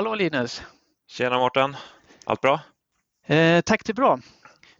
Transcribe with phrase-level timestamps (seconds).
[0.00, 0.62] Hallå Linus!
[1.08, 1.76] Tjena Mårten!
[2.24, 2.60] Allt bra?
[3.26, 4.18] Eh, tack, det är bra.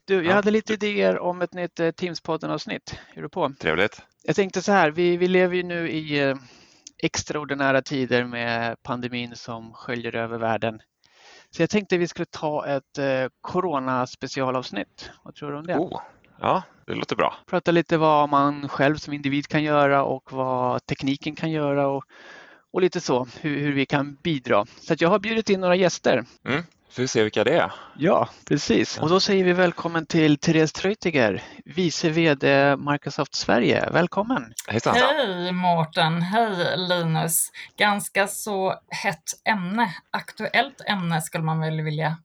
[0.04, 0.32] Du, jag Ja.
[0.34, 2.98] hade lite idéer om ett nytt eh, Teams-podden-avsnitt.
[3.14, 3.52] Är du på?
[3.60, 4.02] Trevligt.
[4.22, 6.36] Jag tänkte så här, vi, vi lever ju nu i eh,
[7.02, 10.80] extraordinära tider med pandemin som sköljer över världen.
[11.50, 15.10] Så jag tänkte vi skulle ta ett eh, corona-specialavsnitt.
[15.24, 15.76] Vad tror du om det?
[15.76, 16.00] Oh,
[16.40, 17.34] ja, det låter bra.
[17.46, 22.04] Prata lite vad man själv som individ kan göra och vad tekniken kan göra och,
[22.72, 24.66] och lite så, hur, hur vi kan bidra.
[24.80, 26.24] Så att jag har bjudit in några gäster.
[26.46, 26.62] Mm.
[26.90, 27.72] Får vi se vilka det är.
[27.98, 28.98] Ja, precis.
[28.98, 33.90] Och då säger vi välkommen till Therese Treutiger, vice VD Microsoft Sverige.
[33.92, 34.52] Välkommen!
[34.66, 34.96] Hejsan!
[34.96, 37.50] Hej Mårten, hej Linus.
[37.76, 42.16] Ganska så hett ämne, aktuellt ämne skulle man väl vilja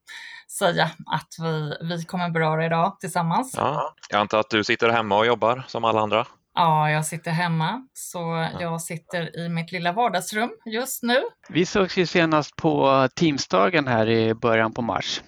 [0.60, 3.54] säga att vi, vi kommer beröra idag tillsammans.
[3.58, 6.26] Ja, jag antar att du sitter hemma och jobbar som alla andra.
[6.56, 11.24] Ja, jag sitter hemma, så jag sitter i mitt lilla vardagsrum just nu.
[11.50, 15.22] Vi sågs ju senast på Teamsdagen här i början på mars.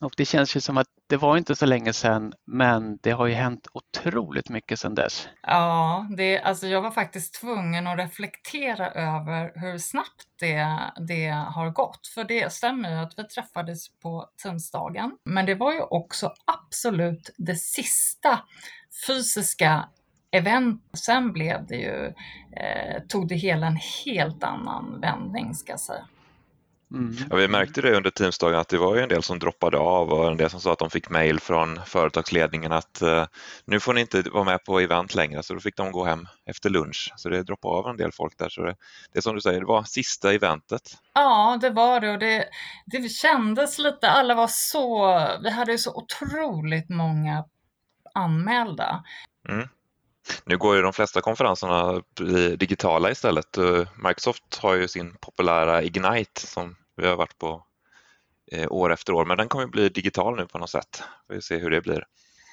[0.00, 3.26] Och det känns ju som att det var inte så länge sedan, men det har
[3.26, 5.28] ju hänt otroligt mycket sedan dess.
[5.42, 11.70] Ja, det, alltså jag var faktiskt tvungen att reflektera över hur snabbt det, det har
[11.70, 12.06] gått.
[12.14, 15.12] För det stämmer ju att vi träffades på Teamsdagen.
[15.24, 18.40] Men det var ju också absolut det sista
[19.06, 19.88] fysiska
[20.32, 20.82] event.
[21.06, 22.06] Sen blev det ju,
[22.56, 26.06] eh, tog det hela en helt annan vändning ska jag säga.
[26.94, 27.16] Mm.
[27.30, 30.12] Ja, vi märkte det under Teamsdagen att det var ju en del som droppade av
[30.12, 33.26] och en del som sa att de fick mejl från företagsledningen att eh,
[33.64, 36.28] nu får ni inte vara med på event längre så då fick de gå hem
[36.46, 37.12] efter lunch.
[37.16, 38.48] Så det droppade av en del folk där.
[38.48, 38.76] Så det,
[39.12, 40.82] det är som du säger, det var sista eventet.
[41.14, 42.44] Ja, det var det och det,
[42.86, 47.44] det kändes lite, alla var så, vi hade ju så otroligt många
[48.14, 49.02] anmälda.
[50.44, 52.02] Nu går ju de flesta konferenserna
[52.56, 53.58] digitala istället.
[53.58, 57.64] Eh, Microsoft har ju sin populära Ignite som vi har varit på
[58.52, 61.02] eh, år efter år, men den kommer bli digital nu på något sätt.
[61.28, 62.04] Vi får se hur det blir.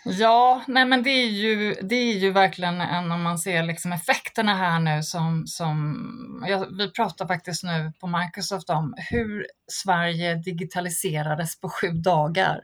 [0.06, 3.92] Ja, nej men det är ju, det är ju verkligen en, om man ser liksom
[3.92, 10.36] effekterna här nu som, som ja, vi pratar faktiskt nu på Microsoft om hur Sverige
[10.36, 12.60] digitaliserades på sju dagar.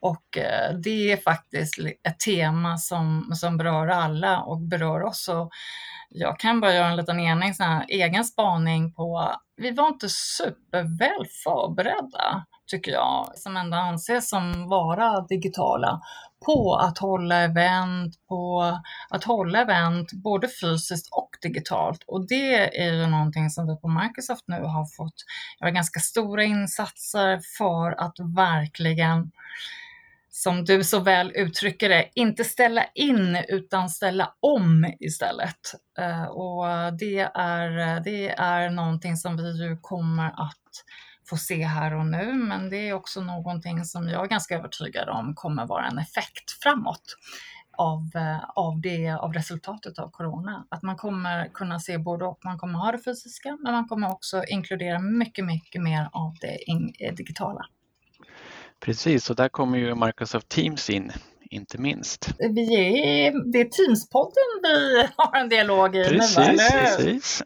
[0.00, 5.28] Och eh, det är faktiskt ett tema som, som berör alla och berör oss.
[5.28, 5.50] Och
[6.10, 11.26] jag kan bara göra en liten ening, här, egen spaning på, vi var inte superväl
[11.44, 16.00] förberedda tycker jag, som ändå anses som vara digitala
[16.46, 18.62] på att hålla event, på
[19.10, 22.04] att hålla event både fysiskt och digitalt.
[22.06, 25.14] Och det är ju någonting som vi på Microsoft nu har fått
[25.60, 29.30] göra ganska stora insatser för att verkligen
[30.30, 35.74] som du så väl uttrycker det, inte ställa in utan ställa om istället.
[35.98, 36.66] Eh, och
[36.98, 40.84] det är, det är någonting som vi ju kommer att
[41.28, 45.08] få se här och nu, men det är också någonting som jag är ganska övertygad
[45.08, 47.16] om kommer vara en effekt framåt
[47.78, 50.66] av, eh, av, det, av resultatet av corona.
[50.68, 52.44] Att man kommer kunna se både och.
[52.44, 56.58] Man kommer ha det fysiska, men man kommer också inkludera mycket, mycket mer av det
[57.00, 57.66] eh, digitala.
[58.80, 61.12] Precis, och där kommer ju Microsoft Teams in,
[61.50, 62.28] inte minst.
[62.38, 66.04] Vi är, det är Teamspodden vi har en dialog i nu?
[66.04, 66.56] Precis, hur?
[66.80, 67.42] precis.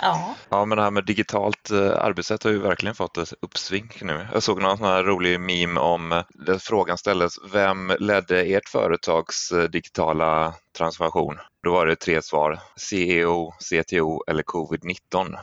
[0.00, 0.34] Ja.
[0.48, 4.26] Ja, men det här med digitalt eh, arbetssätt har ju verkligen fått ett uppsving nu.
[4.32, 8.68] Jag såg någon sån här rolig meme om eh, där frågan ställdes, vem ledde ert
[8.68, 11.36] företags eh, digitala transformation?
[11.62, 15.36] Då var det tre svar, CEO, CTO eller covid-19.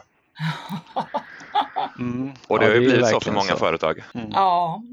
[2.00, 2.32] Mm.
[2.48, 3.58] Och det Ja, har ju är blivit så för många så.
[3.58, 4.04] företag.
[4.14, 4.30] Mm.
[4.32, 4.84] Ja,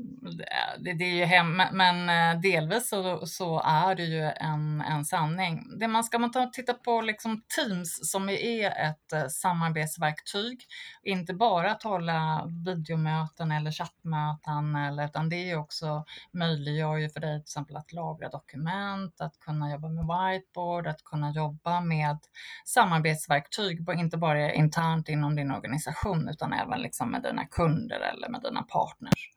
[0.79, 5.05] det, det är ju hem, men eh, delvis så, så är det ju en, en
[5.05, 5.79] sanning.
[5.79, 10.61] Det man ska man ta, titta på liksom Teams som är ett eh, samarbetsverktyg,
[11.03, 17.21] inte bara att hålla videomöten eller chattmöten, eller, utan det är också möjliggör ju för
[17.21, 22.19] dig till exempel att lagra dokument, att kunna jobba med whiteboard, att kunna jobba med
[22.65, 28.43] samarbetsverktyg, inte bara internt inom din organisation utan även liksom med dina kunder eller med
[28.43, 29.31] dina partners.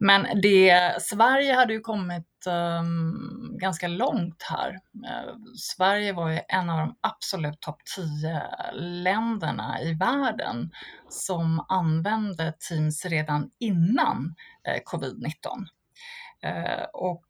[0.00, 2.46] Men det, Sverige hade ju kommit
[2.80, 4.70] um, ganska långt här.
[4.70, 8.42] Uh, Sverige var ju en av de absolut topp 10
[8.72, 10.70] länderna i världen
[11.08, 14.34] som använde Teams redan innan
[14.68, 15.32] eh, uh, covid-19.
[16.44, 17.24] Uh, eh, och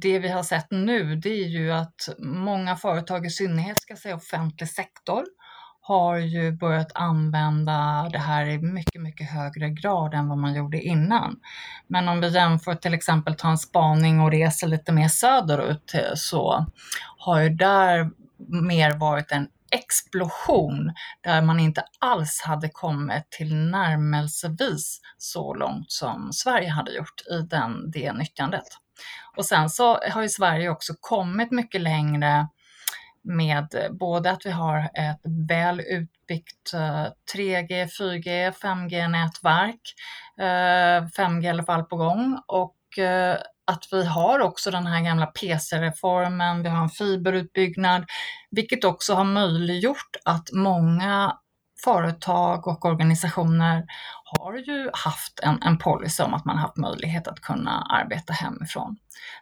[0.00, 3.98] det vi har sett nu det är ju att många företag, i synnerhet ska jag
[3.98, 5.24] säga offentlig sektor,
[5.84, 10.80] har ju börjat använda det här i mycket, mycket högre grad än vad man gjorde
[10.80, 11.40] innan.
[11.86, 16.14] Men om vi jämför till exempel ta en spaning och reser lite mer söderut eh,
[16.14, 16.66] så
[17.18, 18.10] har ju där
[18.48, 26.32] mer varit en explosion där man inte alls hade kommit till närmelsevis så långt som
[26.32, 28.66] Sverige hade gjort i den, det nyttjandet.
[29.36, 32.48] Och sen så har ju Sverige också kommit mycket längre
[33.24, 36.72] med eh, både att vi har ett väl utbyggt
[37.34, 39.80] 3G, 4G, 5G-nätverk,
[41.16, 45.26] 5G i alla fall på gång och eh, att vi har också den här gamla
[45.26, 48.04] PC-reformen, vi har en fiberutbyggnad,
[48.50, 51.36] vilket också har möjliggjort att många
[51.84, 53.84] företag och organisationer
[54.24, 58.96] har ju haft en, en policy om att man haft möjlighet att kunna arbeta hemifrån.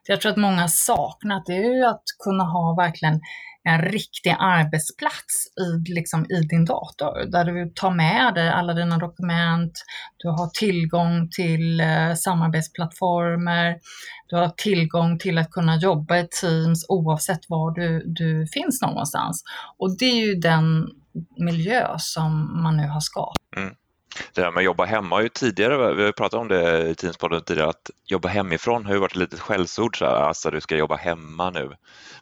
[0.06, 3.20] Det jag tror att många saknat det är ju att kunna ha verkligen
[3.64, 8.98] en riktig arbetsplats i, liksom, i din dator där du tar med dig alla dina
[8.98, 9.72] dokument,
[10.16, 13.78] du har tillgång till eh, samarbetsplattformar,
[14.28, 19.44] du har tillgång till att kunna jobba i Teams oavsett var du, du finns någonstans.
[19.78, 20.88] Och det är ju den
[21.36, 23.36] miljö som man nu har skapat.
[23.56, 23.74] Mm.
[24.34, 26.94] Det där med att jobba hemma har ju tidigare, vi har pratat om det i
[26.94, 30.60] Teamspodden tidigare, att jobba hemifrån har ju varit ett litet skällsord, så här, alltså du
[30.60, 31.76] ska jobba hemma nu.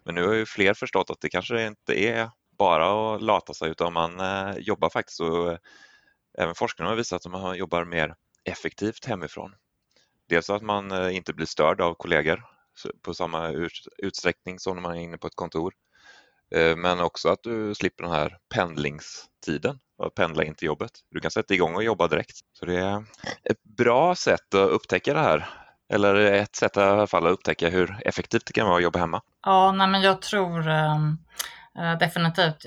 [0.05, 3.71] Men nu har ju fler förstått att det kanske inte är bara att lata sig
[3.71, 5.59] utan man eh, jobbar faktiskt och eh,
[6.39, 8.15] även forskarna har visat att man jobbar mer
[8.45, 9.55] effektivt hemifrån.
[10.29, 12.45] Dels att man eh, inte blir störd av kollegor
[13.03, 13.49] på samma
[13.99, 15.75] utsträckning som när man är inne på ett kontor.
[16.55, 20.91] Eh, men också att du slipper den här pendlingstiden och pendla in till jobbet.
[21.11, 22.37] Du kan sätta igång och jobba direkt.
[22.59, 23.05] Så det är
[23.45, 25.49] ett bra sätt att upptäcka det här.
[25.93, 28.99] Eller ett sätt i alla fall att upptäcka hur effektivt det kan vara att jobba
[28.99, 29.23] hemma.
[29.47, 32.67] Ja, nej, men jag tror äh, definitivt.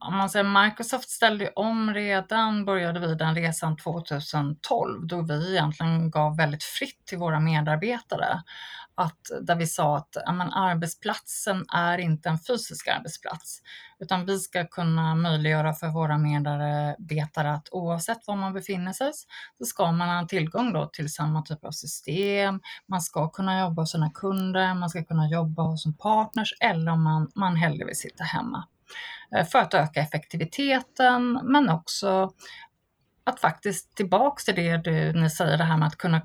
[0.00, 6.10] Om man säger Microsoft ställde om redan, började vi den resan 2012 då vi egentligen
[6.10, 8.42] gav väldigt fritt till våra medarbetare
[9.02, 13.62] att, där vi sa att men, arbetsplatsen är inte en fysisk arbetsplats,
[13.98, 19.12] utan vi ska kunna möjliggöra för våra medarbetare att oavsett var man befinner sig
[19.58, 22.60] så ska man ha tillgång då till samma typ av system.
[22.86, 26.92] Man ska kunna jobba hos sina kunder, man ska kunna jobba hos en partners eller
[26.92, 28.68] om man, man hellre vill sitta hemma
[29.36, 32.32] eh, för att öka effektiviteten men också
[33.24, 36.20] att faktiskt tillbaks till det du, ni säger, det här med att kunna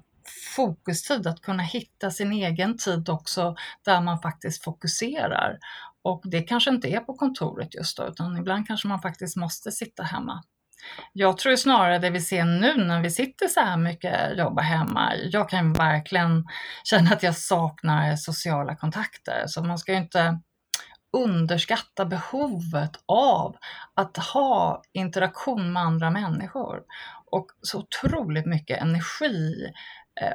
[0.56, 5.58] fokustid, att kunna hitta sin egen tid också där man faktiskt fokuserar.
[6.04, 9.72] Och det kanske inte är på kontoret just då, utan ibland kanske man faktiskt måste
[9.72, 10.44] sitta hemma.
[11.14, 15.16] Jag tror snarare det vi ser nu när vi sitter så här mycket jobbar hemma.
[15.16, 16.48] Jag kan verkligen
[16.84, 20.40] känna att jag saknar sociala kontakter, så man ska ju inte
[21.18, 23.56] underskatta behovet av
[23.94, 26.82] att ha interaktion med andra människor
[27.32, 29.72] och så otroligt mycket energi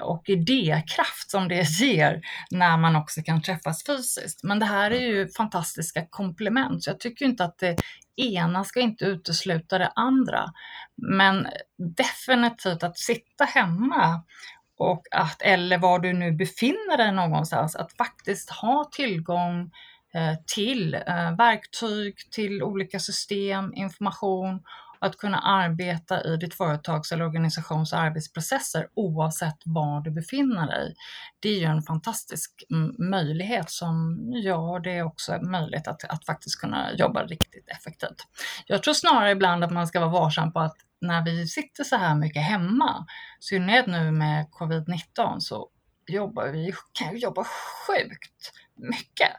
[0.03, 2.21] och idékraft som det ger
[2.51, 4.43] när man också kan träffas fysiskt.
[4.43, 7.77] Men det här är ju fantastiska komplement, så jag tycker inte att det
[8.17, 10.53] ena ska inte utesluta det andra.
[10.97, 11.47] Men
[11.97, 14.23] definitivt att sitta hemma
[14.79, 19.71] och att, eller var du nu befinner dig någonstans, att faktiskt ha tillgång
[20.15, 24.63] eh, till eh, verktyg, till olika system, information
[25.03, 30.95] att kunna arbeta i ditt företags eller organisations arbetsprocesser oavsett var du befinner dig.
[31.41, 32.65] Det är ju en fantastisk
[32.99, 38.27] möjlighet som gör det också möjligt att, att faktiskt kunna jobba riktigt effektivt.
[38.67, 41.97] Jag tror snarare ibland att man ska vara varsam på att när vi sitter så
[41.97, 43.07] här mycket hemma,
[43.41, 45.69] i synnerhet nu med covid-19, så
[46.07, 49.33] jobbar vi, kan vi jobba sjukt mycket.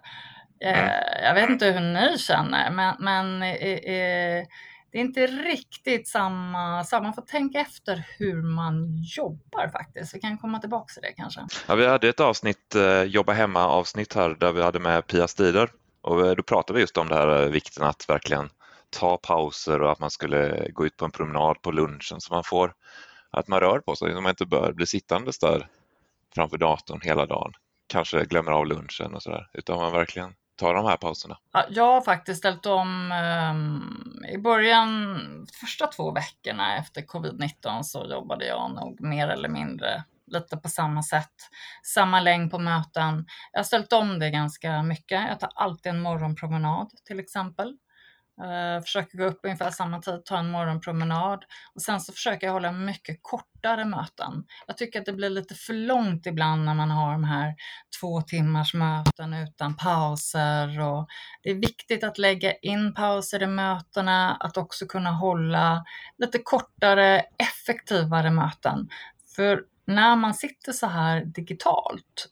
[0.63, 0.75] Mm.
[0.75, 4.45] Eh, jag vet inte hur ni känner, men, men eh, eh
[4.93, 10.15] det är inte riktigt samma, så man får tänka efter hur man jobbar faktiskt.
[10.15, 11.41] Vi kan komma tillbaka till det kanske.
[11.67, 15.27] Ja, vi hade ett avsnitt, eh, jobba hemma avsnitt här där vi hade med Pia
[15.27, 15.71] Stider
[16.01, 18.49] och eh, då pratade vi just om det här eh, vikten att verkligen
[18.89, 22.43] ta pauser och att man skulle gå ut på en promenad på lunchen så man
[22.43, 22.73] får
[23.29, 25.67] att man rör på sig så man inte bör bli sittandes där
[26.35, 27.51] framför datorn hela dagen.
[27.87, 31.37] Kanske glömmer av lunchen och sådär utan man verkligen ta de här pauserna?
[31.53, 35.19] Ja, jag har faktiskt ställt om um, i början,
[35.61, 41.03] första två veckorna efter covid-19 så jobbade jag nog mer eller mindre lite på samma
[41.03, 41.33] sätt.
[41.83, 43.25] Samma längd på möten.
[43.51, 45.21] Jag har ställt om det ganska mycket.
[45.29, 47.77] Jag tar alltid en morgonpromenad till exempel.
[48.41, 52.53] Uh, försöker gå upp ungefär samma tid, ta en morgonpromenad och sen så försöker jag
[52.53, 54.45] hålla mycket kortare möten.
[54.67, 57.55] Jag tycker att det blir lite för långt ibland när man har de här
[57.99, 61.07] två timmars möten utan pauser och
[61.43, 65.85] det är viktigt att lägga in pauser i mötena, att också kunna hålla
[66.17, 68.89] lite kortare, effektivare möten.
[69.35, 72.29] För när man sitter så här digitalt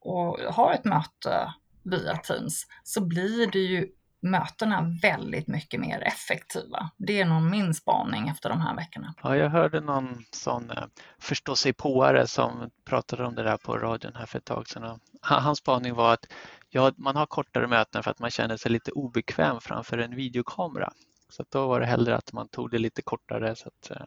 [0.00, 3.88] och har ett möte via Teams så blir det ju
[4.24, 6.90] mötena väldigt mycket mer effektiva.
[6.96, 9.14] Det är nog min spaning efter de här veckorna.
[9.22, 10.88] Ja, jag hörde någon sån förståsigpåare
[11.18, 15.00] förstå sig påare som pratade om det där på radion här för ett tag sedan.
[15.20, 16.26] Hans spaning var att
[16.70, 20.92] ja, man har kortare möten för att man känner sig lite obekväm framför en videokamera.
[21.28, 23.56] Så då var det hellre att man tog det lite kortare.
[23.56, 24.06] Så, att, eh,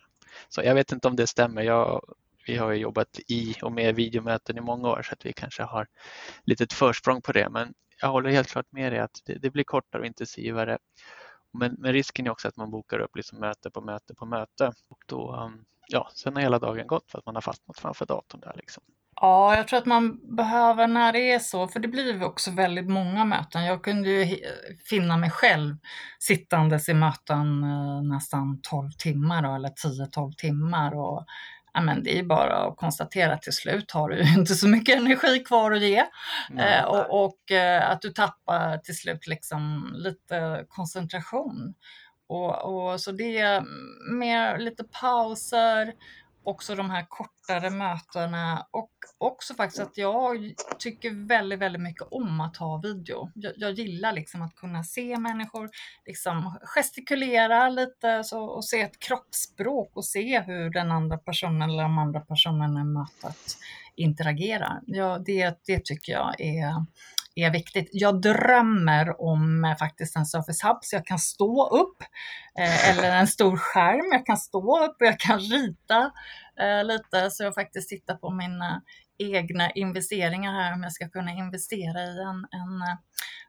[0.49, 1.61] så jag vet inte om det stämmer.
[1.61, 2.01] Jag,
[2.47, 5.87] vi har jobbat i och med videomöten i många år så att vi kanske har
[6.43, 7.49] lite försprång på det.
[7.49, 10.77] Men jag håller helt klart med dig att det, det blir kortare och intensivare.
[11.53, 14.71] Men, men, risken är också att man bokar upp liksom möte på möte på möte
[14.89, 18.05] och då, um, ja, sen har hela dagen gått för att man har fastnat framför
[18.05, 18.83] datorn där liksom.
[19.21, 22.89] Ja, jag tror att man behöver när det är så, för det blir också väldigt
[22.89, 23.65] många möten.
[23.65, 24.37] Jag kunde ju
[24.89, 25.77] finna mig själv
[26.19, 31.25] sittandes i möten eh, nästan 12 timmar då, eller 10-12 timmar och
[31.77, 34.97] ja, men det är bara att konstatera att till slut har du inte så mycket
[34.97, 36.03] energi kvar att ge.
[36.59, 41.73] Eh, och, och eh, att du tappar till slut liksom lite koncentration.
[42.29, 43.63] Och, och, så det är
[44.11, 45.93] mer lite pauser,
[46.47, 52.41] också de här kortare mötena och också faktiskt att jag tycker väldigt, väldigt mycket om
[52.41, 53.31] att ha video.
[53.35, 55.69] Jag, jag gillar liksom att kunna se människor
[56.05, 61.83] liksom gestikulera lite så, och se ett kroppsspråk och se hur den andra personen eller
[61.83, 63.57] de andra personerna i mötet
[63.95, 64.81] interagerar.
[64.85, 66.85] Ja, det, det tycker jag är
[67.43, 67.89] är viktigt.
[67.91, 72.03] Jag drömmer om eh, faktiskt en Surface Hub så jag kan stå upp
[72.59, 74.11] eh, eller en stor skärm.
[74.11, 76.11] Jag kan stå upp och jag kan rita
[76.59, 78.81] eh, lite så jag faktiskt tittar på mina
[79.17, 82.97] egna investeringar här om jag ska kunna investera i en, en eh,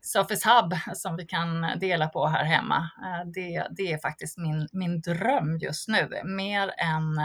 [0.02, 2.76] Surface Hub som vi kan dela på här hemma.
[2.76, 7.20] Eh, det, det är faktiskt min, min dröm just nu, mer än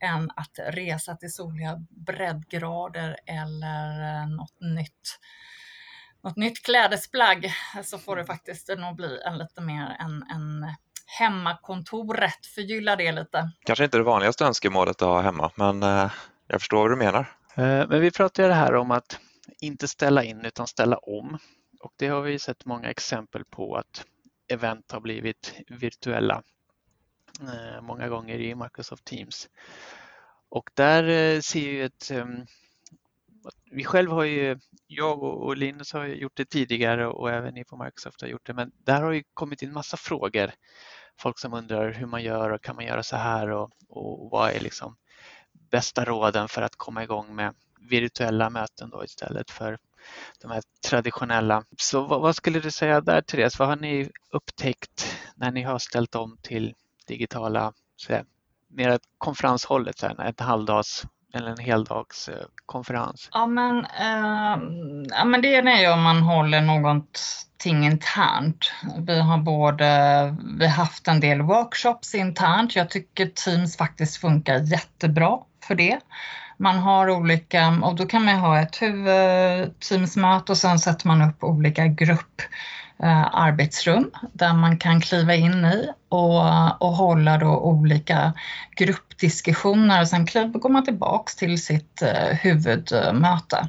[0.00, 1.76] än att resa till soliga
[2.06, 5.18] breddgrader eller något nytt
[6.22, 7.52] något nytt klädesplagg
[7.84, 10.74] så får det faktiskt nog bli en lite mer en, en
[11.08, 13.50] hemmakontoret, förgylla det lite.
[13.64, 16.10] Kanske inte det vanligaste önskemålet att ha hemma, men eh,
[16.46, 17.20] jag förstår vad du menar.
[17.56, 19.20] Eh, men vi pratar ju det här om att
[19.60, 21.38] inte ställa in utan ställa om.
[21.80, 24.04] Och det har vi sett många exempel på att
[24.48, 26.42] event har blivit virtuella
[27.40, 29.48] eh, många gånger i Microsoft Teams.
[30.48, 32.46] Och där ser ju ett ehm,
[33.70, 37.84] vi själv har ju, jag och Linus har gjort det tidigare och även ni på
[37.84, 40.50] Microsoft har gjort det, men där har ju kommit in massa frågor.
[41.18, 44.50] Folk som undrar hur man gör och kan man göra så här och, och vad
[44.50, 44.96] är liksom
[45.70, 49.78] bästa råden för att komma igång med virtuella möten då istället för
[50.42, 51.64] de här traditionella.
[51.78, 53.58] Så vad, vad skulle du säga där Therese?
[53.58, 56.74] Vad har ni upptäckt när ni har ställt om till
[57.06, 58.22] digitala, så
[58.68, 63.24] mer konferenshållet, så här, ett halvdags eller en heldagskonferens?
[63.24, 64.58] Eh, ja men, eh,
[65.10, 68.72] ja, men det är när man håller någonting internt.
[69.06, 72.76] Vi har både, vi haft en del workshops internt.
[72.76, 76.00] Jag tycker Teams faktiskt funkar jättebra för det.
[76.56, 81.44] Man har olika, och då kan man ha ett huvudteamsmöte och sen sätter man upp
[81.44, 82.42] olika grupp
[83.02, 88.32] eh, arbetsrum där man kan kliva in i och, och hålla då olika
[88.76, 93.68] gruppdiskussioner och sen går man tillbaks till sitt eh, huvudmöte.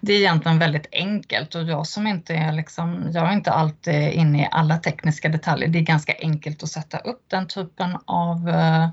[0.00, 4.12] Det är egentligen väldigt enkelt och jag som inte är liksom, jag är inte alltid
[4.12, 5.68] inne i alla tekniska detaljer.
[5.68, 8.88] Det är ganska enkelt att sätta upp den typen av eh,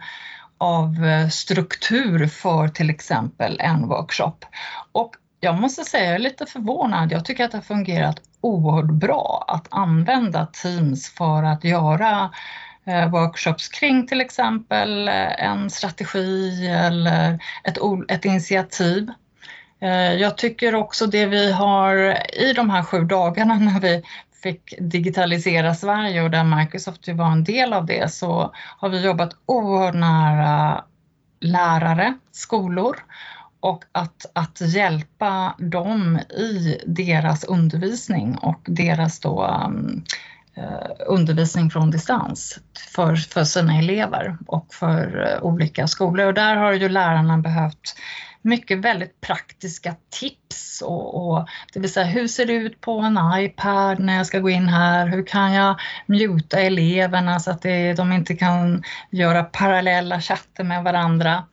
[0.57, 4.45] av eh, struktur för till exempel en workshop.
[4.91, 7.11] Och jag måste säga, jag är lite förvånad.
[7.11, 12.31] Jag tycker att det har fungerat oerhört bra att använda Teams för att göra
[12.91, 19.09] Eh, workshops kring till exempel eh, en strategi eller ett, ett initiativ.
[19.81, 21.95] Eh, jag tycker också det vi har
[22.33, 24.03] i de här sju dagarna när vi
[24.43, 29.31] fick digitalisera Sverige och där Microsoft var en del av det så har vi jobbat
[29.45, 30.83] oerhört nära
[31.39, 32.95] lärare, skolor
[33.59, 40.03] och att, att hjälpa dem i deras undervisning och deras då, um,
[40.57, 42.59] Eh, undervisning från distans
[42.95, 46.27] för, för sina elever och för eh, olika skolor.
[46.27, 47.95] Och där har ju lärarna behövt
[48.41, 53.19] mycket väldigt praktiska tips och, och, det vill säga hur ser det ut på en
[53.35, 55.07] iPad när jag ska gå in här?
[55.07, 60.83] Hur kan jag muta eleverna så att det, de inte kan göra parallella chatter med
[60.83, 61.43] varandra?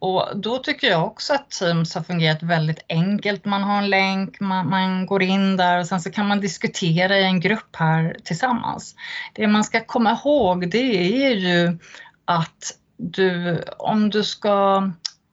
[0.00, 3.44] Och då tycker jag också att Teams har fungerat väldigt enkelt.
[3.44, 7.18] Man har en länk, man, man, går in där och sen så kan man diskutera
[7.18, 8.94] i en grupp här tillsammans.
[9.34, 11.78] Det man ska komma ihåg det är ju
[12.24, 14.90] att du, om du ska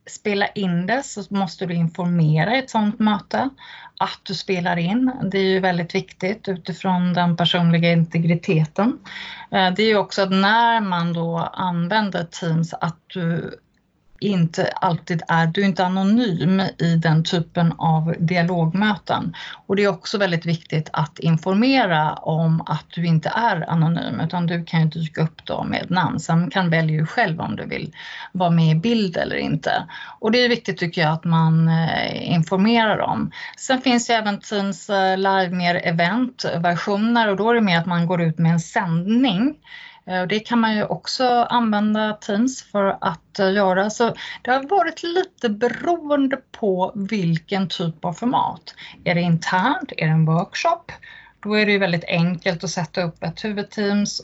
[0.10, 3.50] spela in det så måste du informera i ett sådant möte
[4.00, 5.12] att du spelar in.
[5.31, 9.00] Det är ju väldigt viktigt utifrån den personliga integriteten.
[9.51, 13.60] Eh, det är ju också att när man då använder Teams att du
[14.19, 19.36] inte alltid är, du är inte anonym i den typen av dialogmöten.
[19.67, 24.48] Och det är också väldigt viktigt att informera om att du inte är anonym utan
[24.48, 26.19] du kan ju dyka upp då med namn.
[26.19, 27.95] Sen kan välja ju själv om du vill
[28.31, 29.86] vara med i bild eller inte.
[30.19, 33.31] Och det är viktigt tycker jag att man eh, informerar om.
[33.57, 37.86] Sen finns ju även Teams eh, Live mer event-versioner och då är det mer att
[37.86, 39.55] man går ut med en sändning
[40.07, 43.89] Eh, och det kan man ju också använda Teams för att eh, göra.
[43.89, 48.75] Så det har varit lite beroende på vilken typ av format.
[49.03, 49.91] Är det internt?
[49.97, 50.91] Är det en workshop?
[51.39, 54.21] Då är det ju väldigt enkelt att sätta upp ett huvudteams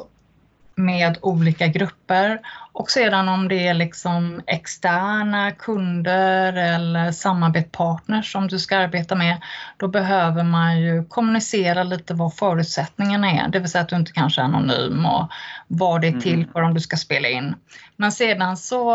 [0.76, 2.40] med olika grupper
[2.74, 9.42] och sedan om det är liksom externa kunder eller samarbetspartners som du ska arbeta med,
[9.78, 14.12] då behöver man ju kommunicera lite vad förutsättningarna är, det vill säga att du inte
[14.12, 15.32] kanske är anonym och
[15.68, 16.52] vad det är till mm.
[16.52, 17.56] för om du ska spela in.
[17.96, 18.92] Men sedan så,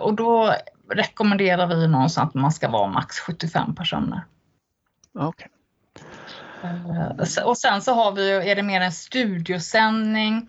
[0.00, 0.54] och då
[0.90, 4.24] rekommenderar vi någonstans att man ska vara max 75 personer.
[5.14, 5.48] Okay.
[6.62, 10.48] Eh, och sen så har vi, är det mer en studiosändning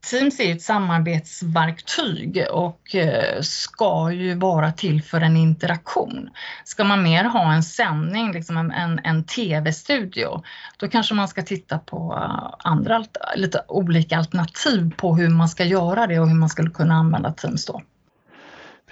[0.00, 6.30] Teams är ett samarbetsverktyg och eh, ska ju vara till för en interaktion.
[6.64, 10.42] Ska man mer ha en sändning, liksom en, en, en tv-studio,
[10.76, 13.04] då kanske man ska titta på eh, andra,
[13.36, 17.32] lite olika alternativ på hur man ska göra det och hur man skulle kunna använda
[17.32, 17.82] Teams då.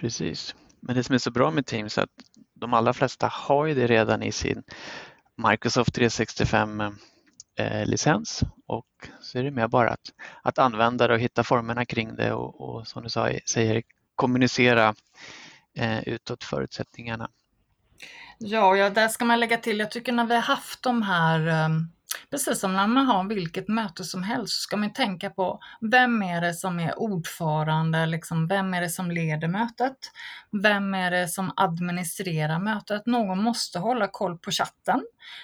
[0.01, 2.11] Precis, men det som är så bra med Teams är att
[2.55, 4.63] de allra flesta har ju det redan i sin
[5.51, 6.83] Microsoft 365
[7.57, 8.87] eh, licens och
[9.21, 12.61] så är det mer bara att, att använda det och hitta formerna kring det och,
[12.61, 13.83] och som du sa, säger,
[14.15, 14.95] kommunicera
[15.77, 17.31] eh, utåt förutsättningarna.
[18.39, 21.65] Ja, ja, där ska man lägga till, jag tycker när vi har haft de här
[21.65, 21.96] um
[22.31, 26.23] Precis som när man har vilket möte som helst så ska man tänka på vem
[26.23, 29.97] är det som är ordförande, liksom, vem är det som leder mötet?
[30.63, 33.07] Vem är det som administrerar mötet?
[33.07, 35.03] Någon måste hålla koll på chatten.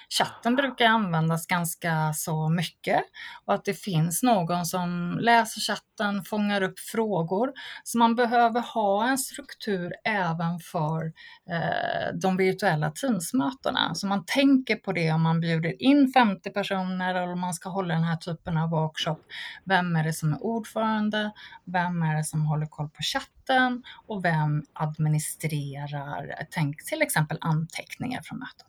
[0.09, 3.03] Chatten brukar användas ganska så mycket
[3.45, 7.51] och att det finns någon som läser chatten, fångar upp frågor.
[7.83, 11.05] Så man behöver ha en struktur även för
[11.49, 13.95] eh, de virtuella Teamsmötena.
[13.95, 17.69] Så man tänker på det om man bjuder in 50 personer eller om man ska
[17.69, 19.17] hålla den här typen av workshop.
[19.63, 21.31] Vem är det som är ordförande?
[21.63, 23.83] Vem är det som håller koll på chatten?
[24.07, 28.67] Och vem administrerar tänk, till exempel anteckningar från mötet?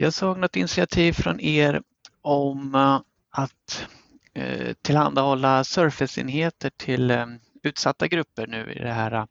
[0.00, 1.82] Jag såg något initiativ från er
[2.22, 3.86] om eh, att
[4.34, 7.26] eh, tillhandahålla Surface-enheter till eh,
[7.62, 9.26] utsatta grupper nu i det här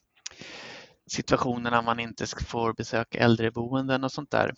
[1.08, 4.54] situationen när man inte får besöka äldreboenden och sånt där.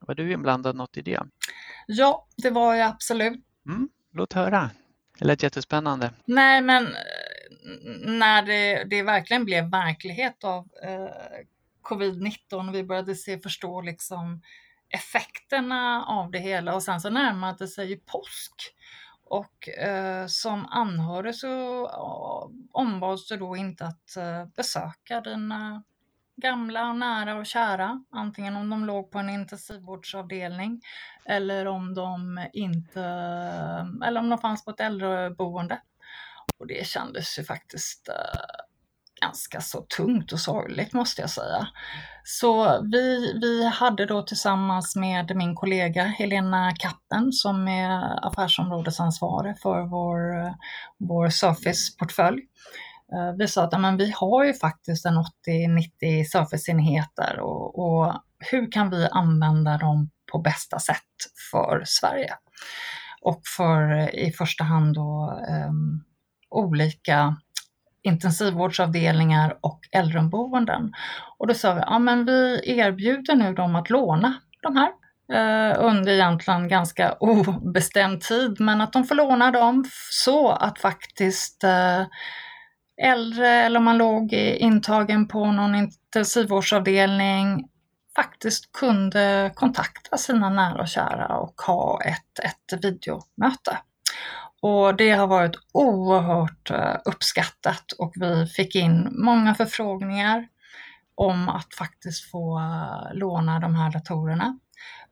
[0.00, 1.22] Var du inblandad något i det?
[1.86, 3.44] Ja, det var jag absolut.
[3.66, 4.70] Mm, låt höra.
[5.18, 6.10] Det lät jättespännande.
[6.24, 6.88] Nej, men
[8.04, 11.08] när det, det verkligen blev verklighet av eh,
[11.82, 14.42] covid-19 och vi började se förstå liksom
[14.88, 18.74] effekterna av det hela och sen så närmade sig ju påsk.
[19.24, 25.84] Och eh, som anhörig så eh, ombads du då inte att eh, besöka dina
[26.42, 28.04] gamla, nära och kära.
[28.12, 30.80] Antingen om de låg på en intensivvårdsavdelning
[31.24, 33.02] eller om de inte,
[34.06, 35.80] eller om de fanns på ett äldreboende.
[36.58, 38.64] Och det kändes ju faktiskt eh,
[39.20, 41.68] ganska så tungt och sorgligt måste jag säga.
[42.24, 49.82] Så vi, vi hade då tillsammans med min kollega Helena Kappen som är affärsområdesansvarig för
[49.82, 50.54] vår,
[50.98, 52.40] vår Surface-portfölj.
[53.12, 58.12] Eh, vi sa att men vi har ju faktiskt en 80-90 Surface-enheter och, och
[58.50, 60.96] hur kan vi använda dem på bästa sätt
[61.50, 62.34] för Sverige?
[63.22, 66.04] Och för eh, i första hand då um,
[66.50, 67.36] olika
[68.02, 70.92] intensivvårdsavdelningar och äldreboenden.
[71.38, 74.90] Och då sa vi, ja men vi erbjuder nu dem att låna de här
[75.32, 81.64] eh, under egentligen ganska obestämd tid, men att de får låna dem så att faktiskt
[81.64, 82.02] eh,
[83.02, 87.68] äldre eller om man låg intagen på någon intensivvårdsavdelning
[88.16, 93.78] faktiskt kunde kontakta sina nära och kära och ha ett, ett videomöte.
[94.62, 100.48] Och det har varit oerhört eh, uppskattat och vi fick in många förfrågningar
[101.14, 104.58] om att faktiskt få eh, låna de här datorerna.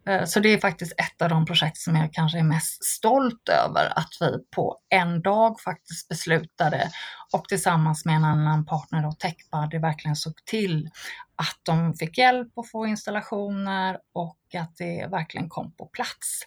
[0.07, 3.49] Eh, så det är faktiskt ett av de projekt som jag kanske är mest stolt
[3.49, 6.91] över, att vi på en dag faktiskt beslutade
[7.33, 10.91] och tillsammans med en annan partner och TechBuddy verkligen såg till
[11.37, 16.43] att de fick hjälp att få installationer och att det verkligen kom på plats.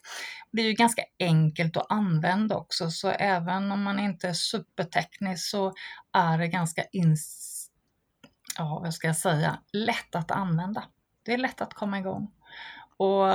[0.52, 5.50] Det är ju ganska enkelt att använda också, så även om man inte är superteknisk
[5.50, 5.74] så
[6.14, 7.46] är det ganska ins
[8.58, 10.84] ja, vad ska jag säga, lätt att använda.
[11.24, 12.32] Det är lätt att komma igång.
[13.00, 13.28] Och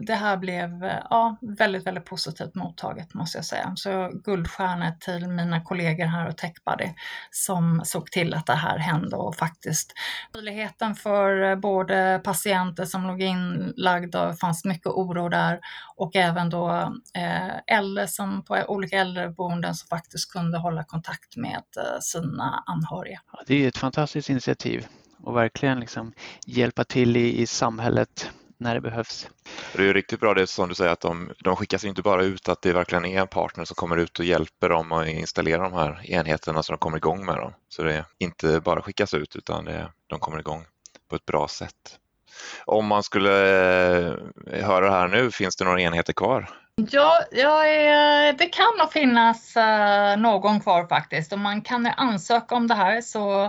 [0.00, 3.72] det här blev ja, väldigt, väldigt positivt mottaget måste jag säga.
[3.76, 6.88] Så guldstjärnor till mina kollegor här och TechBuddy
[7.30, 9.92] som såg till att det här hände och faktiskt
[10.34, 15.60] möjligheten för både patienter som låg inlagda, det fanns mycket oro där
[15.96, 16.70] och även då
[17.14, 23.20] eh, äldre som på olika äldreboenden som faktiskt kunde hålla kontakt med eh, sina anhöriga.
[23.32, 24.86] Ja, det är ett fantastiskt initiativ
[25.22, 26.12] och verkligen liksom
[26.46, 29.28] hjälpa till i, i samhället när det behövs.
[29.72, 32.48] Det är riktigt bra det som du säger att de, de skickas inte bara ut
[32.48, 35.72] att det verkligen är en partner som kommer ut och hjälper dem att installera de
[35.72, 37.52] här enheterna så de kommer igång med dem.
[37.68, 40.64] Så det är inte bara skickas ut utan det, de kommer igång
[41.10, 41.98] på ett bra sätt.
[42.64, 43.30] Om man skulle
[44.52, 46.50] eh, höra det här nu, finns det några enheter kvar?
[46.90, 47.62] Ja, ja
[48.38, 53.00] det kan nog finnas eh, någon kvar faktiskt och man kan ansöka om det här
[53.00, 53.44] så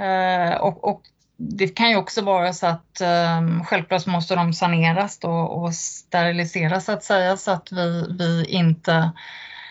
[0.00, 1.02] eh, och, och
[1.38, 6.84] det kan ju också vara så att eh, självklart måste de saneras då och steriliseras
[6.84, 9.10] så att säga så att vi, vi inte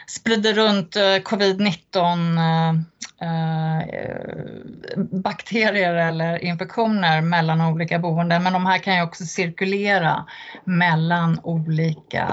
[0.07, 2.37] sprider runt eh, covid-19
[3.21, 8.43] eh, eh, bakterier eller infektioner mellan olika boenden.
[8.43, 10.25] Men de här kan ju också cirkulera
[10.63, 12.27] mellan olika,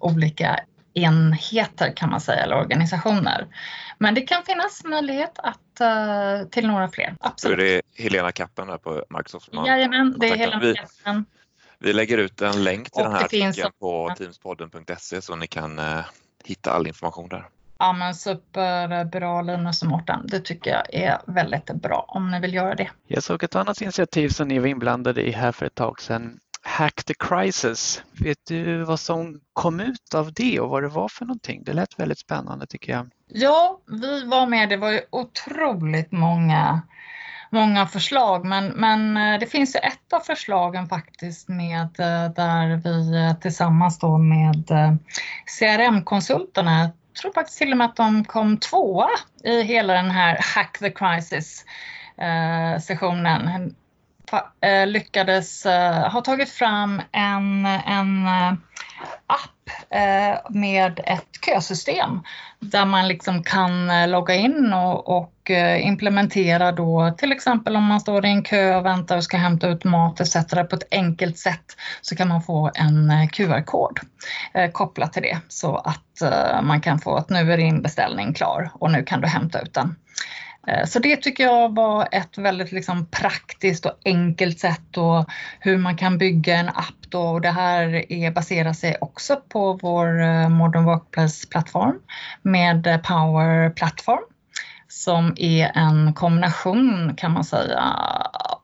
[0.00, 0.60] olika
[0.94, 3.46] enheter kan man säga, eller organisationer.
[3.98, 7.16] Men det kan finnas möjlighet att, uh, till några fler.
[7.20, 7.58] Absolut.
[7.58, 9.52] Är det Helena Kappen där på Microsoft?
[9.52, 11.24] Man Jajamän, det är Helena Kappen.
[11.78, 15.78] Vi lägger ut en länk till och den här artikeln på teamspodden.se så ni kan
[15.78, 16.00] uh,
[16.44, 17.48] hitta all information där.
[17.78, 20.20] Ja men superbra Linus och Mårten.
[20.24, 22.90] Det tycker jag är väldigt bra om ni vill göra det.
[23.06, 26.38] Jag såg ett annat initiativ som ni var inblandade i här för ett tag sedan.
[26.64, 28.02] Hack the Crisis.
[28.12, 31.62] Vet du vad som kom ut av det och vad det var för någonting?
[31.64, 33.10] Det lät väldigt spännande tycker jag.
[33.28, 34.68] Ja, vi var med.
[34.68, 36.82] Det var ju otroligt många,
[37.50, 42.76] många förslag, men, men eh, det finns ju ett av förslagen faktiskt med eh, där
[42.76, 44.64] vi eh, tillsammans då med
[45.58, 49.08] CRM-konsulterna jag tror faktiskt till och med att de kom tvåa
[49.44, 51.64] i hela den här Hack the Crisis
[52.80, 53.74] sessionen.
[54.60, 58.52] Eh, lyckades eh, ha tagit fram en, en eh,
[59.26, 59.50] app
[60.48, 62.20] med ett kösystem
[62.60, 68.26] där man liksom kan logga in och, och, implementera då till exempel om man står
[68.26, 70.34] i en kö och väntar och ska hämta ut mat etc.
[70.70, 71.64] på ett enkelt sätt
[72.00, 74.00] så kan man få en QR-kod
[74.72, 76.22] kopplat till det så att
[76.62, 79.74] man kan få att nu är din beställning klar och nu kan du hämta ut
[79.74, 79.96] den.
[80.66, 85.24] Eh, så det tycker jag var ett väldigt liksom praktiskt och enkelt sätt och
[85.60, 87.22] hur man kan bygga en app då.
[87.22, 92.00] Och det här är, baserar sig också på vår eh, Modern Workplace-plattform
[92.42, 94.24] med Power Platform
[94.94, 97.96] som är en kombination kan man säga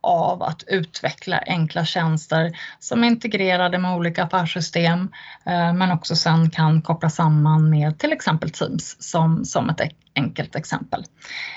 [0.01, 5.09] av att utveckla enkla tjänster som är integrerade med olika affärssystem
[5.47, 9.81] eh, men också sen kan koppla samman med till exempel Teams som, som ett
[10.15, 11.05] enkelt exempel.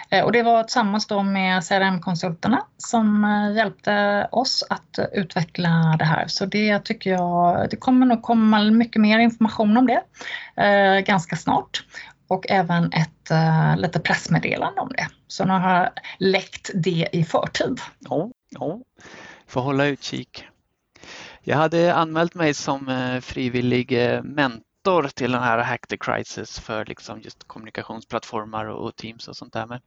[0.09, 6.05] Eh, och det var tillsammans då med CRM-konsulterna som eh, hjälpte oss att utveckla det
[6.05, 6.27] här.
[6.27, 10.01] Så det tycker jag, det kommer nog komma mycket mer information om det
[11.05, 11.83] ganska snart
[12.33, 15.07] och även ett uh, lite pressmeddelande om det.
[15.27, 17.81] Så nu har jag läckt det i förtid.
[17.99, 18.79] Ja, ja.
[19.47, 20.45] får hålla utkik.
[21.41, 26.59] Jag hade anmält mig som uh, frivillig uh, mentor till den här Hack the Crisis
[26.59, 29.65] för liksom just kommunikationsplattformar och Teams och sånt där.
[29.65, 29.79] Men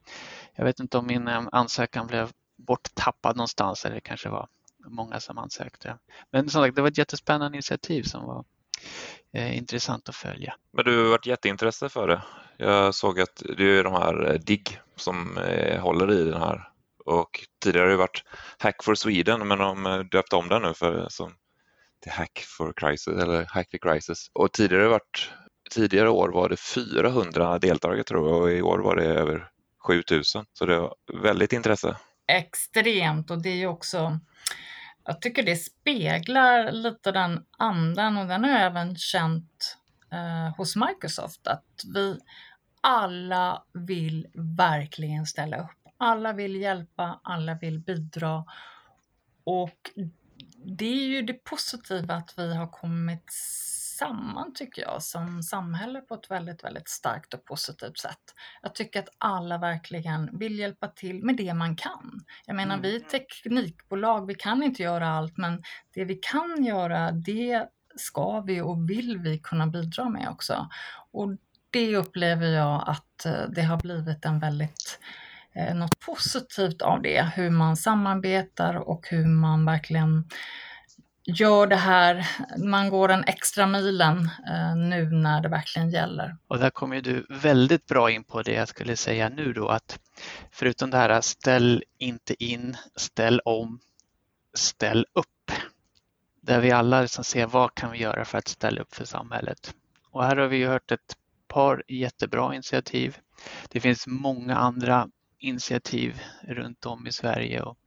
[0.54, 4.48] jag vet inte om min ansökan blev borttappad någonstans eller det kanske var
[4.86, 5.98] många som ansökte.
[6.30, 8.44] Men som sagt, det var ett jättespännande initiativ som var
[9.32, 10.54] intressant att följa.
[10.72, 12.22] Men du har varit jätteintresse för det.
[12.56, 16.68] Jag såg att det är de här eh, DIGG som eh, håller i den här
[17.04, 18.24] och tidigare har det varit
[18.58, 21.32] Hack for Sweden men de eh, döpte om den nu för, som,
[22.02, 25.30] till Hack for Crisis eller Hack the Crisis och tidigare varit
[25.70, 29.48] Tidigare år var det 400 deltagare tror jag och i år var det över
[29.86, 31.96] 7000 så det var väldigt intresse.
[32.28, 34.20] Extremt och det är ju också
[35.06, 39.76] jag tycker det speglar lite den andan och den har jag även känt
[40.12, 42.18] eh, hos Microsoft att vi
[42.80, 45.92] alla vill verkligen ställa upp.
[45.96, 48.44] Alla vill hjälpa, alla vill bidra
[49.44, 49.90] och
[50.64, 53.32] det är ju det positiva att vi har kommit
[53.98, 58.34] samman tycker jag som samhälle på ett väldigt, väldigt starkt och positivt sätt.
[58.62, 62.24] Jag tycker att alla verkligen vill hjälpa till med det man kan.
[62.46, 62.82] Jag menar, mm.
[62.82, 65.62] vi är teknikbolag, vi kan inte göra allt, men
[65.94, 70.68] det vi kan göra, det ska vi och vill vi kunna bidra med också.
[71.12, 71.36] Och
[71.70, 74.98] det upplever jag att eh, det har blivit en väldigt
[75.52, 80.28] eh, något positivt av det, hur man samarbetar och hur man verkligen
[81.26, 82.26] gör det här,
[82.58, 86.36] man går den extra milen eh, nu när det verkligen gäller.
[86.48, 89.98] Och där kommer du väldigt bra in på det jag skulle säga nu då att
[90.50, 93.80] förutom det här ställ inte in, ställ om,
[94.54, 95.52] ställ upp.
[96.40, 99.74] Där vi alla liksom ser vad kan vi göra för att ställa upp för samhället.
[100.10, 101.16] Och här har vi ju hört ett
[101.48, 103.16] par jättebra initiativ.
[103.68, 105.08] Det finns många andra
[105.38, 107.78] initiativ runt om i Sverige och,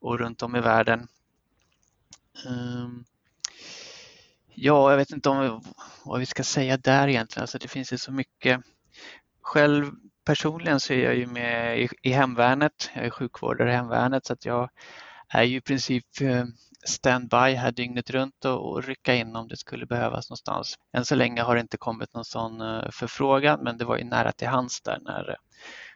[0.00, 1.08] och runt om i världen
[2.46, 3.04] Ehm,
[4.54, 5.62] ja, jag vet inte om
[6.04, 7.42] vad vi ska säga där egentligen.
[7.42, 8.60] Alltså det finns ju så mycket.
[9.42, 9.90] Själv
[10.24, 12.90] personligen så är jag ju med i, i hemvärnet.
[12.94, 14.70] Jag är sjukvårdare i hemvärnet så att jag
[15.28, 16.52] är ju i princip ehm,
[16.86, 20.78] standby här dygnet runt och, och rycka in om det skulle behövas någonstans.
[20.92, 24.04] Än så länge har det inte kommit någon sån eh, förfrågan men det var ju
[24.04, 25.36] nära till hands där när eh,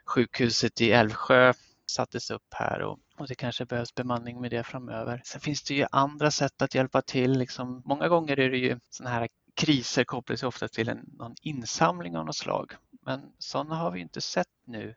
[0.07, 1.53] sjukhuset i Älvsjö
[1.87, 5.23] sattes upp här och, och det kanske behövs bemanning med det framöver.
[5.25, 7.39] Sen finns det ju andra sätt att hjälpa till.
[7.39, 12.17] Liksom, många gånger är det ju sådana här kriser kopplas ofta till en, någon insamling
[12.17, 12.73] av något slag.
[13.07, 14.95] Men sådana har vi inte sett nu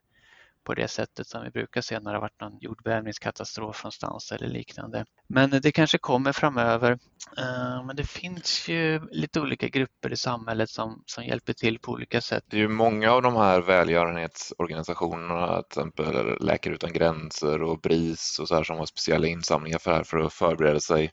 [0.64, 4.48] på det sättet som vi brukar se när det har varit någon jordbävningskatastrof någonstans eller
[4.48, 5.06] liknande.
[5.28, 6.92] Men det kanske kommer framöver.
[7.38, 11.92] Eh, men det finns ju lite olika grupper i samhället som, som hjälper till på
[11.92, 12.44] olika sätt.
[12.48, 18.40] Det är ju många av de här välgörenhetsorganisationerna, till exempel Läkare utan gränser och BRIS
[18.40, 21.12] och så här som har speciella insamlingar för här för att förbereda sig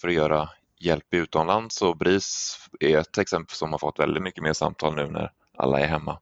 [0.00, 0.48] för att göra
[0.80, 5.06] hjälp utomlands och BRIS är ett exempel som har fått väldigt mycket mer samtal nu
[5.06, 6.18] när alla är hemma.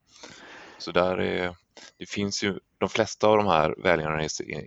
[0.79, 1.55] Så där är
[1.97, 4.65] det finns ju de flesta av de här välgörenhets, eh,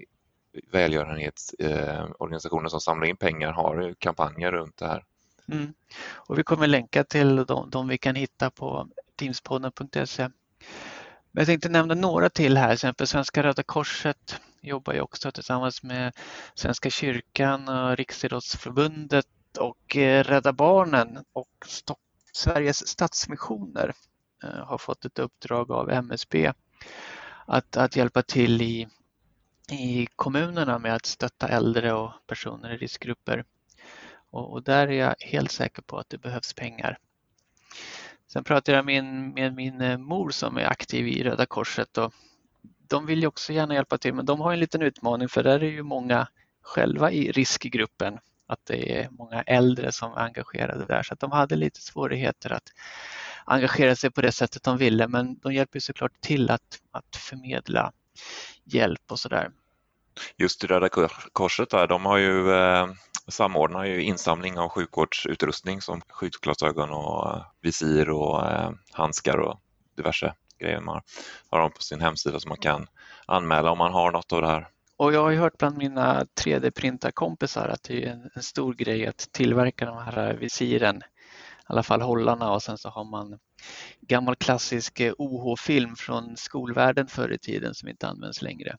[0.72, 5.06] välgörenhetsorganisationer som samlar in pengar har kampanjer runt det här.
[5.52, 5.74] Mm.
[6.14, 10.30] Och vi kommer länka till de, de vi kan hitta på teamspodden.se.
[11.32, 15.32] Men jag tänkte nämna några till här, till exempel Svenska Röda Korset jobbar ju också
[15.32, 16.16] tillsammans med
[16.56, 19.28] Svenska kyrkan och Riksidrottsförbundet
[19.60, 21.68] och eh, Rädda Barnen och
[22.34, 23.94] Sveriges Stadsmissioner
[24.44, 26.54] eh, har fått ett uppdrag av MSB
[27.46, 28.88] att, att hjälpa till i,
[29.72, 33.46] i kommunerna med att stötta äldre och personer i riskgrupper.
[34.30, 36.98] Och, och där är jag helt säker på att det behövs pengar.
[38.28, 41.98] Sen pratade jag med min, med min eh, mor som är aktiv i Röda Korset
[41.98, 42.14] och
[42.88, 45.64] de vill ju också gärna hjälpa till men de har en liten utmaning för där
[45.64, 46.28] är ju många
[46.62, 48.20] själva i riskgruppen.
[48.48, 52.54] Att det är många äldre som är engagerade där så att de hade lite svårigheter
[52.54, 52.70] att
[53.46, 57.92] engagera sig på det sättet de ville men de hjälper såklart till att, att förmedla
[58.64, 59.52] hjälp och sådär.
[60.38, 60.90] Just Röda
[61.34, 62.88] Korset där, de har ju eh,
[63.28, 69.60] samordnar ju insamling av sjukvårdsutrustning som skyddsglasögon och eh, visir och eh, handskar och
[69.98, 71.02] diverse grejer man
[71.50, 72.88] har de på sin hemsida som man kan
[73.26, 74.68] anmäla om man har något av det här.
[74.98, 79.08] Och jag har ju hört bland mina 3D-printarkompisar att det är en, en, stor grej
[79.08, 81.02] att tillverka de här visiren
[81.66, 83.40] alla fall hållarna och sen så har man
[84.02, 88.78] gammal klassisk eh, OH-film från skolvärlden förr i tiden som inte används längre.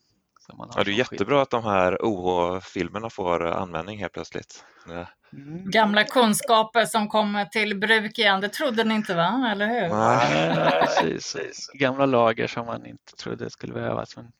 [0.48, 4.64] ja, det är jättebra att de här OH-filmerna får eh, användning helt plötsligt.
[4.86, 5.06] Ja.
[5.32, 5.70] Mm.
[5.70, 9.88] Gamla kunskaper som kommer till bruk igen, det trodde ni inte va, eller hur?
[9.96, 11.70] Nej, precis.
[11.74, 14.16] Gamla lager som man inte trodde skulle behövas.
[14.16, 14.32] Men,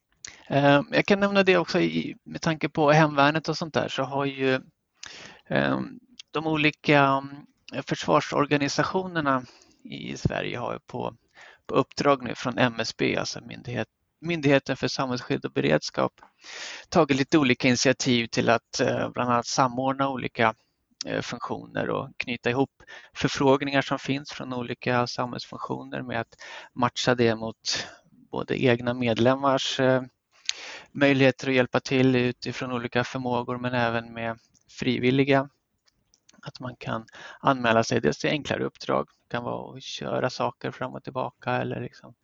[0.48, 4.02] eh, jag kan nämna det också i, med tanke på hemvärnet och sånt där så
[4.02, 4.54] har ju
[5.48, 5.80] eh,
[6.30, 7.22] de olika
[7.86, 9.44] försvarsorganisationerna
[9.84, 11.16] i Sverige har på,
[11.66, 13.88] på uppdrag nu från MSB, alltså myndighet,
[14.24, 16.12] Myndigheten för samhällsskydd och beredskap,
[16.88, 20.54] tagit lite olika initiativ till att eh, bland annat samordna olika
[21.06, 22.70] eh, funktioner och knyta ihop
[23.14, 26.34] förfrågningar som finns från olika samhällsfunktioner med att
[26.74, 27.86] matcha det mot
[28.30, 30.02] både egna medlemmars eh,
[30.92, 34.38] möjligheter att hjälpa till utifrån olika förmågor men även med
[34.70, 35.48] frivilliga
[36.42, 37.06] att man kan
[37.40, 39.08] anmäla sig dels till enklare uppdrag.
[39.28, 42.14] Det kan vara att köra saker fram och tillbaka eller liksom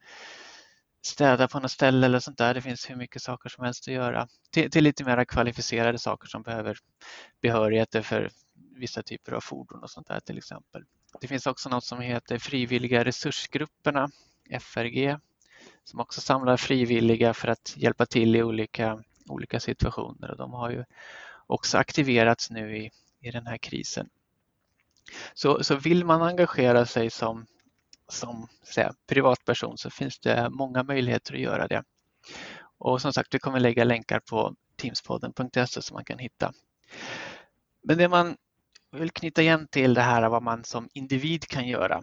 [1.03, 2.55] städa på något ställe eller sånt där.
[2.55, 4.29] Det finns hur mycket saker som helst att göra.
[4.51, 6.79] Till, till lite mer kvalificerade saker som behöver
[7.41, 8.31] behörigheter för
[8.77, 10.85] vissa typer av fordon och sånt där till exempel.
[11.21, 14.11] Det finns också något som heter Frivilliga resursgrupperna,
[14.61, 15.17] FRG,
[15.85, 20.71] som också samlar frivilliga för att hjälpa till i olika, olika situationer och de har
[20.71, 20.85] ju
[21.47, 24.09] också aktiverats nu i i den här krisen.
[25.35, 27.47] Så, så vill man engagera sig som,
[28.09, 31.83] som säga, privatperson så finns det många möjligheter att göra det.
[32.79, 36.53] Och som sagt, vi kommer lägga länkar på teamspodden.se som man kan hitta.
[37.83, 38.37] Men det man
[38.93, 42.03] vill knyta igen till det här vad man som individ kan göra.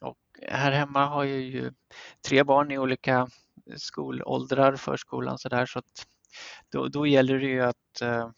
[0.00, 1.72] Och här hemma har jag ju
[2.28, 3.28] tre barn i olika
[3.76, 6.06] skolåldrar, förskolan så där, så att
[6.68, 8.30] då, då gäller det ju att eh,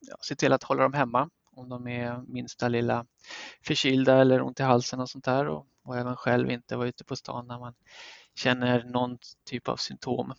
[0.00, 3.06] ja, se till att hålla dem hemma om de är minsta lilla
[3.62, 7.04] förkylda eller ont i halsen och sånt där och, och även själv inte vara ute
[7.04, 7.74] på stan när man
[8.34, 10.34] känner någon typ av symptom.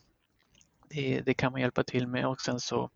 [0.90, 2.90] Det, det kan man hjälpa till med och sen så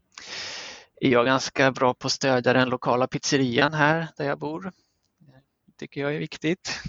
[1.02, 4.72] är jag ganska bra på att stödja den lokala pizzerian här där jag bor.
[5.66, 6.80] Det tycker jag är viktigt.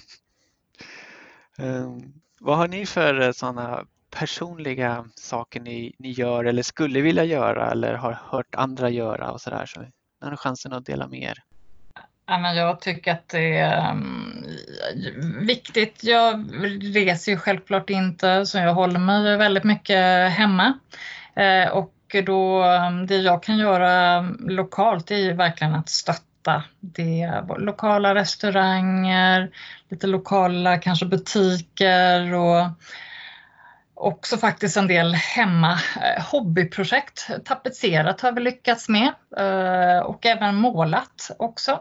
[1.58, 7.24] Um, vad har ni för eh, sådana personliga saker ni, ni gör eller skulle vilja
[7.24, 9.66] göra eller har hört andra göra och sådär?
[9.66, 9.84] Så
[10.20, 11.42] nu har chansen att dela med er.
[12.56, 16.04] jag tycker att det är mm, viktigt.
[16.04, 16.50] Jag
[16.96, 20.78] reser ju självklart inte så jag håller mig väldigt mycket hemma.
[21.34, 21.94] Eh, och
[22.26, 28.14] då, mm, det jag kan göra mm, lokalt är ju verkligen att stötta det lokala
[28.14, 29.50] restauranger,
[29.88, 32.66] lite lokala kanske butiker och
[33.98, 37.28] också faktiskt en del hemma eh, hobbyprojekt.
[37.44, 41.80] Tapetserat har vi lyckats med eh, och även målat också.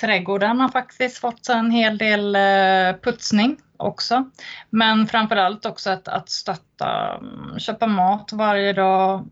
[0.00, 4.30] Trädgården har faktiskt fått en hel del eh, putsning också.
[4.70, 9.28] Men framförallt också att, att stötta, mm, köpa mat varje dag,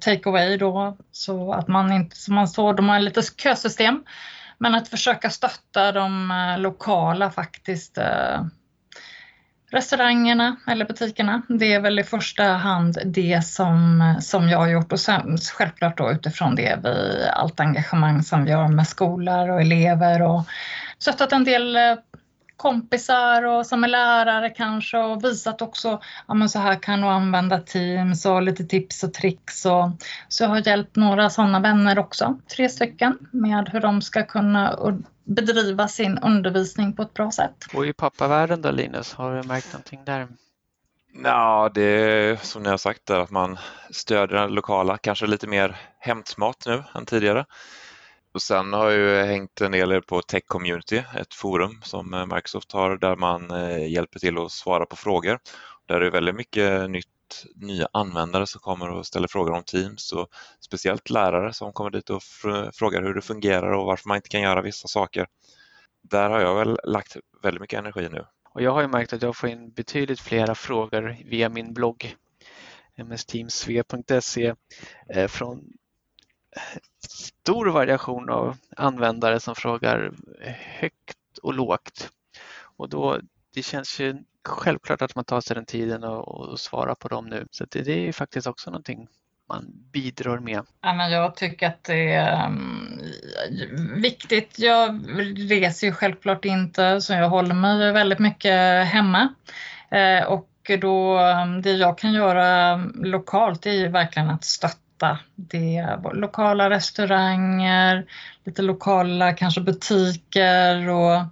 [0.00, 4.04] take away då, så att man inte, som man såg, de har lite kösystem.
[4.58, 7.98] Men att försöka stötta de lokala faktiskt
[9.70, 11.42] restaurangerna eller butikerna.
[11.48, 15.98] Det är väl i första hand det som, som jag har gjort och sen självklart
[15.98, 20.42] då utifrån det vi, allt engagemang som vi har med skolor och elever och
[20.98, 21.82] stöttat en del eh,
[22.56, 27.06] kompisar och som är lärare kanske och visat också ja men så här kan du
[27.06, 29.66] använda Teams och lite tips och tricks.
[29.66, 29.90] Och,
[30.28, 34.72] så jag har hjälpt några sådana vänner också, tre stycken, med hur de ska kunna
[35.28, 37.64] bedriva sin undervisning på ett bra sätt.
[37.74, 40.28] Och i pappavärlden då Linus, har du märkt någonting där?
[41.24, 43.58] Ja, det är som ni har sagt där, att man
[43.90, 47.44] stödjer den lokala, kanske lite mer hämtmat nu än tidigare.
[48.34, 52.72] Och sen har jag ju hängt en del på Tech Community, ett forum som Microsoft
[52.72, 55.38] har där man eh, hjälper till att svara på frågor.
[55.86, 57.17] Där är det väldigt mycket nytt
[57.54, 60.28] nya användare som kommer och ställer frågor om Teams och
[60.60, 62.22] speciellt lärare som kommer dit och
[62.72, 65.26] frågar hur det fungerar och varför man inte kan göra vissa saker.
[66.02, 68.24] Där har jag väl lagt väldigt mycket energi nu.
[68.54, 72.16] Och jag har ju märkt att jag får in betydligt flera frågor via min blogg
[73.04, 74.54] msteamsv.se
[75.08, 75.64] eh, från
[77.08, 80.12] stor variation av användare som frågar
[80.80, 82.10] högt och lågt.
[82.76, 83.20] Och då,
[83.54, 87.26] det känns ju självklart att man tar sig den tiden och, och svarar på dem
[87.28, 87.46] nu.
[87.50, 89.08] Så det, det är faktiskt också någonting
[89.48, 90.62] man bidrar med.
[90.82, 93.00] Ja, men jag tycker att det är um,
[93.96, 94.58] viktigt.
[94.58, 95.00] Jag
[95.50, 99.28] reser ju självklart inte så jag håller mig väldigt mycket hemma.
[99.90, 100.48] Eh, och
[100.80, 108.06] då, mm, det jag kan göra lokalt är ju verkligen att stötta det lokala restauranger,
[108.44, 111.22] lite lokala kanske butiker och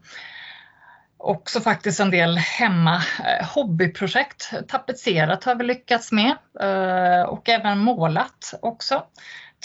[1.26, 4.50] också faktiskt en del hemma eh, hobbyprojekt.
[4.68, 9.02] Tapetserat har vi lyckats med eh, och även målat också.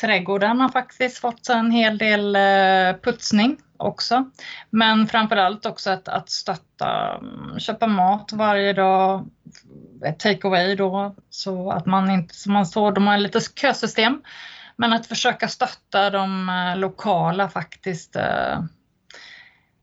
[0.02, 4.30] Trädgården har faktiskt fått en hel del eh, putsning också.
[4.70, 9.30] Men framförallt också att, att stötta, mm, köpa mat varje dag,
[10.18, 14.22] take away då, så att man inte, som man såg, de har lite kösystem.
[14.76, 18.16] Men att försöka stötta de lokala faktiskt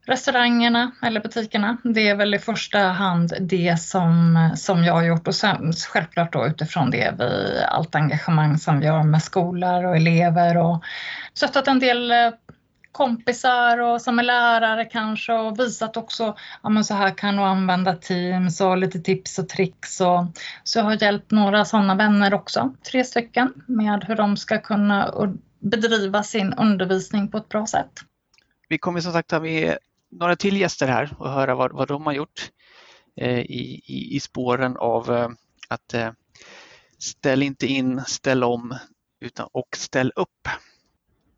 [0.08, 1.76] restaurangerna eller butikerna.
[1.82, 6.32] Det är väl i första hand det som, som jag har gjort och sen självklart
[6.32, 10.84] då utifrån det vi, allt engagemang som vi har med skolor och elever och
[11.34, 12.30] stöttat en del eh,
[12.92, 17.42] kompisar och som är lärare kanske och visat också, ja men så här kan du
[17.42, 20.24] använda Teams och lite tips och tricks och
[20.64, 25.12] så jag har hjälpt några sådana vänner också, tre stycken, med hur de ska kunna
[25.60, 27.92] bedriva sin undervisning på ett bra sätt.
[28.68, 29.78] Vi kommer som sagt ha med
[30.10, 32.50] några till gäster här och höra vad, vad de har gjort
[33.16, 35.28] eh, i, i, i, spåren av eh,
[35.68, 36.10] att eh,
[36.98, 38.74] ställ inte in, ställ om
[39.20, 40.48] utan och ställ upp.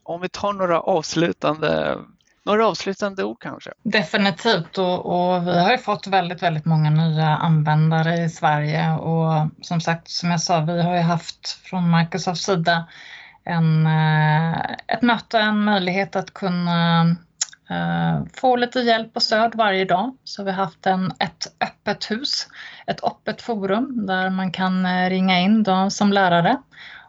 [0.03, 1.99] Om vi tar några avslutande
[2.45, 3.71] några avslutande ord kanske?
[3.83, 9.49] Definitivt och, och, vi har ju fått väldigt, väldigt många nya användare i Sverige och
[9.63, 12.89] som sagt, som jag sa, vi har ju haft från Microsofts sida
[13.45, 17.07] en, eh, ett möte, en möjlighet att kunna
[17.71, 20.17] Eh, få lite hjälp och stöd varje dag.
[20.25, 22.49] Så vi har haft en, ett öppet hus,
[22.87, 26.57] ett öppet forum där man kan eh, ringa in då, som lärare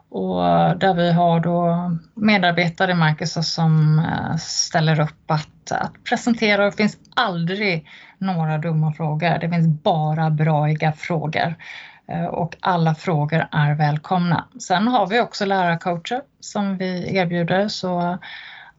[0.10, 0.42] och
[0.80, 6.66] där vi har då medarbetare i Marcus som eh, ställer upp att, att presentera.
[6.66, 7.88] Det finns aldrig
[8.18, 9.40] några dumma frågor.
[9.40, 11.56] Det finns bara braiga frågor
[12.32, 14.46] och alla frågor är välkomna.
[14.60, 18.18] Sen har vi också lärarcoacher som vi erbjuder så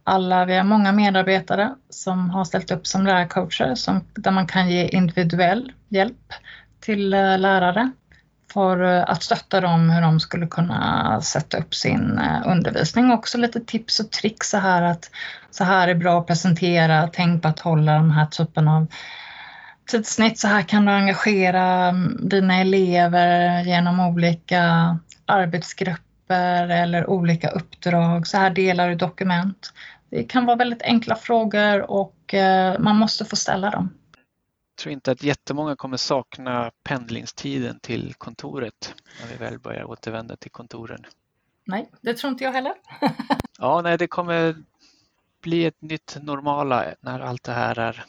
[0.05, 4.70] alla, vi har många medarbetare som har ställt upp som lärarcoacher som, där man kan
[4.70, 6.32] ge individuell hjälp
[6.80, 7.90] till eh, lärare
[8.53, 13.12] för eh, att stötta dem hur de skulle kunna sätta upp sin eh, undervisning.
[13.12, 15.11] Också lite tips och tricks så här att
[15.50, 18.86] så här är bra att presentera, tänk på att hålla den här typen av
[19.90, 20.38] tidssnitt.
[20.38, 26.11] Så här kan du engagera mm, dina elever genom olika arbetsgrupper
[26.70, 28.26] eller olika uppdrag.
[28.26, 29.72] Så här delar du dokument.
[30.10, 33.90] Det kan vara väldigt enkla frågor och eh, man måste få ställa dem
[34.82, 40.50] tror inte att jättemånga kommer sakna pendlingstiden till kontoret när vi väl börjar återvända till
[40.50, 41.06] kontoren.
[41.64, 42.74] Nej, det tror inte jag heller.
[43.58, 44.54] ja, nej, det kommer
[45.42, 48.04] bli ett nytt normala när allt det här är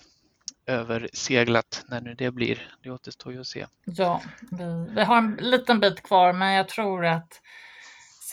[0.65, 2.75] överseglat, när nu det blir.
[2.83, 3.65] Det återstår ju att se.
[3.85, 4.21] Ja,
[4.51, 7.41] vi, vi har en liten bit kvar, men jag tror att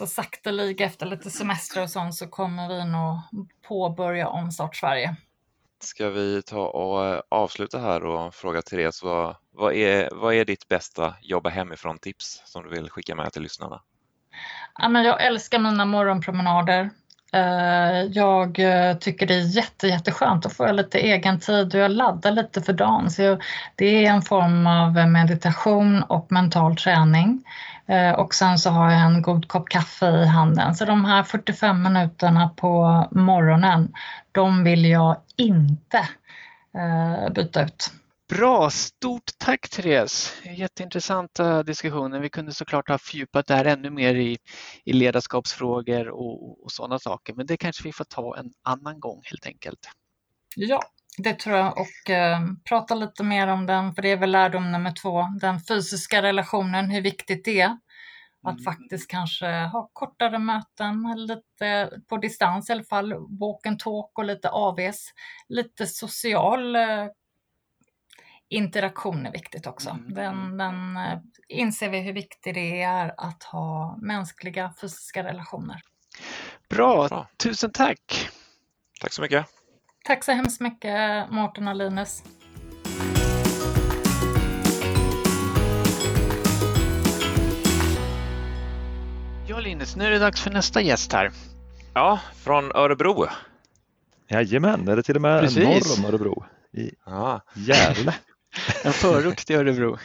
[0.01, 3.19] så sakteliga efter lite semester och sånt så kommer vi nog
[3.69, 5.17] påbörja omstart Sverige.
[5.83, 10.45] Ska vi ta och eh, avsluta här och fråga Therese, vad, vad, är, vad är
[10.45, 13.81] ditt bästa jobba hemifrån-tips som du vill skicka med till lyssnarna?
[14.79, 16.91] Ja, men jag älskar mina morgonpromenader.
[17.33, 21.91] Eh, jag eh, tycker det är jätte, jätteskönt att få lite egen tid och jag
[21.91, 23.11] laddar lite för dagen.
[23.11, 23.39] Så
[23.77, 27.45] det är en form av meditation och mental träning.
[28.16, 30.74] Och sen så har jag en god kopp kaffe i handen.
[30.74, 33.93] Så de här 45 minuterna på morgonen,
[34.32, 35.99] de vill jag inte
[36.74, 37.91] eh, byta ut.
[38.28, 40.32] Bra, stort tack Therese!
[40.57, 42.20] Jätteintressanta diskussioner.
[42.20, 44.38] Vi kunde såklart ha fördjupat det här ännu mer i,
[44.84, 49.20] i ledarskapsfrågor och, och sådana saker, men det kanske vi får ta en annan gång
[49.24, 49.88] helt enkelt.
[50.57, 50.82] Ja,
[51.23, 54.73] det tror jag och eh, prata lite mer om den, för det är väl lärdom
[54.73, 57.79] nummer två, den fysiska relationen, hur viktigt det är.
[58.43, 58.64] Att mm.
[58.64, 64.25] faktiskt kanske ha kortare möten, lite på distans i alla fall, walk and talk och
[64.25, 65.12] lite AVs.
[65.49, 67.07] Lite social eh,
[68.49, 69.91] interaktion är viktigt också.
[69.91, 70.14] Mm.
[70.14, 71.18] Den, den eh,
[71.49, 75.81] inser vi hur viktigt det är att ha mänskliga fysiska relationer.
[76.68, 77.29] Bra, Bra.
[77.37, 78.31] tusen tack!
[79.01, 79.60] Tack så mycket!
[80.05, 82.23] Tack så hemskt mycket Mårten och Linus.
[89.49, 91.31] Ja Linus, nu är det dags för nästa gäst här.
[91.95, 93.27] Ja, från Örebro.
[94.29, 95.65] Jajamän, är det till och med Precis.
[95.65, 97.41] norr om Örebro i ja.
[97.55, 98.15] Järle.
[98.85, 99.99] en förort till Örebro.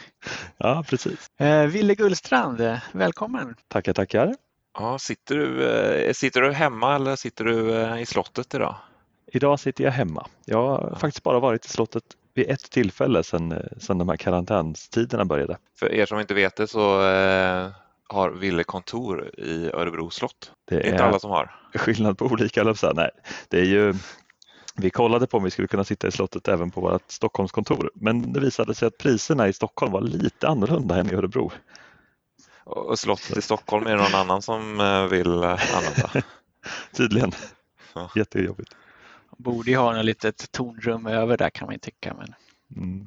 [0.58, 1.30] Ja, precis.
[1.40, 3.54] Eh, Ville Gullstrand, välkommen.
[3.68, 4.34] Tackar, tackar.
[4.78, 8.76] Ja, sitter, du, eh, sitter du hemma eller sitter du eh, i slottet idag?
[9.32, 10.26] Idag sitter jag hemma.
[10.44, 12.04] Jag har faktiskt bara varit i slottet
[12.34, 15.58] vid ett tillfälle sedan, eh, sedan de här karantänstiderna började.
[15.78, 17.70] För er som inte vet det så eh,
[18.08, 20.52] har Ville kontor i Örebro slott.
[20.64, 21.54] Det är inte alla som har.
[21.74, 23.10] Skillnad på olika, eller Nej,
[23.48, 23.94] det är ju
[24.76, 28.32] vi kollade på om vi skulle kunna sitta i slottet även på vårt Stockholmskontor, men
[28.32, 31.52] det visade sig att priserna i Stockholm var lite annorlunda än i Örebro.
[32.64, 36.10] Och slottet i Stockholm är det någon annan som eh, vill använda?
[36.96, 37.32] Tydligen.
[37.94, 38.10] Ja.
[38.16, 38.76] Jättejobbigt.
[39.36, 42.14] Borde ju ha ett litet tornrum över där kan man ju tycka.
[42.14, 42.34] Men...
[42.76, 43.06] Mm.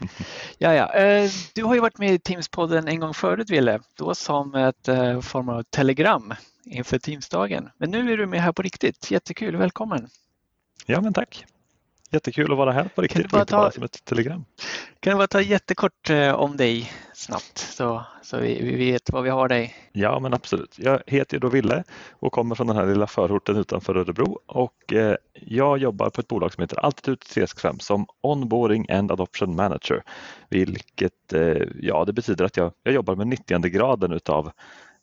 [0.58, 0.94] ja, ja.
[0.94, 4.88] Eh, du har ju varit med i Teamspodden en gång förut, Ville, då som ett
[4.88, 6.34] eh, form av telegram
[6.64, 7.70] inför Teamsdagen.
[7.76, 9.10] Men nu är du med här på riktigt.
[9.10, 10.08] Jättekul, välkommen!
[10.86, 11.44] Ja, men tack!
[12.12, 14.44] Jättekul att vara här på riktigt, inte ta, bara som ett telegram.
[15.00, 19.22] Kan du bara ta jättekort eh, om dig snabbt så, så vi, vi, vet var
[19.22, 19.74] vi har dig?
[19.92, 20.78] Ja, men absolut.
[20.78, 25.16] Jag heter då Ville och kommer från den här lilla förorten utanför Örebro och eh,
[25.34, 30.02] jag jobbar på ett bolag som heter Altitude 365 som Onboarding and Adoption Manager,
[30.48, 34.50] vilket eh, ja, det betyder att jag, jag jobbar med 90 graden utav,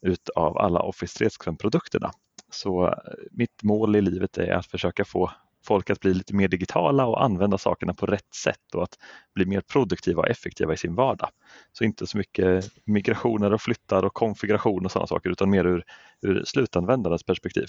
[0.02, 2.12] utav alla Office 365-produkterna.
[2.52, 2.94] Så eh,
[3.32, 5.32] mitt mål i livet är att försöka få
[5.66, 8.98] folk att bli lite mer digitala och använda sakerna på rätt sätt och att
[9.36, 11.30] bli mer produktiva och effektiva i sin vardag.
[11.74, 15.84] Så inte så mycket migrationer och flyttar och konfiguration och sådana saker utan mer ur,
[16.22, 17.68] ur slutanvändarens perspektiv.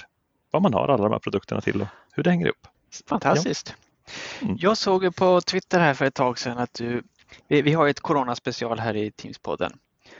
[0.51, 2.67] Vad man har alla de här produkterna till och hur det hänger ihop.
[3.07, 3.75] Fantastiskt.
[4.43, 4.57] Mm.
[4.61, 7.03] Jag såg på Twitter här för ett tag sedan att du,
[7.49, 9.73] vi, vi har ett coronaspecial här i Teamspodden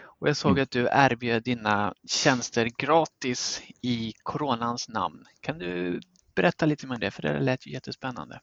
[0.03, 0.63] Och jag såg mm.
[0.63, 5.25] att du erbjöd dina tjänster gratis i coronans namn.
[5.41, 6.01] Kan du
[6.35, 8.41] berätta lite mer om det, för det lät ju jättespännande.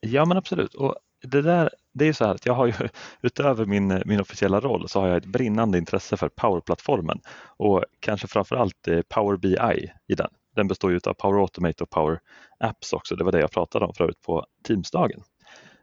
[0.00, 0.74] Ja men absolut.
[0.74, 2.72] Och det där, det är så här att jag har ju
[3.22, 7.20] utöver min, min officiella roll så har jag ett brinnande intresse för Power-plattformen
[7.56, 10.30] och kanske framförallt eh, Power BI i den.
[10.56, 12.20] Den består ju av Power Automate och Power
[12.60, 13.16] Apps också.
[13.16, 15.22] Det var det jag pratade om förut på Teamsdagen.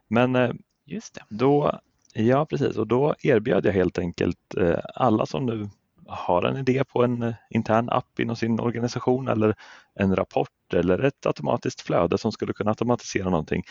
[0.09, 0.51] Men eh,
[0.85, 1.21] Just det.
[1.29, 1.79] Då,
[2.13, 5.69] ja precis och då erbjöd jag helt enkelt eh, alla som nu
[6.07, 9.55] har en idé på en eh, intern app inom sin organisation eller
[9.99, 13.63] en rapport eller ett automatiskt flöde som skulle kunna automatisera någonting.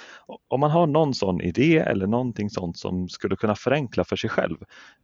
[0.48, 4.30] Om man har någon sån idé eller någonting sånt som skulle kunna förenkla för sig
[4.30, 4.56] själv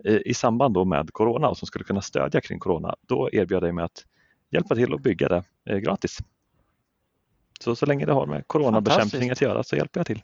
[0.05, 3.65] eh, i samband då med Corona och som skulle kunna stödja kring Corona, då erbjöd
[3.65, 4.05] jag mig att
[4.51, 6.19] hjälpa till att bygga det eh, gratis.
[7.61, 10.23] Så, så länge det har med coronabekämpning att göra så hjälper jag till.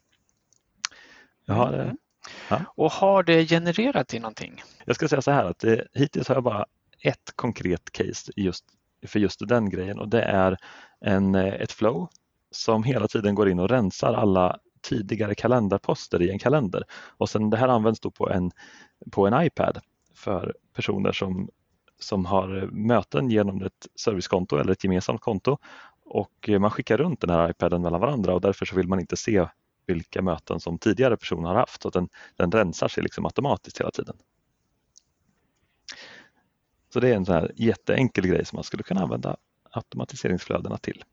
[1.45, 1.97] Jag har, mm.
[2.51, 2.61] ja.
[2.75, 4.63] Och har det genererat till någonting?
[4.85, 6.67] Jag ska säga så här att det, hittills har jag bara
[7.03, 8.65] ett konkret case just,
[9.07, 10.57] för just den grejen och det är
[11.01, 12.09] en, eh, ett flow
[12.51, 16.85] som hela tiden går in och rensar alla tidigare kalenderposter i en kalender.
[17.17, 18.51] Och sen det här används då på en,
[19.11, 19.81] på en iPad
[20.15, 21.49] för personer som,
[21.99, 25.59] som har möten genom ett servicekonto eller ett gemensamt konto
[26.05, 29.01] och eh, man skickar runt den här iPaden mellan varandra och därför så vill man
[29.01, 29.49] inte se
[29.87, 33.91] vilka möten som tidigare personer har haft så den, den rensar sig liksom automatiskt hela
[33.91, 34.17] tiden.
[36.97, 39.37] Så det är en sån här jätteenkel grej som man skulle kunna använda
[39.71, 41.05] automatiseringsflödena till.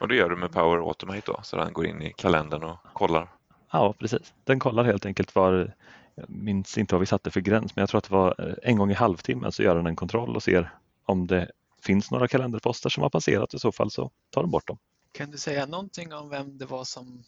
[0.00, 2.78] Och det gör du med Power Automate då, så den går in i kalendern och
[2.92, 3.28] kollar?
[3.72, 4.34] Ja, precis.
[4.44, 5.74] Den kollar helt enkelt var,
[6.14, 8.54] jag minns inte vad vi satte för gräns, men jag tror att det var eh,
[8.62, 10.70] en gång i halvtimmen så gör den en kontroll och ser
[11.04, 11.50] om det
[11.82, 13.54] finns några kalenderposter som har passerat.
[13.54, 14.78] I så fall så tar den bort dem.
[15.12, 17.24] Kan du säga någonting om vem det var som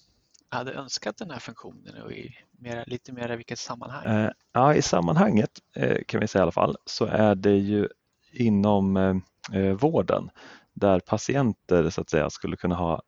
[0.57, 4.05] hade önskat den här funktionen och i mera, lite mer i vilket sammanhang?
[4.07, 7.89] Eh, ja, i sammanhanget eh, kan vi säga i alla fall så är det ju
[8.33, 9.17] inom eh,
[9.53, 10.31] eh vården
[10.73, 13.03] där patienter så att säga skulle kunna ha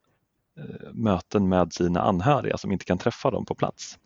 [0.92, 3.98] möten med sina anhöriga som inte kan träffa dem på plats.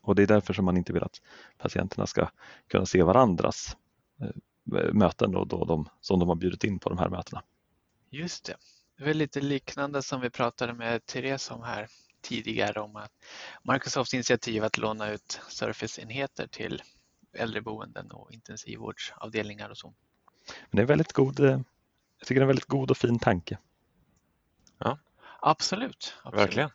[0.00, 1.20] Och det är därför som man inte vill att
[1.58, 2.28] patienterna ska
[2.68, 3.76] kunna se varandras
[4.92, 7.42] möten då, då de, som de har bjudit in på de här mötena.
[8.10, 8.56] Just det.
[8.98, 11.88] Det är lite liknande som vi pratade med Therese om här
[12.28, 13.12] tidigare om att
[13.62, 16.82] Microsofts initiativ att låna ut Surface-enheter till
[17.38, 19.94] äldreboenden och intensivvårdsavdelningar och så.
[20.70, 21.60] Men det är väldigt god, eh,
[22.18, 23.58] jag tycker det är en väldigt god och fin tanke.
[24.78, 24.98] Ja,
[25.40, 26.14] absolut.
[26.22, 26.46] absolut.
[26.46, 26.70] Verkligen.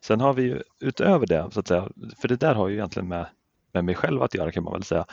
[0.00, 1.88] Sen har vi ju utöver det, så att säga,
[2.20, 3.26] för det där har ju egentligen med,
[3.72, 5.06] med mig själv att göra kan man väl säga.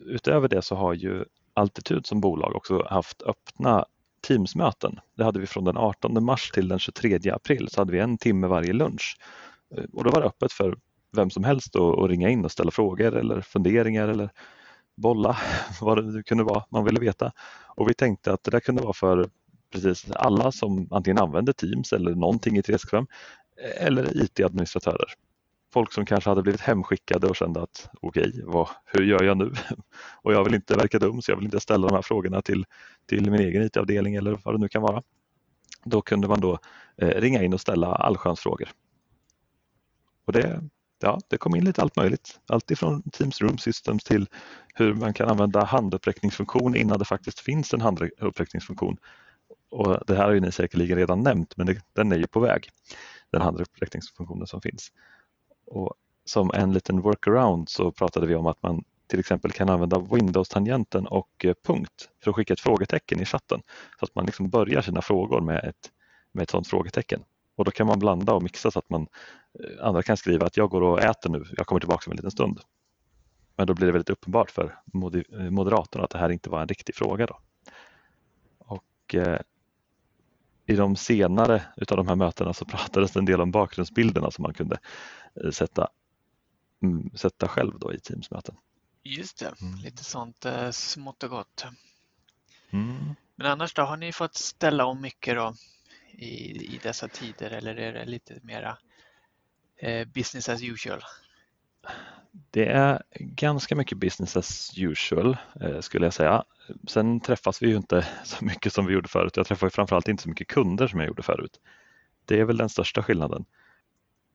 [0.00, 1.24] Utöver det så har ju
[1.54, 3.86] Altitud som bolag också haft öppna
[4.28, 5.00] Teamsmöten.
[5.16, 8.18] Det hade vi från den 18 mars till den 23 april så hade vi en
[8.18, 9.16] timme varje lunch.
[9.76, 10.76] Eh, och då var det öppet för
[11.16, 14.30] vem som helst att ringa in och ställa frågor eller funderingar eller
[14.96, 15.36] bolla
[15.80, 17.32] vad det nu kunde vara man ville veta.
[17.76, 19.28] Och vi tänkte att det där kunde vara för
[19.72, 23.06] precis alla som antingen använder Teams eller någonting i 365
[23.62, 25.14] eh, eller IT-administratörer
[25.72, 29.52] folk som kanske hade blivit hemskickade och kände att okej, okay, hur gör jag nu?
[30.22, 32.64] och jag vill inte verka dum så jag vill inte ställa de här frågorna till,
[33.06, 35.02] till min egen IT-avdelning eller vad det nu kan vara.
[35.84, 36.58] Då kunde man då
[36.96, 38.68] eh, ringa in och ställa allsköns frågor.
[40.24, 40.60] Och det,
[41.00, 42.40] ja, det kom in lite allt möjligt.
[42.48, 44.26] Allt ifrån Teams Room Systems till
[44.74, 48.96] hur man kan använda handuppräckningsfunktion innan det faktiskt finns en handuppräckningsfunktion.
[49.70, 52.40] Och det här har ju ni säkerligen redan nämnt men det, den är ju på
[52.40, 52.68] väg,
[53.32, 54.92] den handuppräckningsfunktionen som finns.
[55.70, 55.94] Och
[56.24, 61.06] som en liten workaround så pratade vi om att man till exempel kan använda Windows-tangenten
[61.06, 63.62] och eh, punkt för att skicka ett frågetecken i chatten.
[63.98, 65.90] Så att man liksom börjar sina frågor med ett,
[66.32, 67.20] med ett sådant frågetecken.
[67.56, 69.06] Och då kan man blanda och mixa så att man,
[69.60, 72.16] eh, andra kan skriva att jag går och äter nu, jag kommer tillbaka om en
[72.16, 72.60] liten stund.
[73.56, 74.78] Men då blir det väldigt uppenbart för
[75.34, 77.26] eh, moderatorn att det här inte var en riktig fråga.
[77.26, 77.38] Då.
[78.58, 79.40] Och eh,
[80.68, 84.42] i de senare utav de här mötena så pratades det en del om bakgrundsbilderna som
[84.42, 84.78] man kunde
[85.44, 85.88] Eh, sätta,
[86.82, 88.56] mm, sätta själv då i Teamsmöten.
[89.02, 89.78] Just det, mm.
[89.78, 91.64] lite sånt eh, smått och gott.
[92.70, 93.14] Mm.
[93.36, 95.54] Men annars då, har ni fått ställa om mycket då
[96.12, 98.78] i, i dessa tider eller är det lite mera
[99.76, 101.02] eh, business as usual?
[102.50, 106.44] Det är ganska mycket business as usual eh, skulle jag säga.
[106.88, 109.36] Sen träffas vi ju inte så mycket som vi gjorde förut.
[109.36, 111.60] Jag träffar ju framförallt inte så mycket kunder som jag gjorde förut.
[112.24, 113.44] Det är väl den största skillnaden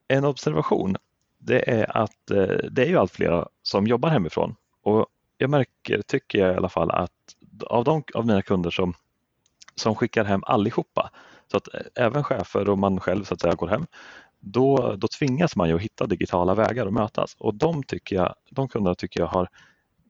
[0.08, 0.98] en observation
[1.38, 6.02] det är att eh, det är ju allt fler som jobbar hemifrån och jag märker,
[6.02, 7.12] tycker jag i alla fall, att
[7.68, 8.94] av de av mina kunder som,
[9.76, 11.10] som skickar hem allihopa,
[11.52, 13.86] så att eh, även chefer och man själv så att säga går hem,
[14.46, 18.36] då, då tvingas man ju att hitta digitala vägar att mötas och de, tycker jag,
[18.50, 19.50] de kunderna tycker jag har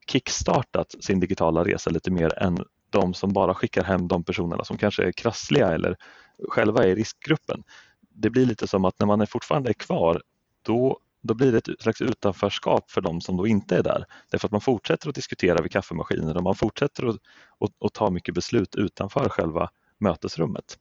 [0.08, 2.58] kickstartat sin digitala resa lite mer än
[2.90, 5.98] de som bara skickar hem de personerna som kanske är krassliga eller
[6.50, 7.64] själva är i riskgruppen.
[8.10, 10.22] Det blir lite som att när man är fortfarande är kvar,
[10.62, 14.06] då, då blir det ett slags utanförskap för de som då inte är där.
[14.32, 17.16] Därför att man fortsätter att diskutera vid kaffemaskiner och man fortsätter att,
[17.60, 19.70] att, att ta mycket beslut utanför själva
[20.00, 20.78] mötesrummet.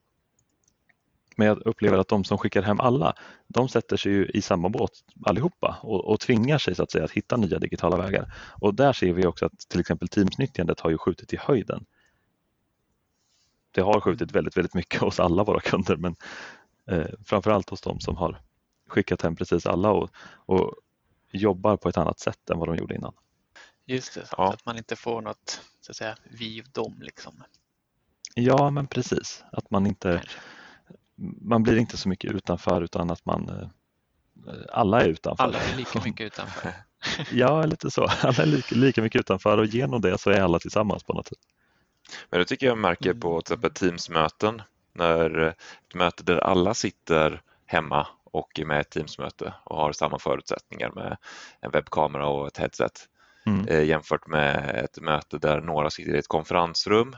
[1.37, 3.15] Men jag upplever att de som skickar hem alla,
[3.49, 4.91] de sätter sig ju i samma båt
[5.25, 8.35] allihopa och, och tvingar sig så att säga att hitta nya digitala vägar.
[8.61, 11.85] Och där ser vi också att till exempel Teams-nyttjandet har ju skjutit i höjden.
[13.71, 16.17] Det har skjutit väldigt, väldigt mycket hos alla våra kunder men
[16.91, 18.41] eh, framförallt hos de som har
[18.89, 20.11] skickat hem precis alla och,
[20.47, 20.75] och
[21.33, 23.13] jobbar på ett annat sätt än vad de gjorde innan.
[23.87, 24.53] Just det, så ja.
[24.53, 27.43] att man inte får något så att säga vi och dem liksom.
[28.35, 29.45] Ja, men precis.
[29.53, 30.23] Att man inte
[31.41, 33.69] man blir inte så mycket utanför utan att man eh,
[34.73, 35.45] alla är utanför.
[35.45, 36.73] Alla är lika mycket utanför.
[37.33, 38.03] ja, lite så.
[38.23, 41.29] Alla är lika, lika mycket utanför och genom det så är alla tillsammans på något
[41.29, 41.39] sätt.
[42.31, 44.63] Men det tycker jag märker på till exempel Teamsmöten
[44.93, 49.93] när ett möte där alla sitter hemma och är med i ett Teamsmöte och har
[49.93, 51.17] samma förutsättningar med
[51.61, 53.09] en webbkamera och ett headset
[53.47, 53.69] mm.
[53.69, 57.17] Eh, jämfört med ett möte där några sitter i ett konferensrum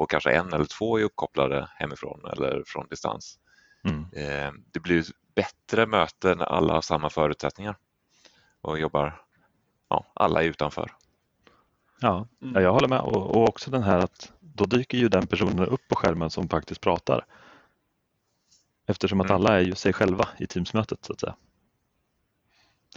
[0.00, 3.38] och kanske en eller två är uppkopplade hemifrån eller från distans.
[3.84, 4.04] Mm.
[4.12, 7.76] Eh, det blir bättre möten när alla har samma förutsättningar
[8.60, 9.22] och jobbar,
[9.88, 10.92] ja, alla är utanför.
[12.00, 12.62] Ja, mm.
[12.62, 15.88] jag håller med och, och också den här att då dyker ju den personen upp
[15.88, 17.26] på skärmen som faktiskt pratar.
[18.86, 19.36] Eftersom att mm.
[19.36, 21.36] alla är ju sig själva i Teamsmötet så att säga.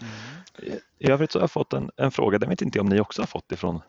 [0.01, 0.79] Mm.
[0.97, 3.21] I övrigt så har jag fått en, en fråga, den vet inte om ni också
[3.21, 3.81] har fått ifrån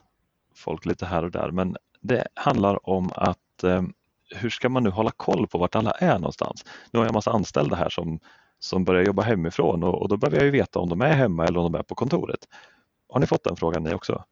[0.55, 1.77] folk lite här och där, men
[2.07, 3.83] det handlar om att eh,
[4.35, 6.65] hur ska man nu hålla koll på vart alla är någonstans?
[6.91, 8.19] Nu har jag en massa anställda här som,
[8.59, 11.45] som börjar jobba hemifrån och, och då behöver jag ju veta om de är hemma
[11.45, 12.39] eller om de är på kontoret.
[13.09, 14.23] Har ni fått den frågan ni också?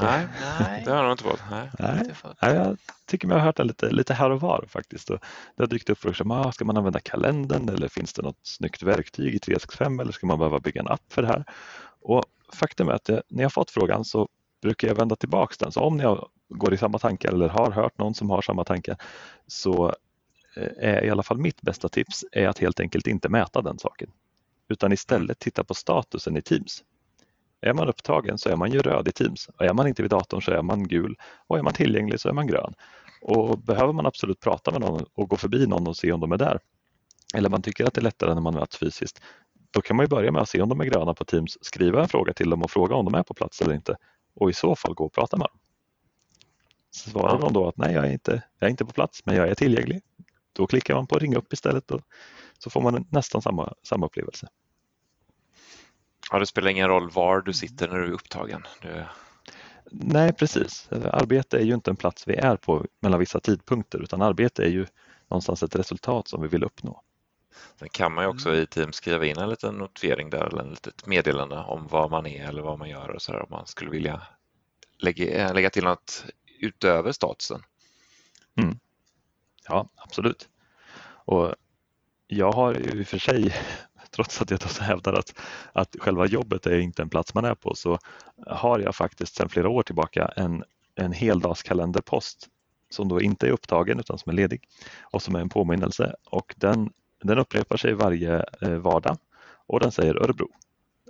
[0.00, 0.26] Nej,
[0.60, 1.40] Nej, det har jag inte fått.
[1.50, 1.70] Nej.
[1.78, 2.10] Nej.
[2.42, 2.76] Nej, jag
[3.06, 5.10] tycker mig ha hört det lite, lite här och var faktiskt.
[5.10, 5.18] Och
[5.56, 8.38] det har dykt upp frågor som ah, ska man använda kalendern eller finns det något
[8.42, 11.44] snyggt verktyg i 365 eller ska man behöva bygga en app för det här?
[12.00, 14.28] Och faktum är att jag, när jag fått frågan så
[14.60, 15.72] brukar jag vända tillbaks den.
[15.72, 16.04] Så om ni
[16.48, 18.96] går i samma tankar eller har hört någon som har samma tankar
[19.46, 19.94] så
[20.56, 23.78] eh, är i alla fall mitt bästa tips är att helt enkelt inte mäta den
[23.78, 24.10] saken
[24.68, 26.84] utan istället titta på statusen i Teams.
[27.60, 30.10] Är man upptagen så är man ju röd i Teams och är man inte vid
[30.10, 32.74] datorn så är man gul och är man tillgänglig så är man grön.
[33.22, 36.32] Och behöver man absolut prata med någon och gå förbi någon och se om de
[36.32, 36.60] är där
[37.34, 39.20] eller man tycker att det är lättare när man möts fysiskt
[39.70, 42.02] då kan man ju börja med att se om de är gröna på Teams, skriva
[42.02, 43.96] en fråga till dem och fråga om de är på plats eller inte
[44.40, 45.58] och i så fall gå och prata med dem.
[46.90, 49.48] Svarar de då att nej, jag är, inte, jag är inte på plats, men jag
[49.48, 50.02] är tillgänglig.
[50.52, 52.00] Då klickar man på ring upp istället och
[52.58, 54.48] så får man nästan samma, samma upplevelse.
[56.30, 58.62] Ja, det spelar ingen roll var du sitter när du är upptagen.
[58.82, 59.04] Du...
[59.90, 60.88] Nej, precis.
[60.92, 64.68] Arbete är ju inte en plats vi är på mellan vissa tidpunkter utan arbete är
[64.68, 64.86] ju
[65.28, 67.02] någonstans ett resultat som vi vill uppnå.
[67.78, 68.62] Sen kan man ju också mm.
[68.62, 72.26] i Teams skriva in en liten notifiering där eller ett litet meddelande om vad man
[72.26, 74.22] är eller vad man gör och så där, om man skulle vilja
[74.98, 76.24] lägga, eh, lägga till något
[76.60, 77.62] utöver statusen.
[78.56, 78.78] Mm.
[79.68, 80.48] Ja, absolut.
[81.24, 81.54] Och
[82.26, 83.54] jag har ju i och för sig,
[84.10, 85.40] trots att jag hävdar att,
[85.72, 87.98] att själva jobbet är inte en plats man är på, så
[88.46, 92.48] har jag faktiskt sedan flera år tillbaka en, en heldagskalenderpost
[92.90, 94.68] som då inte är upptagen utan som är ledig
[95.00, 96.90] och som är en påminnelse och den
[97.22, 99.16] den upprepar sig varje eh, vardag
[99.66, 100.48] och den säger Örebro.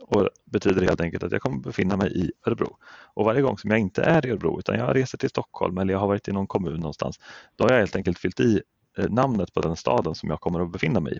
[0.00, 2.76] Och betyder helt enkelt att jag kommer befinna mig i Örebro.
[3.14, 5.94] Och varje gång som jag inte är i Örebro utan jag reser till Stockholm eller
[5.94, 7.20] jag har varit i någon kommun någonstans,
[7.56, 8.62] då har jag helt enkelt fyllt i
[8.98, 11.18] eh, namnet på den staden som jag kommer att befinna mig i.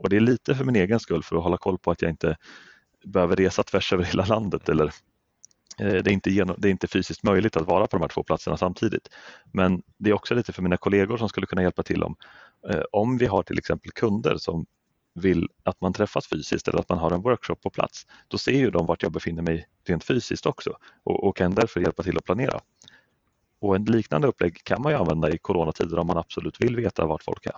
[0.00, 2.10] Och det är lite för min egen skull för att hålla koll på att jag
[2.10, 2.36] inte
[3.04, 4.86] behöver resa tvärs över hela landet eller
[5.78, 8.22] eh, det är, inte det är inte fysiskt möjligt att vara på de här två
[8.22, 9.08] platserna samtidigt.
[9.52, 12.16] Men det är också lite för mina kollegor som skulle kunna hjälpa till om
[12.70, 14.66] Eh, om vi har till exempel kunder som
[15.14, 18.52] vill att man träffas fysiskt eller att man har en workshop på plats, då ser
[18.52, 22.18] ju de vart jag befinner mig rent fysiskt också och, och kan därför hjälpa till
[22.18, 22.60] att planera.
[23.60, 27.06] Och en liknande upplägg kan man ju använda i coronatider om man absolut vill veta
[27.06, 27.56] vart folk är.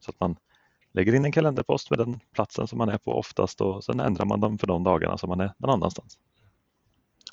[0.00, 0.36] Så att man
[0.92, 4.24] lägger in en kalenderpost med den platsen som man är på oftast och sen ändrar
[4.24, 6.18] man dem för de dagarna som man är någon annanstans.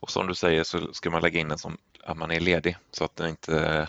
[0.02, 2.78] Och som du säger så ska man lägga in den som att man är ledig
[2.92, 3.88] så att det inte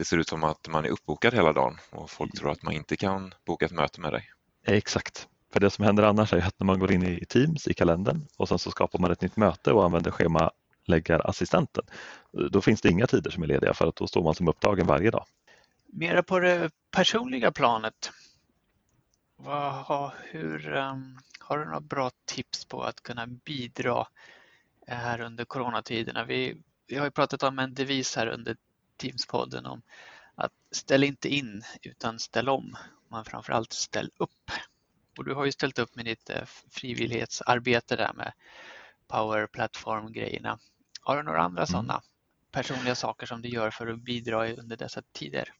[0.00, 2.74] det ser ut som att man är uppbokad hela dagen och folk tror att man
[2.74, 4.30] inte kan boka ett möte med dig.
[4.66, 7.74] Exakt, för det som händer annars är att när man går in i Teams i
[7.74, 11.84] kalendern och sen så skapar man ett nytt möte och använder schemaläggarassistenten,
[12.50, 14.86] då finns det inga tider som är lediga för att då står man som upptagen
[14.86, 15.24] varje dag.
[15.86, 18.10] Mera på det personliga planet.
[19.36, 24.06] Vad, hur, um, har du några bra tips på att kunna bidra
[24.86, 26.24] här under coronatiderna.
[26.24, 28.56] Vi, vi har ju pratat om en devis här under
[29.00, 29.82] Teamspodden om
[30.34, 32.76] att ställ inte in utan ställ om.
[33.08, 34.50] Men framförallt ställ upp.
[35.18, 38.32] Och du har ju ställt upp med ditt eh, frivillighetsarbete där med
[39.08, 40.58] Power Platform-grejerna.
[41.00, 41.66] Har du några andra mm.
[41.66, 42.02] sådana
[42.52, 45.52] personliga saker som du gör för att bidra under dessa tider?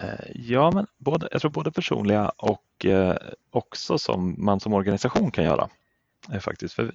[0.00, 3.16] Eh, ja, men både, jag tror både personliga och eh,
[3.50, 5.68] också som man som organisation kan göra.
[6.32, 6.74] Eh, faktiskt.
[6.74, 6.94] För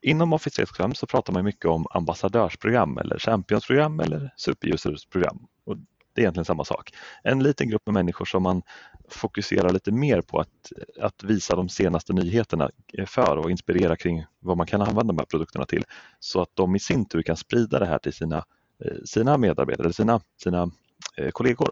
[0.00, 5.46] inom Office 365 så pratar man mycket om ambassadörsprogram eller championsprogram eller superusersprogram.
[5.64, 6.92] Och det är egentligen samma sak.
[7.22, 8.62] En liten grupp med människor som man
[9.08, 12.70] fokuserar lite mer på att, att visa de senaste nyheterna
[13.06, 15.84] för och inspirera kring vad man kan använda de här produkterna till
[16.20, 18.44] så att de i sin tur kan sprida det här till sina,
[18.84, 20.70] eh, sina medarbetare sina, sina
[21.16, 21.70] eh, kollegor.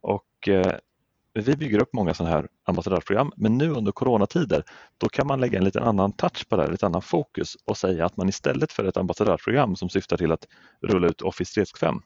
[0.00, 0.74] Och eh,
[1.34, 4.64] vi bygger upp många sådana här ambassadörsprogram men nu under coronatider
[4.98, 7.76] då kan man lägga en lite annan touch på det här, lite annan fokus och
[7.76, 10.46] säga att man istället för ett ambassadörsprogram som syftar till att
[10.82, 12.00] rulla ut Office 365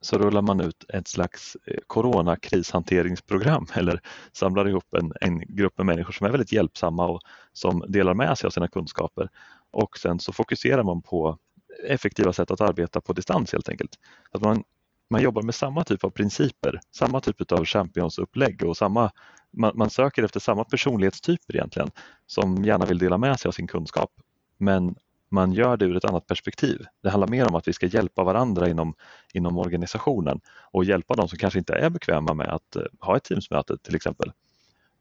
[0.00, 4.00] så rullar man ut ett slags eh, coronakrishanteringsprogram eller
[4.32, 7.20] samlar ihop en, en grupp med människor som är väldigt hjälpsamma och
[7.52, 9.28] som delar med sig av sina kunskaper.
[9.70, 11.38] Och sen så fokuserar man på
[11.84, 13.98] effektiva sätt att arbeta på distans helt enkelt.
[14.30, 14.64] Att man
[15.10, 19.10] man jobbar med samma typ av principer, samma typ av championsupplägg och samma,
[19.50, 21.90] man, man, söker efter samma personlighetstyper egentligen
[22.26, 24.10] som gärna vill dela med sig av sin kunskap.
[24.58, 24.96] Men
[25.28, 26.86] man gör det ur ett annat perspektiv.
[27.02, 28.94] Det handlar mer om att vi ska hjälpa varandra inom,
[29.32, 30.40] inom organisationen
[30.70, 33.94] och hjälpa de som kanske inte är bekväma med att uh, ha ett Teamsmöte till
[33.94, 34.32] exempel.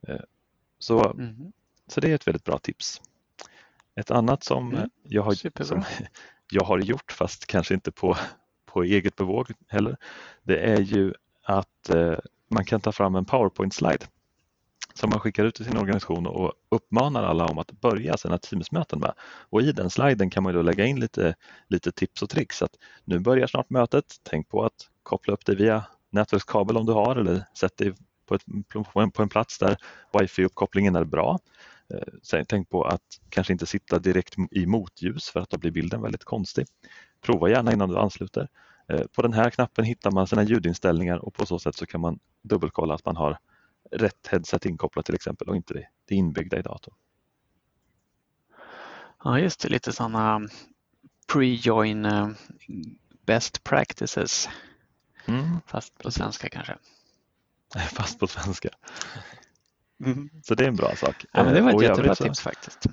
[0.10, 0.16] Uh,
[0.80, 1.52] så, mm.
[1.88, 3.02] så det är ett väldigt bra tips.
[3.96, 4.90] Ett annat som, mm.
[5.04, 5.84] jag, har, som
[6.52, 8.18] jag har gjort fast kanske inte på
[8.76, 9.98] på eget bevåg heller,
[10.44, 11.14] det är ju
[11.44, 12.18] att eh,
[12.50, 14.06] man kan ta fram en PowerPoint-slide
[14.94, 19.00] som man skickar ut till sin organisation och uppmanar alla om att börja sina Teams-möten
[19.00, 19.14] med.
[19.50, 21.36] Och i den sliden kan man då lägga in lite,
[21.68, 22.62] lite tips och tricks.
[22.62, 22.72] Att
[23.04, 27.16] nu börjar snart mötet, tänk på att koppla upp det via nätverkskabel om du har
[27.16, 27.94] eller sätt dig
[28.26, 28.46] på, ett,
[28.94, 29.78] på, en, på en plats där
[30.14, 31.40] wifi-uppkopplingen är bra.
[32.34, 36.02] Eh, tänk på att kanske inte sitta direkt i motljus för att då blir bilden
[36.02, 36.66] väldigt konstig.
[37.22, 38.48] Prova gärna innan du ansluter.
[38.88, 42.02] Eh, på den här knappen hittar man sina ljudinställningar och på så sätt så kan
[42.02, 43.38] man dubbelkolla att man har
[43.92, 46.96] rätt headset inkopplat till exempel och inte det, det inbyggda i datorn.
[49.24, 50.50] Ja just det, lite sådana
[51.34, 52.30] pre-join eh,
[53.26, 54.50] best practices.
[55.26, 55.58] Mm.
[55.68, 56.78] Fast på svenska kanske.
[57.94, 58.70] Fast på svenska.
[60.06, 60.30] Mm.
[60.44, 61.26] Så det är en bra sak.
[61.32, 62.86] Ja, men det var ett och jättebra tips faktiskt.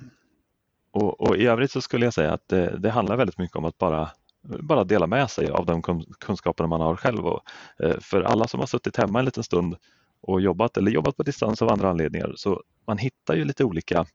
[0.91, 3.65] Och, och, I övrigt så skulle jag säga att det, det, handlar väldigt mycket om
[3.65, 4.11] att bara,
[4.43, 5.81] bara dela med sig av de
[6.19, 7.25] kunskaper man har själv.
[7.25, 7.41] Och,
[7.83, 9.75] eh, för alla som har suttit hemma en liten stund
[10.21, 14.05] och jobbat eller jobbat på distans av andra anledningar så man hittar ju lite olika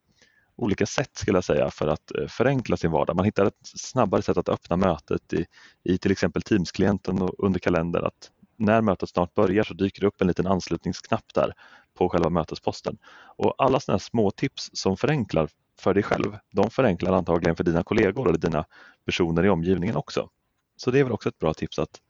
[0.59, 3.17] olika sätt skulle jag säga för att eh, förenkla sin vardag.
[3.17, 5.47] Man hittar ett snabbare sätt att öppna mötet i,
[5.85, 8.05] i till exempel Teams-klienten och under kalendern.
[8.05, 11.53] Att när mötet snart börjar så dyker det upp en liten anslutningsknapp där
[11.99, 12.99] på själva mötesposten.
[13.37, 15.49] Och alla sådana små tips som förenklar
[15.81, 18.65] för dig själv, de förenklar antagligen för dina kollegor eller dina
[19.05, 20.31] personer i omgivningen också.
[20.77, 22.01] Så det är väl också ett bra tips att,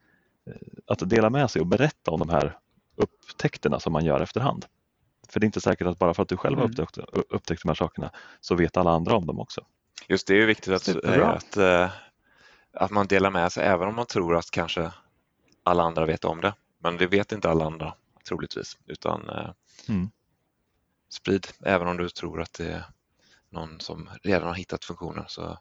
[0.47, 0.55] eh,
[0.87, 2.59] att dela med sig och berätta om de här
[2.97, 4.67] upptäckterna som man gör efterhand.
[5.29, 6.71] För det är inte säkert att bara för att du själv har mm.
[6.81, 8.11] upptäckt, upptäckt de här sakerna
[8.41, 9.65] så vet alla andra om dem också.
[10.09, 11.91] Just det är viktigt att, att, att, eh,
[12.73, 14.93] att man delar med sig även om man tror att kanske
[15.63, 16.55] alla andra vet om det.
[16.79, 17.95] Men det vet inte alla andra
[18.29, 19.51] troligtvis utan eh,
[19.89, 20.11] mm.
[21.09, 22.85] sprid även om du tror att det
[23.51, 25.59] någon som redan har hittat funktionen så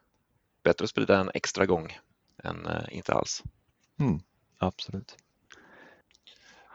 [0.64, 1.98] bättre att sprida en extra gång
[2.44, 3.44] än eh, inte alls.
[4.00, 4.20] Mm.
[4.58, 5.16] Absolut.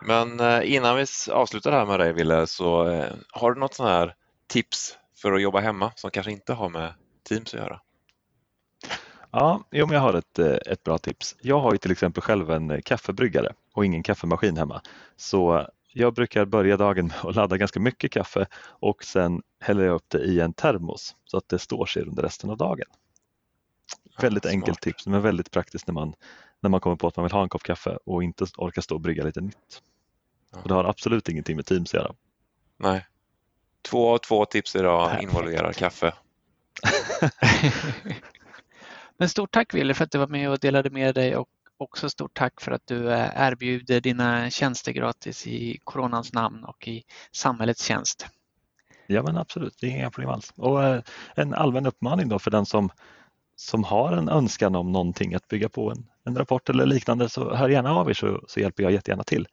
[0.01, 2.85] Men eh, innan vi avslutar här med dig Ville så
[3.31, 4.15] har du något sån här
[4.47, 6.95] tips för att jobba hemma som kanske inte har med
[7.29, 7.81] Teams att göra?
[9.35, 11.37] Ja, jo, men jag har ett, eh, ett bra tips.
[11.41, 14.83] Jag har ju till exempel själv en eh, kaffebryggare och ingen kaffemaskin hemma.
[15.17, 19.95] Så jag brukar börja dagen med att ladda ganska mycket kaffe och sen häller jag
[19.95, 22.87] upp det i en termos så att det står sig under resten av dagen.
[24.21, 24.53] Väldigt smart.
[24.53, 26.15] enkelt tips men väldigt praktiskt när man,
[26.61, 28.95] när man kommer på att man vill ha en kopp kaffe och inte orkar stå
[28.95, 29.83] och brygga lite nytt.
[30.63, 32.15] Och det har absolut ingenting med Teams att göra.
[32.77, 33.07] Nej.
[33.83, 36.15] Två av två tips idag involverar kaffe.
[39.17, 41.49] Men stort tack Wille för att du var med och delade med dig och
[41.83, 46.89] också stort tack för att du eh, erbjuder dina tjänster gratis i coronans namn och
[46.89, 47.03] i
[47.33, 48.27] samhällets tjänst.
[49.07, 50.53] Ja men absolut, det är inga problem alls.
[50.57, 51.03] Och eh,
[51.35, 52.91] en allmän uppmaning då för den som,
[53.57, 57.55] som har en önskan om någonting att bygga på en, en rapport eller liknande så
[57.55, 59.47] hör gärna av er så, så hjälper jag jättegärna till.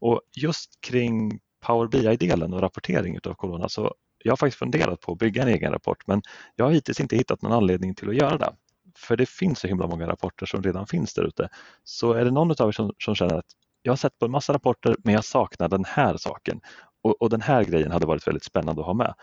[0.00, 5.12] Och just kring Power BI-delen och rapportering av corona så jag har faktiskt funderat på
[5.12, 6.22] att bygga en egen rapport men
[6.56, 8.52] jag har hittills inte hittat någon anledning till att göra det.
[8.96, 11.48] För det finns så himla många rapporter som redan finns där ute.
[11.84, 13.46] Så är det någon av er som, som känner att
[13.82, 16.60] jag har sett på en massa rapporter men jag saknar den här saken
[17.02, 19.14] och, och den här grejen hade varit väldigt spännande att ha med.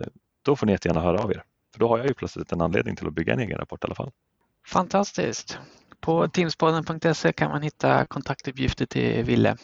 [0.00, 0.06] Eh,
[0.42, 1.44] då får ni jättegärna höra av er.
[1.72, 3.86] För då har jag ju plötsligt en anledning till att bygga en egen rapport i
[3.86, 4.10] alla fall.
[4.66, 5.58] Fantastiskt.
[6.00, 9.56] På teamspodden.se kan man hitta kontaktuppgifter till Ville.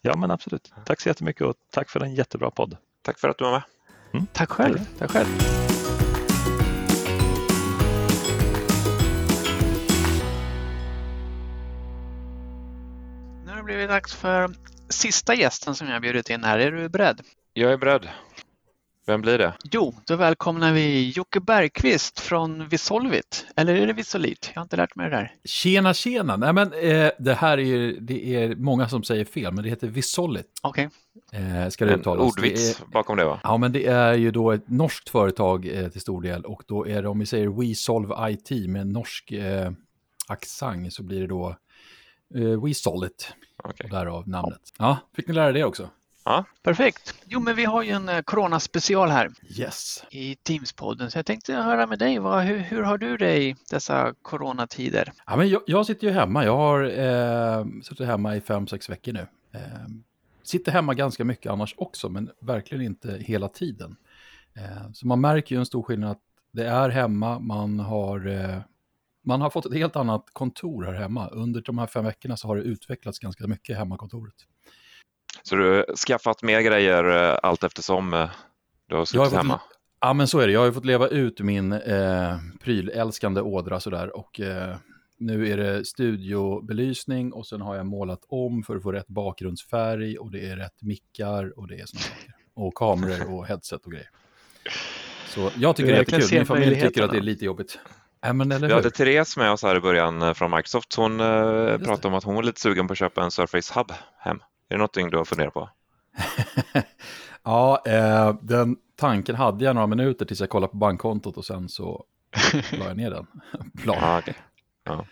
[0.00, 0.72] Ja men absolut.
[0.86, 2.76] Tack så jättemycket och tack för en jättebra podd.
[3.02, 3.62] Tack för att du var med.
[4.12, 4.26] Mm.
[4.32, 4.78] Tack själv.
[4.98, 5.71] Tack själv.
[13.82, 14.50] Det dags för
[14.88, 16.58] sista gästen som jag bjudit in här.
[16.58, 17.20] Är du beredd?
[17.52, 18.08] Jag är beredd.
[19.06, 19.54] Vem blir det?
[19.64, 23.46] Jo, då välkomnar vi Jocke Bergqvist från Visolvit.
[23.56, 24.50] Eller är det Visolit?
[24.54, 25.34] Jag har inte lärt mig det där.
[25.44, 26.36] Tjena, tjena!
[26.36, 29.70] Nej, men eh, det här är ju, det är många som säger fel, men det
[29.70, 30.46] heter Visolit.
[30.62, 30.88] Okej.
[31.30, 31.42] Okay.
[31.42, 32.20] Eh, ska det uttalas.
[32.20, 33.40] En ordvits är, bakom det va?
[33.42, 36.86] Ja, men det är ju då ett norskt företag eh, till stor del och då
[36.88, 39.72] är det, om vi säger WeSolve IT med norsk eh,
[40.26, 41.56] accent så blir det då
[42.34, 43.24] eh, WeSolid.
[43.64, 43.90] Okay.
[43.90, 44.60] därav namnet.
[44.78, 45.88] Ja, fick ni lära det också?
[46.24, 46.44] Ja.
[46.62, 47.14] Perfekt.
[47.26, 50.04] Jo, men vi har ju en eh, Corona-special här yes.
[50.10, 51.08] i Teams-podden.
[51.08, 55.12] Så jag tänkte höra med dig, vad, hur, hur har du det i dessa coronatider?
[55.26, 56.44] Ja, men jag, jag sitter ju hemma.
[56.44, 59.26] Jag har eh, suttit hemma i fem, sex veckor nu.
[59.52, 59.60] Eh,
[60.42, 63.96] sitter hemma ganska mycket annars också, men verkligen inte hela tiden.
[64.54, 66.20] Eh, så man märker ju en stor skillnad att
[66.52, 68.58] det är hemma, man har, eh,
[69.24, 71.28] man har fått ett helt annat kontor här hemma.
[71.28, 74.34] Under de här fem veckorna så har det utvecklats ganska mycket hemmakontoret.
[75.42, 78.30] Så du har skaffat mer grejer eh, allt eftersom eh,
[78.88, 79.60] du har suttit hemma?
[80.00, 80.52] Ja, men så är det.
[80.52, 84.76] Jag har ju fått leva ut min eh, prylälskande ådra sådär och eh,
[85.18, 90.18] nu är det studiobelysning och sen har jag målat om för att få rätt bakgrundsfärg
[90.18, 92.34] och det är rätt mickar och det är sådana saker.
[92.54, 94.10] Och kameror och headset och grejer.
[95.28, 96.38] Så jag tycker det är jättekul.
[96.38, 97.78] Min familj tycker att det är lite jobbigt.
[98.24, 100.94] Ja, men Vi hade Therese med oss här i början eh, från Microsoft.
[100.94, 103.92] Hon eh, pratade om att hon var lite sugen på att köpa en Surface Hub
[104.18, 104.36] hem.
[104.36, 105.70] Är det någonting du har funderat på?
[107.42, 111.68] ja, eh, den tanken hade jag några minuter tills jag kollade på bankkontot och sen
[111.68, 112.04] så
[112.72, 113.26] la jag ner den
[113.82, 114.04] planen.
[114.04, 114.34] Ah, okay.
[114.84, 115.06] ja.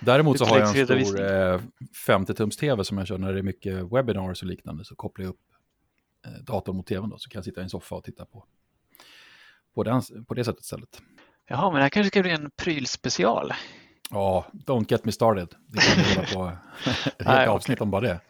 [0.00, 1.60] Däremot så har jag en stor eh,
[2.06, 4.84] 50-tums-tv som jag kör när det är mycket webinars och liknande.
[4.84, 5.40] Så kopplar jag upp
[6.26, 8.44] eh, datorn mot tvn då, så kan jag sitta i en soffa och titta på,
[9.74, 11.02] på, den, på det sättet istället.
[11.48, 13.52] Jaha, men det här kanske ska bli en prylspecial.
[14.10, 15.48] Ja, don't get me started.
[15.66, 16.58] Det kan vi hålla på
[17.18, 18.20] ett helt avsnitt om bara det.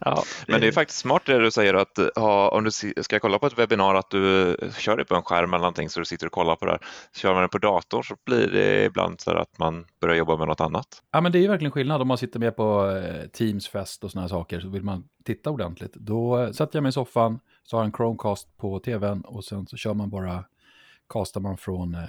[0.00, 2.70] Ja, men det är faktiskt smart det du säger att ha, om du
[3.02, 6.00] ska kolla på ett webbinar att du kör det på en skärm eller någonting så
[6.00, 6.78] du sitter och kollar på det.
[7.16, 10.48] Kör man det på datorn så blir det ibland så att man börjar jobba med
[10.48, 11.02] något annat.
[11.10, 14.10] Ja, men det är ju verkligen skillnad om man sitter med på eh, Teams-fest och
[14.10, 15.94] sådana saker så vill man titta ordentligt.
[15.94, 19.66] Då sätter jag mig i soffan, så har jag en Chromecast på tvn och sen
[19.66, 20.44] så kör man bara,
[21.08, 22.00] castar man från eh,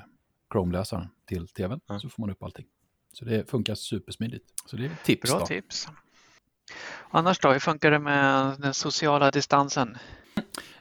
[0.56, 2.00] Chrome-läsaren till tvn mm.
[2.00, 2.66] så får man upp allting.
[3.14, 4.46] Så det funkar supersmidigt.
[4.66, 5.32] Så det är tips.
[5.32, 5.46] Bra då.
[5.46, 5.88] tips.
[7.10, 9.98] Annars då, hur funkar det med den sociala distansen?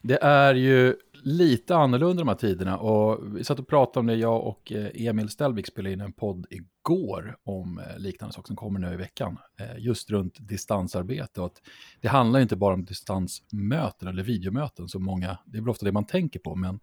[0.03, 4.15] Det är ju lite annorlunda de här tiderna och vi satt och pratade om det,
[4.15, 8.57] jag och eh, Emil Stellvik spelade in en podd igår om eh, liknande saker som
[8.57, 9.39] kommer nu i veckan.
[9.61, 11.63] Eh, just runt distansarbete och att
[12.01, 15.93] det handlar inte bara om distansmöten eller videomöten som många, det är väl ofta det
[15.93, 16.81] man tänker på, men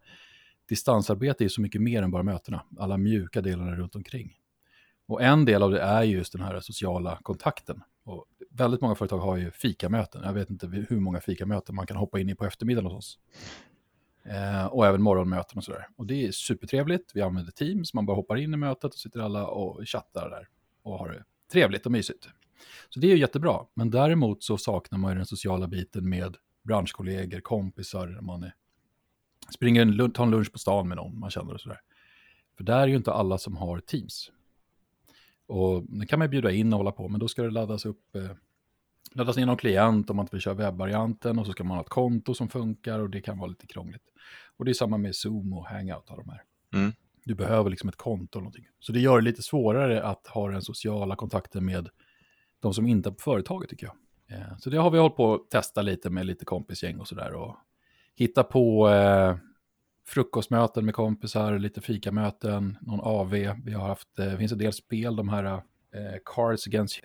[0.71, 4.37] distansarbete är så mycket mer än bara mötena, alla mjuka delarna runt omkring.
[5.07, 7.83] Och en del av det är just den här sociala kontakten.
[8.03, 10.21] Och väldigt många företag har ju fikamöten.
[10.23, 13.19] Jag vet inte hur många fikamöten man kan hoppa in i på eftermiddagen hos oss.
[14.23, 15.87] Eh, och även morgonmöten och sådär.
[15.95, 17.11] Och det är supertrevligt.
[17.13, 20.47] Vi använder Teams, man bara hoppar in i mötet och sitter alla och chattar där
[20.83, 22.29] och har det trevligt och mysigt.
[22.89, 23.65] Så det är ju jättebra.
[23.73, 28.53] Men däremot så saknar man ju den sociala biten med branschkollegor, kompisar, man är,
[29.53, 31.79] springer en, tar en lunch på stan med någon man känner och sådär.
[32.57, 34.31] För där är ju inte alla som har Teams.
[35.47, 38.15] Och det kan man bjuda in och hålla på, men då ska det laddas upp,
[38.15, 38.31] eh,
[39.13, 41.83] laddas ner någon klient om man inte vill köra webbvarianten och så ska man ha
[41.83, 44.03] ett konto som funkar och det kan vara lite krångligt.
[44.57, 46.43] Och det är samma med Zoom och Hangout och de här.
[46.73, 46.93] Mm.
[47.23, 48.67] Du behöver liksom ett konto eller någonting.
[48.79, 51.89] Så det gör det lite svårare att ha den sociala kontakten med
[52.59, 53.95] de som inte är på företaget tycker jag.
[54.37, 57.33] Eh, så det har vi hållit på att testa lite med lite kompisgäng och sådär
[57.33, 57.55] och
[58.15, 59.35] hitta på eh,
[60.07, 63.29] frukostmöten med kompisar, lite fikamöten, någon AV.
[63.63, 66.99] Vi har haft, eh, det finns en del spel, de här eh, Cards Against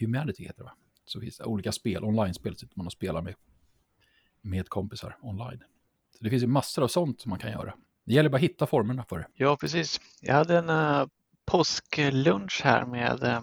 [0.00, 0.74] Humanity heter det va?
[1.04, 3.34] Så finns det olika spel, online-spel sitter man och spelar med,
[4.42, 5.62] med kompisar online.
[6.18, 7.74] Så det finns ju massor av sånt som man kan göra.
[8.04, 9.26] Det gäller bara att hitta formerna för det.
[9.34, 10.00] Ja, precis.
[10.20, 11.06] Jag hade en uh,
[11.44, 13.42] påsklunch här med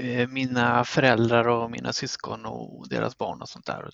[0.00, 3.90] uh, mina föräldrar och mina syskon och deras barn och sånt där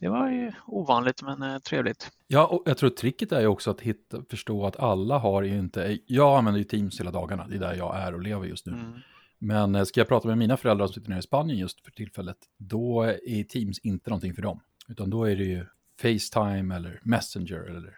[0.00, 2.10] det var ju ovanligt men eh, trevligt.
[2.26, 5.58] Ja, och jag tror tricket är ju också att hitta, förstå att alla har ju
[5.58, 8.66] inte, jag använder ju Teams hela dagarna, det är där jag är och lever just
[8.66, 8.72] nu.
[8.72, 8.92] Mm.
[9.38, 11.90] Men eh, ska jag prata med mina föräldrar som sitter nere i Spanien just för
[11.90, 14.60] tillfället, då är Teams inte någonting för dem.
[14.88, 15.66] Utan då är det ju
[16.00, 17.96] Facetime eller Messenger eller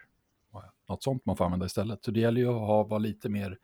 [0.89, 2.03] något sånt man får använda istället.
[2.05, 3.57] Så det gäller ju att ha, vara lite mer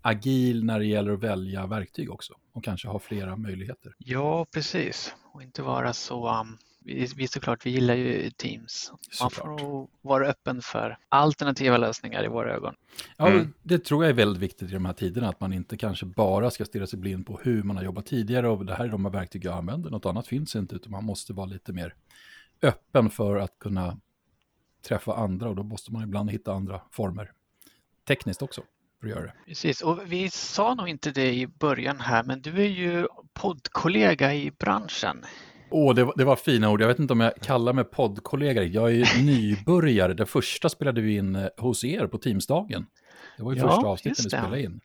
[0.00, 3.94] agil när det gäller att välja verktyg också och kanske ha flera möjligheter.
[3.98, 5.14] Ja, precis.
[5.32, 6.40] Och inte vara så...
[6.40, 6.58] Um,
[6.88, 8.92] vi, vi såklart, vi gillar ju Teams.
[8.92, 9.60] Man såklart.
[9.60, 12.74] får vara öppen för alternativa lösningar i våra ögon.
[13.16, 13.54] Ja, mm.
[13.62, 16.50] det tror jag är väldigt viktigt i de här tiderna, att man inte kanske bara
[16.50, 19.04] ska stirra sig blind på hur man har jobbat tidigare och det här är de
[19.04, 21.94] här verktyg jag använder, något annat finns inte, utan man måste vara lite mer
[22.62, 24.00] öppen för att kunna
[24.88, 27.32] träffa andra och då måste man ibland hitta andra former.
[28.06, 28.62] Tekniskt också
[29.00, 29.32] för att göra det.
[29.46, 34.34] Precis, och vi sa nog inte det i början här, men du är ju poddkollega
[34.34, 35.24] i branschen.
[35.70, 36.80] Åh, oh, det, det, var fina ord.
[36.80, 38.62] Jag vet inte om jag kallar mig poddkollega.
[38.62, 40.14] Jag är nybörjare.
[40.14, 42.86] Det första spelade vi in eh, hos er på Teamsdagen.
[43.36, 44.80] Det var ju ja, första avsnittet vi spelade in.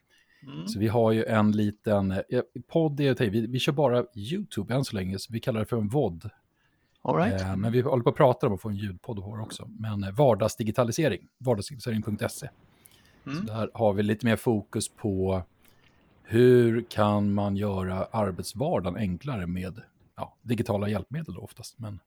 [0.48, 0.68] Mm.
[0.68, 2.22] Så vi har ju en liten, eh,
[2.68, 5.78] podd är vi, vi kör bara YouTube än så länge, så vi kallar det för
[5.78, 6.30] en VOD.
[7.02, 7.42] All right.
[7.42, 9.70] eh, men vi håller på att prata om att få en ljudpodd på också.
[9.80, 12.50] Men eh, vardagsdigitalisering, vardagsdigitalisering.se.
[13.26, 13.38] Mm.
[13.38, 15.44] Så där har vi lite mer fokus på
[16.24, 19.82] hur kan man göra arbetsvardagen enklare med
[20.16, 21.80] ja, digitala hjälpmedel oftast.
[21.80, 22.00] Men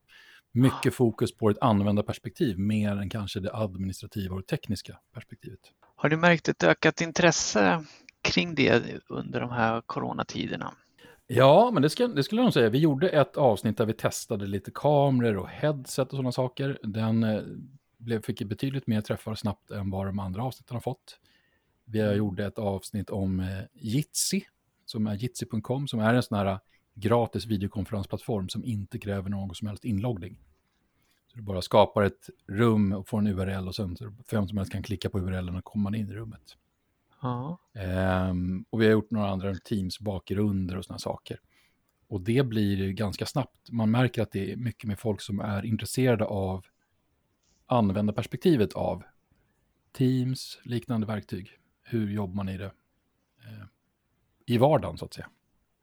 [0.53, 5.61] mycket fokus på ett användarperspektiv mer än kanske det administrativa och tekniska perspektivet.
[5.97, 7.85] Har du märkt ett ökat intresse
[8.23, 10.75] kring det under de här coronatiderna?
[11.27, 12.71] Ja, men det, ska, det skulle jag nog säga.
[12.71, 16.79] Vi gjorde ett avsnitt där vi testade lite kameror och headset och sådana saker.
[16.83, 17.43] Den eh,
[17.99, 21.19] blev, fick betydligt mer träffar snabbt än vad de andra avsnitten har fått.
[21.85, 24.47] Vi har gjort ett avsnitt om eh, Jitsi,
[24.85, 26.59] som är jitsi.com, som är en sån här
[26.97, 30.39] gratis videokonferensplattform som inte kräver någon som helst inloggning.
[31.27, 34.59] Så du bara skapar ett rum och får en URL och sen så vem som
[34.59, 36.57] helst kan klicka på URLen och komma in i rummet.
[37.23, 37.59] Ja.
[38.31, 41.41] Um, och vi har gjort några andra Teams bakgrunder och sådana saker.
[42.09, 43.71] Och det blir ganska snabbt.
[43.71, 46.65] Man märker att det är mycket med folk som är intresserade av
[47.67, 49.03] användarperspektivet av
[49.93, 51.51] Teams, liknande verktyg.
[51.83, 52.73] Hur jobbar man i det
[53.45, 53.67] eh,
[54.47, 55.31] i vardagen så att säga.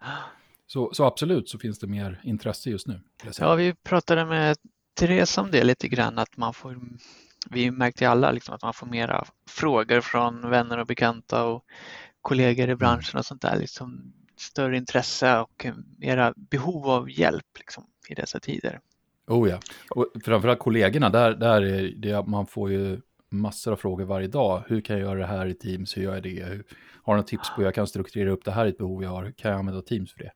[0.67, 3.01] Så, så absolut så finns det mer intresse just nu.
[3.39, 4.57] Ja, vi pratade med
[4.99, 6.77] Therese om det lite grann, att man får,
[7.49, 11.65] vi märkte alla liksom att man får mera frågor från vänner och bekanta och
[12.21, 15.65] kollegor i branschen och sånt där, liksom större intresse och
[15.97, 18.79] mera behov av hjälp liksom, i dessa tider.
[19.27, 19.59] Oh ja,
[19.89, 24.63] och framförallt kollegorna, där, där är det, man får ju massor av frågor varje dag.
[24.67, 25.97] Hur kan jag göra det här i Teams?
[25.97, 26.43] Hur gör jag det?
[26.43, 26.63] Hur,
[27.03, 29.03] har du något tips på hur jag kan strukturera upp det här i ett behov
[29.03, 29.31] jag har?
[29.31, 30.31] Kan jag använda Teams för det?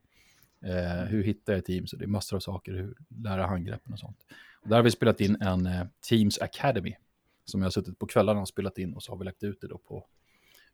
[0.64, 1.90] Eh, hur hittar jag Teams?
[1.90, 4.18] det är massor av saker, hur lära handgreppen och sånt.
[4.62, 6.96] Och där har vi spelat in en eh, Teams Academy
[7.44, 9.60] som jag har suttit på kvällarna och spelat in och så har vi lagt ut
[9.60, 10.06] det då på,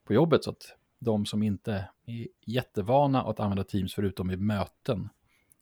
[0.04, 5.08] på jobbet så att de som inte är jättevana att använda Teams förutom i möten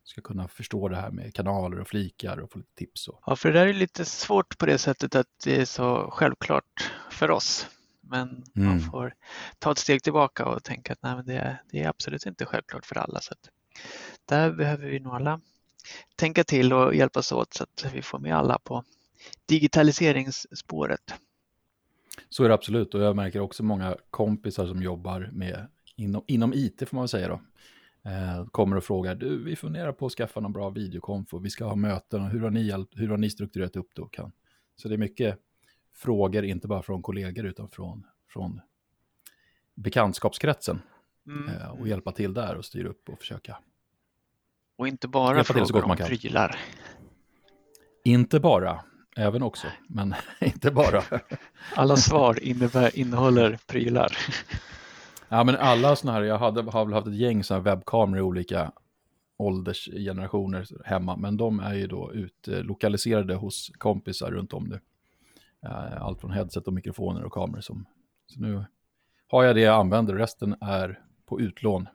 [0.04, 3.08] ska kunna förstå det här med kanaler och flikar och få lite tips.
[3.08, 3.22] Och...
[3.26, 6.92] Ja, för det där är lite svårt på det sättet att det är så självklart
[7.10, 7.66] för oss.
[8.00, 8.68] Men mm.
[8.68, 9.14] man får
[9.58, 12.86] ta ett steg tillbaka och tänka att nej, det, är, det är absolut inte självklart
[12.86, 13.20] för alla.
[13.20, 13.34] Så
[14.24, 15.40] där behöver vi nog alla
[16.16, 18.84] tänka till och hjälpas åt så att vi får med alla på
[19.46, 21.14] digitaliseringsspåret.
[22.28, 25.66] Så är det absolut och jag märker också många kompisar som jobbar med
[25.96, 27.40] inom, inom IT får man säga då.
[28.10, 31.50] Eh, kommer och frågar, du vi funderar på att skaffa någon bra videokonf och vi
[31.50, 34.08] ska ha möten och hur har ni, hur har ni strukturerat upp det?
[34.12, 34.32] Kan?
[34.76, 35.38] Så det är mycket
[35.94, 38.60] frågor, inte bara från kollegor utan från, från
[39.74, 40.82] bekantskapskretsen.
[41.26, 41.48] Mm.
[41.48, 43.58] Eh, och hjälpa till där och styra upp och försöka.
[44.82, 46.56] Och inte bara frågor om prylar.
[48.04, 48.80] Inte bara,
[49.16, 51.02] även också, men inte bara.
[51.76, 54.16] Alla svar innebär, innehåller prylar.
[55.28, 58.18] Ja, men alla sådana här, jag hade, har väl haft ett gäng sådana här webbkameror
[58.18, 58.72] i olika
[59.36, 64.80] åldersgenerationer hemma, men de är ju då utlokaliserade hos kompisar runt om nu.
[65.68, 67.86] Eh, allt från headset och mikrofoner och kameror som,
[68.26, 68.64] så nu
[69.28, 71.88] har jag det jag använder, resten är på utlån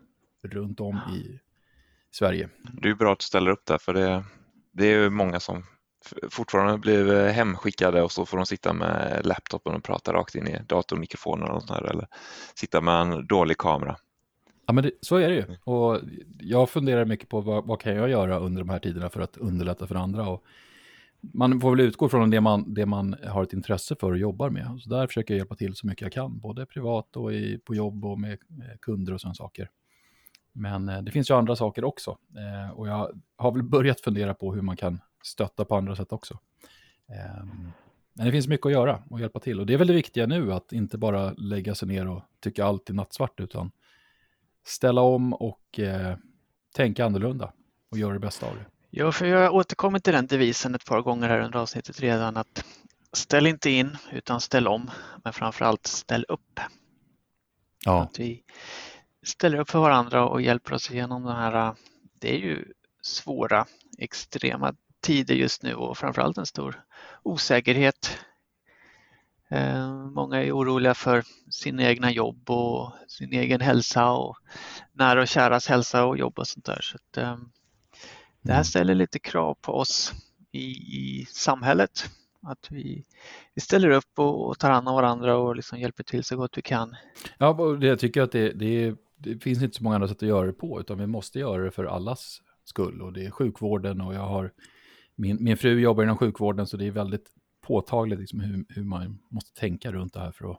[0.44, 1.40] runt om i
[2.12, 2.50] Sverige.
[2.82, 4.24] Det är bra att du ställer upp där, för det,
[4.72, 5.64] det är ju många som
[6.30, 10.60] fortfarande blir hemskickade och så får de sitta med laptopen och prata rakt in i
[10.68, 12.08] datormikrofonen och sånt eller
[12.56, 13.98] sitta med en dålig kamera.
[14.66, 15.46] Ja, men det, så är det ju.
[15.64, 16.02] Och
[16.40, 19.38] jag funderar mycket på vad, vad, kan jag göra under de här tiderna för att
[19.38, 20.30] underlätta för andra.
[20.30, 20.44] Och
[21.22, 24.50] man får väl utgå från det man, det man har ett intresse för och jobbar
[24.50, 24.80] med.
[24.80, 27.76] Så där försöker jag hjälpa till så mycket jag kan, både privat och i, på
[27.76, 28.40] jobb och med
[28.82, 29.70] kunder och sådana saker.
[30.58, 32.18] Men eh, det finns ju andra saker också.
[32.38, 36.12] Eh, och jag har väl börjat fundera på hur man kan stötta på andra sätt
[36.12, 36.40] också.
[37.10, 37.46] Eh,
[38.14, 39.60] men det finns mycket att göra och hjälpa till.
[39.60, 42.66] Och det är väl det viktiga nu, att inte bara lägga sig ner och tycka
[42.66, 43.72] allt är nattsvart, utan
[44.66, 46.18] ställa om och eh,
[46.76, 47.54] tänka annorlunda
[47.92, 48.66] och göra det bästa av det.
[48.90, 52.38] Ja, för jag har återkommit till den devisen ett par gånger här under avsnittet redan
[52.38, 52.66] att
[53.14, 54.92] ställ inte in utan ställ om,
[55.24, 56.60] men framförallt ställ upp.
[57.86, 58.02] Ja.
[58.02, 58.44] Att vi
[59.28, 61.76] ställer upp för varandra och hjälper oss igenom de här,
[62.20, 62.66] det är ju
[63.02, 63.66] svåra,
[63.98, 66.84] extrema tider just nu och framförallt en stor
[67.24, 68.18] osäkerhet.
[69.50, 74.38] Eh, många är oroliga för sina egna jobb och sin egen hälsa och
[74.94, 76.80] nära och käras hälsa och jobb och sånt där.
[76.82, 77.38] Så att, eh,
[78.42, 78.64] det här Mm.
[78.64, 80.14] ställer lite krav på oss
[80.52, 80.66] i,
[80.98, 82.10] i samhället.
[82.42, 83.06] Att vi,
[83.54, 86.58] vi ställer upp och, och tar hand om varandra och liksom hjälper till så gott
[86.58, 86.96] vi kan.
[87.38, 90.30] Ja, och jag tycker att det, det, det finns inte så många andra sätt att
[90.30, 93.02] göra det på, utan vi måste göra det för allas skull.
[93.02, 94.52] Och det är sjukvården och jag har,
[95.16, 99.20] min, min fru jobbar inom sjukvården, så det är väldigt påtagligt liksom hur, hur man
[99.30, 100.58] måste tänka runt det här för att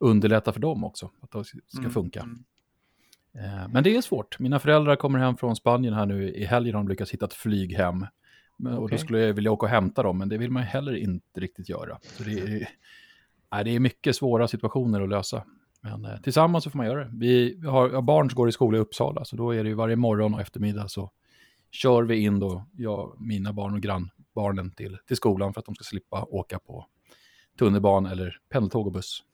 [0.00, 2.20] underlätta för dem också, att det ska Mm, funka.
[2.20, 2.44] mm.
[3.34, 4.38] Eh, Men det är svårt.
[4.38, 6.74] Mina föräldrar kommer hem från Spanien här nu i helgen.
[6.74, 8.06] De lyckas hitta ett flyg hem.
[8.56, 10.96] Men- Och då skulle jag vilja åka och hämta dem, men det vill man heller
[10.96, 11.98] inte riktigt göra.
[12.02, 12.68] Så det är,
[13.52, 15.44] nej, det är mycket svåra situationer att lösa.
[15.82, 17.10] Men eh, tillsammans så får man göra det.
[17.12, 19.74] Vi har, har barn som går i skola i Uppsala, så då är det ju
[19.74, 21.10] varje morgon och eftermiddag så
[21.70, 25.74] kör vi in då, jag, mina barn och grannbarnen till, till skolan för att de
[25.74, 26.86] ska slippa åka på
[27.58, 29.24] tunnelbana eller pendeltåg och buss.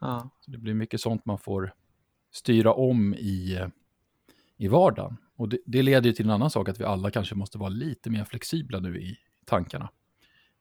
[0.00, 0.30] Ja.
[0.40, 1.72] Så det blir mycket sånt man får
[2.32, 3.58] styra om i,
[4.56, 5.16] i vardagen.
[5.36, 7.68] Och det, det leder ju till en annan sak, att vi alla kanske måste vara
[7.68, 9.90] lite mer flexibla nu i tankarna.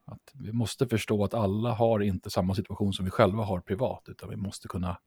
[0.06, 4.04] Att vi måste förstå att alla har inte samma situation som vi själva har privat,
[4.08, 4.98] utan vi måste kunna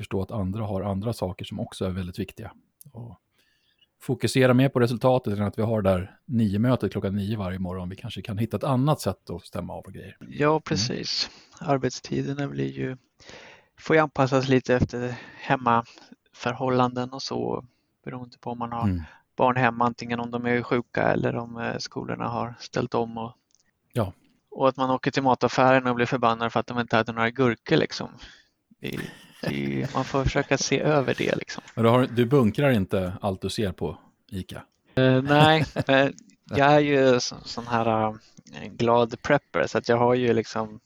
[0.00, 2.52] förstå att andra har andra saker som också är väldigt viktiga.
[2.92, 3.20] Och
[4.00, 7.88] fokusera mer på resultatet än att vi har där nio mötet klockan nio varje morgon.
[7.88, 10.16] Vi kanske kan hitta ett annat sätt att stämma av och grejer.
[10.20, 11.30] Ja, precis.
[11.58, 12.96] Arbetstiderna blir ju,
[13.78, 17.64] får ju anpassas lite efter hemmaförhållanden och så
[18.04, 19.02] beroende på om man har Mm.
[19.36, 23.18] barn hemma, antingen om de är sjuka eller om eh, skolorna har ställt om.
[23.18, 23.32] Och,
[23.92, 24.12] Ja.
[24.50, 27.30] och att man åker till mataffären och blir förbannad för att de inte hade några
[27.30, 28.08] gurkor liksom.
[28.80, 29.00] Det,
[29.42, 31.62] det, man får försöka se över det liksom.
[31.74, 33.98] Du, har, du bunkrar inte allt du ser på
[34.30, 34.62] ICA?
[34.94, 35.64] Eh, nej,
[36.44, 40.80] jag är ju så, sån här eh, glad prepper så att jag har ju liksom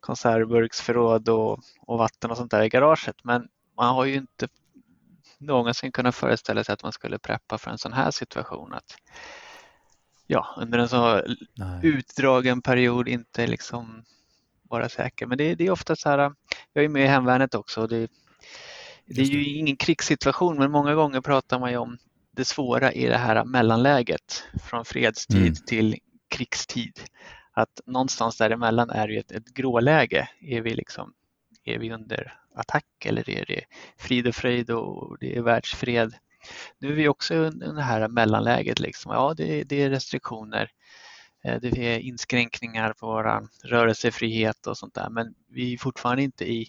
[0.00, 3.16] konservburksförråd och, och vatten och sånt där i garaget.
[3.24, 4.48] Men man har ju inte
[5.38, 8.74] någonsin kunnat föreställa sig att man skulle preppa för en sån här situation.
[8.74, 8.96] Att,
[10.26, 11.22] ja, under en så
[11.54, 11.80] Nej.
[11.82, 14.04] utdragen period inte liksom
[14.70, 15.26] vara säker.
[15.26, 16.32] Men det, det är ofta så här,
[16.72, 17.86] jag är med i hemvärnet också.
[17.86, 18.10] Det,
[19.06, 21.98] det är ju ingen krigssituation men många gånger pratar man ju om
[22.30, 25.54] det svåra i det här mellanläget från fredstid Mm.
[25.54, 25.96] till
[26.28, 27.00] krigstid.
[27.52, 30.28] Att någonstans däremellan är det ett, ett gråläge.
[30.40, 31.12] Är vi, liksom,
[31.64, 33.64] är vi under attack eller är det
[33.98, 36.14] frid och fröjd och det är världsfred?
[36.78, 38.80] Nu är vi också under det här mellanläget.
[38.80, 39.12] Liksom.
[39.12, 40.70] Ja, det, det är restriktioner.
[41.46, 46.52] Eh, Det är inskränkningar på vår rörelsefrihet och sånt där men vi är fortfarande inte
[46.52, 46.68] i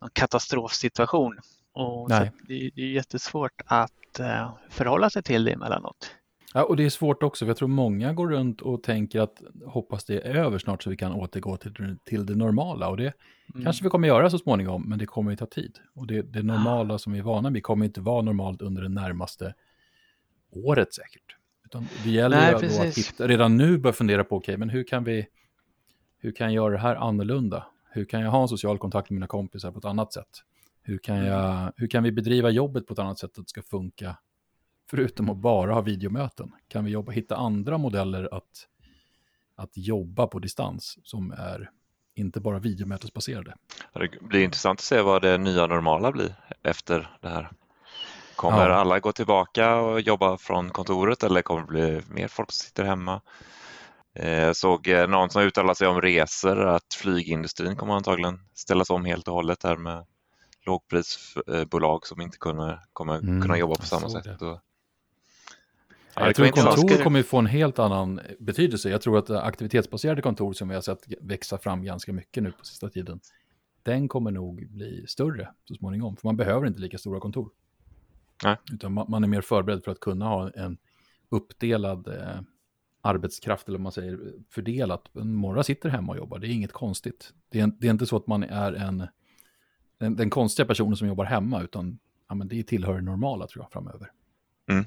[0.00, 1.38] någon katastrofsituation.
[1.72, 2.32] Och det,
[2.74, 6.14] det är jättesvårt att eh, förhålla sig till det emellanåt.
[6.54, 9.42] Ja, och det är svårt också, för jag tror många går runt och tänker att
[9.66, 12.88] hoppas det är över snart så vi kan återgå till, till det normala.
[12.88, 13.12] Och det
[13.54, 13.64] Mm.
[13.64, 15.78] kanske vi kommer göra så småningom, men det kommer ju ta tid.
[15.94, 18.88] Och det, det normala som vi är vana vid kommer inte vara normalt under det
[18.88, 19.54] närmaste
[20.52, 21.36] året säkert.
[21.70, 23.08] Utan det gäller Nej, ju då att precis.
[23.12, 25.26] hitta, redan nu börja fundera på, okej, men hur kan vi,
[26.18, 27.66] hur kan jag göra det här annorlunda?
[27.90, 30.28] Hur kan jag ha en social kontakt med mina kompisar på ett annat sätt?
[30.82, 31.28] Hur kan, Mm.
[31.28, 34.16] jag, hur kan vi bedriva jobbet på ett annat sätt att det ska funka
[34.90, 36.52] förutom att bara ha videomöten?
[36.68, 38.66] Kan vi jobba, hitta andra modeller att,
[39.56, 41.70] att jobba på distans som är
[42.14, 43.54] inte bara videomötesbaserade?
[43.94, 47.50] Det blir intressant att se vad det nya normala blir efter det här.
[48.40, 48.74] Kommer Ja.
[48.74, 52.84] alla gå tillbaka och jobba från kontoret eller kommer det bli mer folk som sitter
[52.84, 53.20] hemma?
[54.14, 58.90] Eh, Jag såg eh, någon som uttalade sig om resor, att flygindustrin kommer antagligen ställas
[58.90, 60.06] om helt och hållet här med
[60.66, 64.24] lågprisbolag som inte kunna, kommer Mm, kunna jobba på samma sätt.
[64.24, 64.46] det.
[64.46, 64.58] Och,
[66.14, 66.76] jag tror intressant.
[66.80, 68.90] kontor kommer få en helt annan betydelse.
[68.90, 72.64] Jag tror att aktivitetsbaserade kontor som vi har sett växa fram ganska mycket nu på
[72.64, 73.20] sista tiden,
[73.82, 76.16] den kommer nog bli större så småningom.
[76.16, 77.50] För man behöver inte lika stora kontor.
[78.44, 78.56] Nej.
[78.72, 80.78] Utan man, är mer förberedd för att kunna ha en
[81.28, 82.40] uppdelad eh,
[83.00, 84.18] arbetskraft, eller vad man säger,
[84.50, 85.08] fördelat.
[85.12, 87.34] Några sitter hemma och jobbar, det är inget konstigt.
[87.48, 89.06] Det är, det är inte så att man är en,
[89.98, 91.98] den, den konstiga personen som jobbar hemma, utan
[92.28, 94.12] ja, men det tillhör det normala tror jag framöver.
[94.70, 94.84] Mm.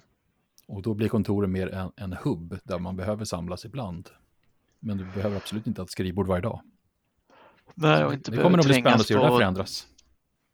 [0.67, 4.09] Och då blir kontoren mer en, en hubb där man behöver samlas ibland.
[4.79, 6.61] Men du behöver absolut inte ha ett skrivbord varje dag.
[7.75, 9.87] Nej, och inte det kommer nog bli spännande att se hur det förändras.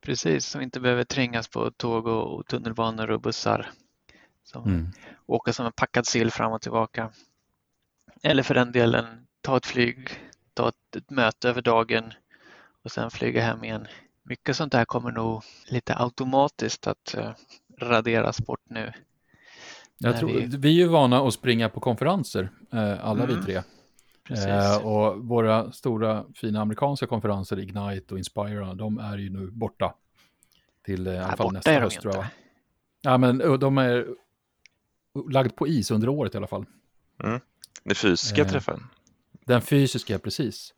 [0.10, 3.70] Precis, och inte behöver trängas på tåg och, tunnelbanor och bussar.
[4.44, 4.92] Som Mm.
[5.26, 7.12] åka som en packad sill fram och tillbaka.
[8.24, 9.06] Eller för den delen
[9.42, 10.10] ta ett flyg,
[10.54, 12.14] ta ett, ett möte över dagen
[12.84, 13.88] och sen flyga hem igen.
[14.24, 17.32] Mycket sånt där kommer nog lite automatiskt att eh,
[17.78, 18.92] raderas bort nu.
[19.98, 20.70] Jag tror, vi- vi...
[20.70, 23.62] är ju vana att springa på konferenser, eh, alla vi Mm, tre.
[24.30, 24.46] Precis.
[24.48, 29.94] Eh, och våra stora fina amerikanska konferenser, Ignite och Inspira, de är ju nu borta.
[30.86, 32.26] Till eh, i alla fall borta nästa höst tror jag.
[33.02, 34.08] Ja, men de är
[35.32, 36.66] lagd på is under året i alla fall.
[37.84, 38.48] Den fysiska Eh.
[38.48, 38.84] träffen.
[39.46, 40.74] Den fysiska, precis.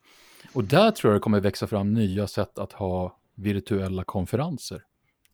[0.53, 4.83] Och där tror jag det kommer växa fram nya sätt att ha virtuella konferenser.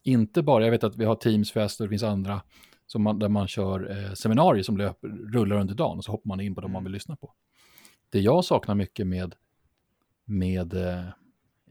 [0.04, 2.42] Inte bara, jag vet att vi har Teamsfest och det finns andra
[2.88, 6.28] som man, där man kör eh, seminarier som löper, rullar under dagen och så hoppar
[6.28, 7.34] man in på dem man vill lyssna på.
[8.10, 9.36] Det jag saknar mycket med,
[10.26, 11.04] med eh,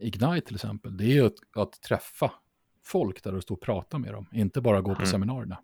[0.01, 2.33] Ignite till exempel, det är att, att träffa
[2.85, 5.07] folk där och stå och prata med dem, inte bara gå på Mm.
[5.07, 5.59] seminarierna.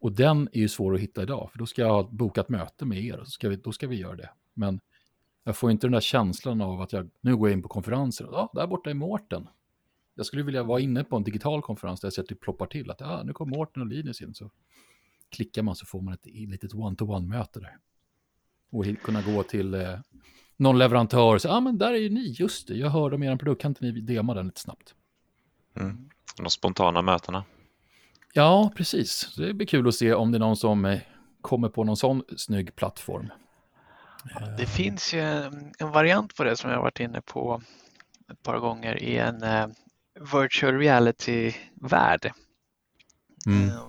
[0.00, 2.84] Och den är ju svår att hitta idag, för då ska jag ha bokat möte
[2.84, 4.30] med er och så ska vi, då ska vi göra det.
[4.54, 4.80] Men
[5.44, 8.34] jag får inte den där känslan av att jag nu går in på konferenser och
[8.34, 9.48] ah, där borta är Mårten.
[10.14, 12.66] Jag skulle vilja vara inne på en digital konferens där jag ser att det ploppar
[12.66, 14.34] till att ah, nu kommer Mårten och Linus in.
[14.34, 14.50] Så
[15.28, 17.76] klickar man så får man ett litet one-to-one-möte där.
[18.70, 19.98] Och kunna gå till eh,
[20.56, 23.22] någon leverantör och säga, ah, men där är ju ni, just det, jag hörde om
[23.22, 24.94] er produkt, kan inte ni dema den lite snabbt?
[25.76, 26.08] Mm.
[26.36, 27.44] De spontana mötena.
[28.32, 29.34] Ja, precis.
[29.36, 31.00] Det blir kul att se om det är någon som eh,
[31.40, 33.30] kommer på någon sån snygg plattform.
[34.58, 37.62] Det finns ju en, variant på det som jag har varit inne på
[38.32, 39.66] ett par gånger i en eh,
[40.32, 42.32] virtual reality-värld.
[43.46, 43.68] Mm.
[43.68, 43.88] Eh,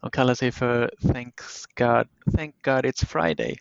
[0.00, 3.56] De kallar sig för Thanks God, Thank God It's Friday.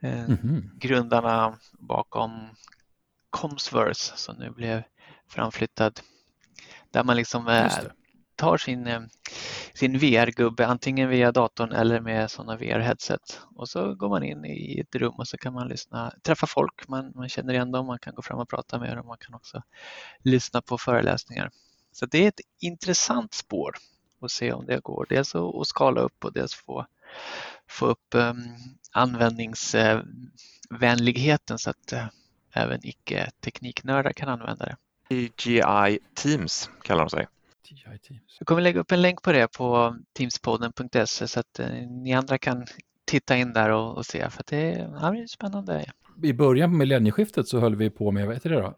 [0.00, 0.70] Eh, Mhm.
[0.78, 2.48] Grundarna bakom
[3.30, 4.82] Comsverse som nu blev
[5.28, 6.00] framflyttad.
[6.90, 7.72] Där man liksom eh,
[8.36, 9.00] tar sin, eh,
[9.74, 13.40] sin VR-gubbe antingen via datorn eller med sådana VR-headset.
[13.56, 16.88] Och så går man in i ett rum och så kan man lyssna, träffa folk,
[16.88, 19.34] man, man känner igen dem, man kan gå fram och prata med dem, man kan
[19.34, 19.62] också
[20.24, 21.50] lyssna på föreläsningar.
[21.92, 23.74] Så det är ett intressant spår
[24.20, 25.06] att se om det går.
[25.08, 26.86] Dels att skala upp och dels få,
[27.68, 28.42] få upp um,
[28.90, 32.06] användningsvänligheten så att eh,
[32.52, 34.76] även icke-tekniknördar kan använda det.
[35.10, 37.26] AGI Teams kallar de sig.
[37.68, 38.36] TI Teams.
[38.38, 42.38] Jag kommer lägga upp en länk på det på teamspodden.se så att eh, ni andra
[42.38, 42.66] kan
[43.04, 45.84] titta in där och, och se för att det är, ja, det är spännande.
[46.22, 48.74] I början på millennieskiftet så höll vi på med, vad heter det då?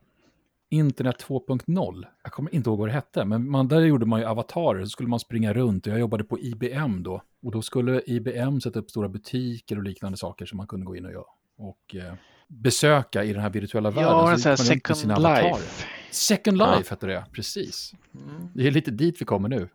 [0.73, 2.05] Internet 2.0.
[2.23, 4.89] Jag kommer inte ihåg vad det hette, men man, där gjorde man ju avatarer, så
[4.91, 7.23] skulle man springa runt och jag jobbade på IBM då.
[7.43, 10.97] Och då skulle IBM sätta upp stora butiker och liknande saker som man kunde gå
[10.97, 11.25] in och göra.
[11.59, 12.15] Och eh,
[12.49, 14.11] besöka i den här virtuella världen.
[14.13, 14.57] Ja, Så
[14.95, 15.23] sina Second.
[15.23, 15.87] Life.
[16.11, 16.77] Second Ja.
[16.77, 17.93] Life hette det, precis.
[18.15, 18.49] Mm.
[18.55, 19.69] Det är lite dit vi kommer nu,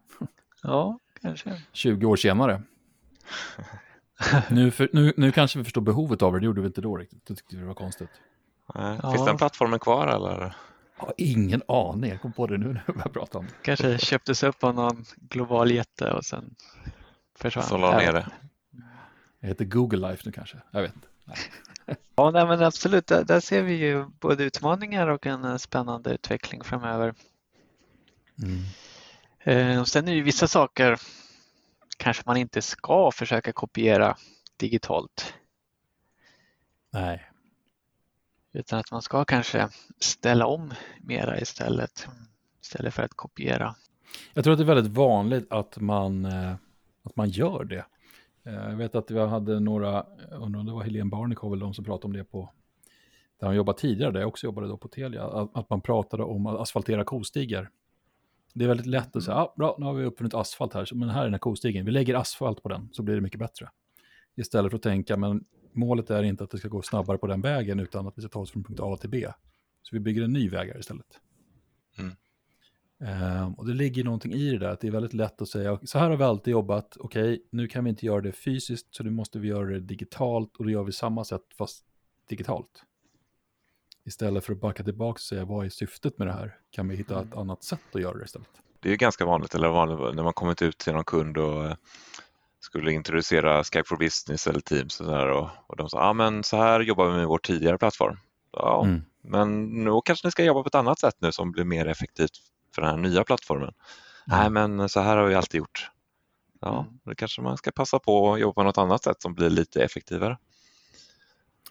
[0.64, 1.62] Ja, kanske.
[1.74, 2.62] 20 år senare.
[4.50, 6.98] nu, för, nu, nu kanske vi förstår behovet av det, det gjorde vi inte då
[6.98, 7.26] riktigt.
[7.26, 8.10] Det tyckte vi var konstigt.
[8.76, 9.12] Nej, Ja.
[9.12, 10.56] Finns den plattformen kvar eller?
[10.98, 13.54] Jag har ingen aning, jag kom på det nu när vi började prata om det.
[13.62, 16.56] Kanske köptes upp av någon global jätte och sen
[17.36, 17.66] försvann.
[17.66, 18.28] Så la ner det.
[19.40, 21.08] Det heter Google Life nu kanske, jag vet inte.
[22.16, 23.08] Ja, nej, men absolut.
[23.08, 27.14] Där, där ser vi ju både utmaningar och en eh, spännande utveckling framöver.
[29.40, 31.00] Eh, och sen är det ju vissa saker
[31.98, 34.18] kanske man inte ska försöka kopiera
[34.58, 35.34] digitalt
[36.94, 37.30] Nej,
[38.54, 39.70] utan att man ska kanske
[40.00, 42.08] ställa om mera istället
[42.68, 43.76] istället för att kopiera.
[44.34, 46.54] jag tror att det är väldigt vanligt att man, eh,
[47.04, 47.86] att man gör det.
[48.46, 51.74] Eh, jag vet att vi hade några, undrar om det var Helene Barnekow eller de
[51.74, 52.50] som pratade om det på,
[53.40, 56.24] där hon jobbade tidigare, där jag också jobbade då på Telia, att, att man pratade
[56.24, 57.70] om att asfaltera kostigar.
[58.54, 61.10] Det är väldigt lätt att säga, ah, bra, nu har vi uppfunnit asfalt här, men
[61.10, 63.70] här är den här kostigen, vi lägger asfalt på den så blir det mycket bättre.
[64.36, 65.46] Istället för att tänka, men
[65.78, 68.30] målet är inte att det ska gå snabbare på den vägen, utan att vi ska
[68.30, 69.28] ta oss från punkt A till B.
[69.82, 71.20] Så vi bygger en ny väg här istället.
[71.98, 72.16] Mm.
[73.00, 75.80] Ehm, och det ligger någonting i det där, att det är väldigt lätt att säga,
[75.84, 79.04] så här har vi alltid jobbat, okej, nu kan vi inte göra det fysiskt, så
[79.04, 81.86] nu måste vi göra det digitalt, och då gör vi samma sätt fast
[82.30, 82.84] digitalt.
[84.06, 86.58] Istället för att backa tillbaka och säga, vad är syftet med det här?
[86.70, 88.50] Kan vi hitta ett annat sätt att göra det istället?
[88.80, 91.66] Det är ju ganska vanligt, eller vanligt när man kommit ut till någon kund och
[91.66, 91.76] eh,
[92.68, 96.44] skulle introducera Skype for Business eller Teams och, så och, och de sa, ah, men
[96.44, 98.18] så här jobbar vi med vår tidigare plattform.
[98.52, 99.02] Ja, Mm.
[99.22, 102.32] men nu kanske ni ska jobba på ett annat sätt nu som blir mer effektivt
[102.76, 103.74] för den här nya plattformen.
[104.28, 105.92] Nej, men så här har vi alltid gjort.
[106.62, 107.00] ja, Mm.
[107.04, 109.84] då kanske man ska passa på att jobba på något annat sätt som blir lite
[109.84, 110.38] effektivare.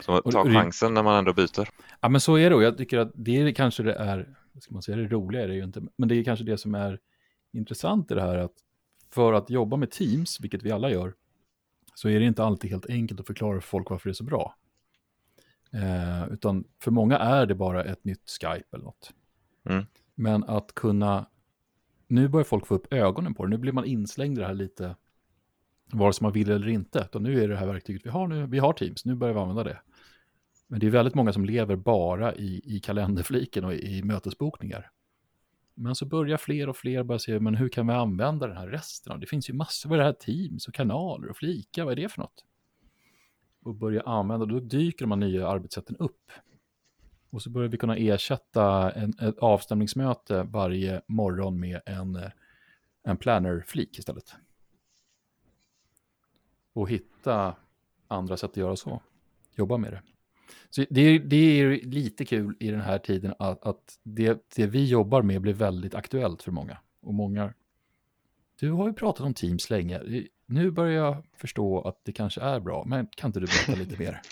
[0.00, 1.68] Så Och- ta chansen när man ändå byter.
[2.00, 4.72] Ja, men så är det och jag tycker att det är kanske det är, ska
[4.72, 6.98] man säga, det roliga är det ju inte, men det är kanske det som är
[7.52, 8.52] intressant i det här att
[9.10, 11.14] för att jobba med Teams, vilket vi alla gör,
[11.94, 14.24] så är det inte alltid helt enkelt att förklara för folk varför det är så
[14.24, 14.54] bra.
[15.72, 19.12] Eh, utan för många är det bara ett nytt Skype eller något.
[19.68, 19.84] Mm.
[20.14, 21.26] Men att kunna,
[22.06, 24.54] nu börjar folk få upp ögonen på det, nu blir man inslängd i det här
[24.54, 24.96] lite,
[25.92, 26.98] vare sig man vill eller inte.
[26.98, 29.40] Utan nu är det här verktyget vi har nu, vi har Teams, nu börjar vi
[29.40, 29.80] använda det.
[30.66, 34.90] Men det är väldigt många som lever bara i, i kalenderfliken och i, i mötesbokningar.
[35.78, 38.68] Men så börjar fler och fler börja se, men hur kan vi använda den här
[38.68, 39.20] resten?
[39.20, 42.08] Det finns ju massor med det här Teams och kanaler och flika, vad är det
[42.08, 42.44] för något?
[43.62, 46.32] Och börja använda, då dyker de här nya arbetssätten upp.
[47.30, 52.18] Och så börjar vi kunna ersätta en, ett avstämningsmöte varje morgon med en,
[53.02, 54.34] en planner-flik istället.
[56.72, 57.56] Och hitta
[58.08, 59.02] andra sätt att göra så.
[59.54, 60.02] Jobba med det.
[60.70, 64.66] Så det är, det är lite kul i den här tiden att, att det, det
[64.66, 66.78] vi jobbar med blir väldigt aktuellt för många.
[67.02, 67.52] Och många,
[68.60, 70.00] du har ju pratat om Teams länge.
[70.46, 73.98] Nu börjar jag förstå att det kanske är bra, men kan inte du berätta lite
[73.98, 74.20] mer?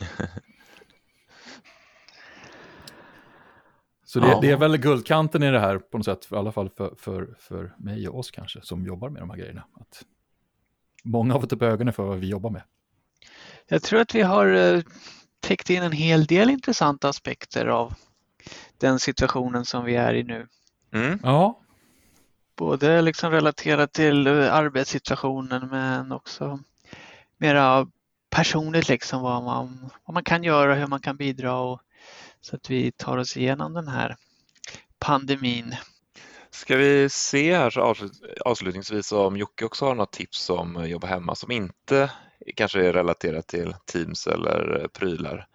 [4.04, 4.38] Så det, Ja.
[4.40, 7.36] det är väl guldkanten i det här på något sätt, i alla fall för, för,
[7.38, 9.64] för mig och oss kanske, som jobbar med de här grejerna.
[9.80, 10.04] Att
[11.04, 12.62] många har fått upp ögonen för vad vi jobbar med.
[13.68, 14.82] Jag tror att vi har
[15.44, 17.94] täckt in en hel del intressanta aspekter av
[18.78, 20.48] den situationen som vi är i nu.
[20.92, 21.18] Mm.
[21.22, 21.60] Ja,
[22.56, 26.60] Både liksom relaterat till eh, arbetssituationen men också
[27.38, 27.86] mera
[28.30, 31.80] personligt liksom vad man, vad man kan göra, hur man kan bidra och
[32.40, 34.16] så att vi tar oss igenom den här
[34.98, 35.76] pandemin.
[36.50, 37.78] Ska vi se här
[38.44, 42.10] avslutningsvis om Jocke också har något tips om att jobba hemma som inte
[42.56, 45.46] kanske är relaterat till Teams eller eh, prylar.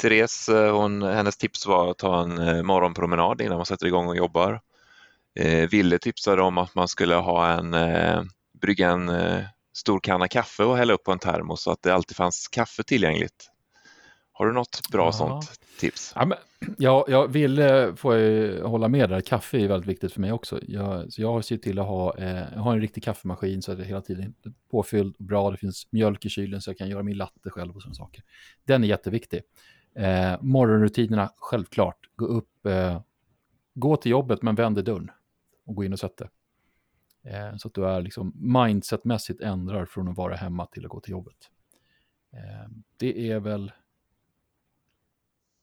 [0.00, 4.06] Therese, eh, hon, hennes tips var att ta en eh, morgonpromenad innan man sätter igång
[4.06, 4.60] och jobbar.
[5.38, 8.22] Eh, Ville tipsade om att man skulle ha en, eh,
[8.60, 9.44] brygga en eh,
[9.76, 12.82] stor kanna kaffe och hälla upp på en termos så att det alltid fanns kaffe
[12.82, 13.50] tillgängligt.
[14.38, 15.12] Har du något bra Ja.
[15.12, 16.12] sånt tips?
[16.14, 16.38] Ja, men,
[16.78, 19.20] ja, jag vill eh, jag hålla med där.
[19.20, 20.60] Kaffe är väldigt viktigt för mig också.
[20.68, 23.78] Jag, så jag ser till att ha, eh, jag har en riktig kaffemaskin så att
[23.78, 25.50] det hela tiden är påfylld och bra.
[25.50, 28.22] Det finns mjölk i kylen så jag kan göra min latte själv och sådana saker.
[28.64, 29.42] Den är jätteviktig.
[29.94, 31.98] Eh, morgonrutinerna, självklart.
[32.16, 33.00] Gå upp, eh,
[33.74, 35.10] gå till jobbet men vänd i dörren
[35.66, 36.28] och gå in och sätt dig.
[37.24, 41.00] Eh, så att du är liksom mindsetmässigt ändrar från att vara hemma till att gå
[41.00, 41.36] till jobbet.
[42.32, 43.72] Eh, det är väl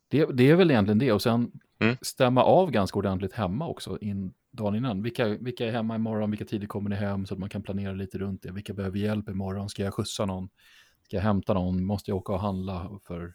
[0.08, 1.98] det, det är väl egentligen det och sen Mm.
[2.02, 5.02] stämma av ganska ordentligt hemma också in dagen innan.
[5.04, 7.94] Vilka, vilka är hemma imorgon, vilka tider kommer ni hem så att man kan planera
[7.94, 8.52] lite runt det.
[8.52, 10.50] Vilka behöver hjälp imorgon, ska jag skjutsa någon?
[11.04, 11.86] Ska jag hämta någon?
[11.86, 13.34] Måste jag åka och handla för,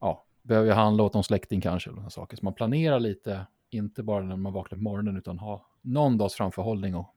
[0.00, 1.90] ja, behöver jag handla åt någon släkting kanske?
[1.90, 2.36] Eller såna saker.
[2.36, 6.34] Så man planerar lite, inte bara när man vaknar på morgonen utan ha någon dags
[6.34, 7.14] framförhållning och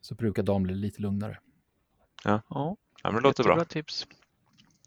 [0.00, 1.38] så brukar dagen bli lite lugnare.
[2.24, 3.64] Ja, Ja, men det låter bra.
[3.64, 4.06] tips.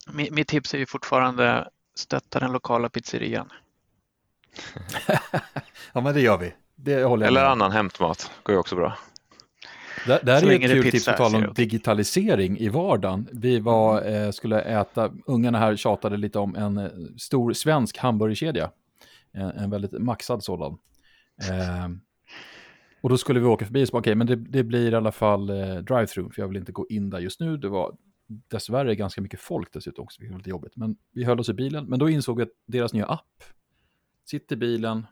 [0.08, 3.50] Mi- Mitt tips är ju fortfarande stötta den lokala pizzerian.
[5.94, 6.54] ja men det gör vi.
[6.76, 8.98] Det håller Eller med annan hämtmat, går ju också bra.
[10.06, 12.70] Där, där Så är ett det är kul tips på tal om det digitalisering i
[12.70, 13.28] vardagen.
[13.32, 18.72] Vi var, eh, skulle äta, ungarna här tjatade lite om en eh, stor svensk hamburgerkedja.
[19.34, 20.78] En, en väldigt maxad sådan.
[21.50, 21.90] Eh,
[23.02, 25.12] och då skulle vi åka förbi och så okej, men det, det blir i alla
[25.12, 27.58] fall eh, drive-through, för jag vill inte gå in där just nu.
[27.58, 27.96] Det var
[28.48, 30.76] dessvärre ganska mycket folk dessutom också, vilket var lite jobbigt.
[30.76, 33.44] Men vi höll oss i bilen, men då insåg vi att deras nya app,
[34.26, 35.08] sitt i bilen,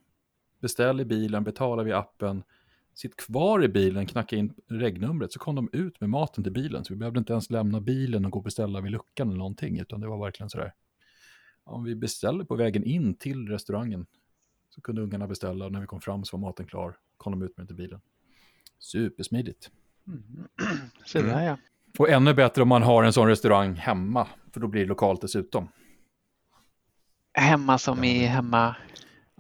[0.60, 2.44] beställ i bilen, betala via appen,
[2.94, 6.86] sitt kvar i bilen, knacka in regnumret, så kom de ut med maten till bilen.
[6.86, 9.80] Så vi behövde inte ens lämna bilen och gå och beställa vid luckan eller någonting,
[9.80, 10.74] utan det var verkligen sådär.
[11.64, 14.06] Om vi beställer på vägen in till restaurangen
[14.70, 17.46] så kunde ungarna beställa och när vi kom fram så var maten klar, kom de
[17.46, 18.02] ut med den till bilen.
[18.80, 19.72] Supersmidigt.
[21.06, 21.58] Så där ja.
[22.00, 25.22] Och ännu bättre om man har en sån restaurang hemma, för då blir det lokalt
[25.22, 25.68] dessutom.
[27.34, 28.76] Hemma som i hemma,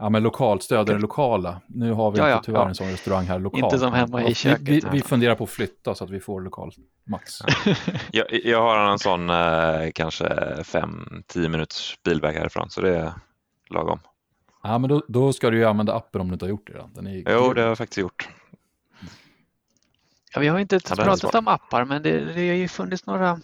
[0.01, 1.61] Ja, men lokalt stöder det lokala.
[1.67, 2.67] Nu har vi Ja, inte tyvärr ja.
[2.69, 3.63] en sån restaurang här lokalt.
[3.63, 4.61] Inte som hemma i Vi- köket.
[4.69, 6.75] Vi, vi funderar på att flytta så att vi får lokalt
[7.07, 7.33] max.
[8.11, 10.25] Jag, jag har en sån eh, kanske
[10.63, 13.11] 5-10 minuters bilväg härifrån så det är
[13.69, 13.99] lagom.
[14.63, 16.73] Ja, men då, då ska du ju använda appen om du inte har gjort det
[16.73, 16.93] redan.
[16.93, 18.29] Den är Jo, det har jag faktiskt gjort.
[20.33, 23.39] Ja, vi har inte Ja, pratat om appar, men det, det har ju funnits några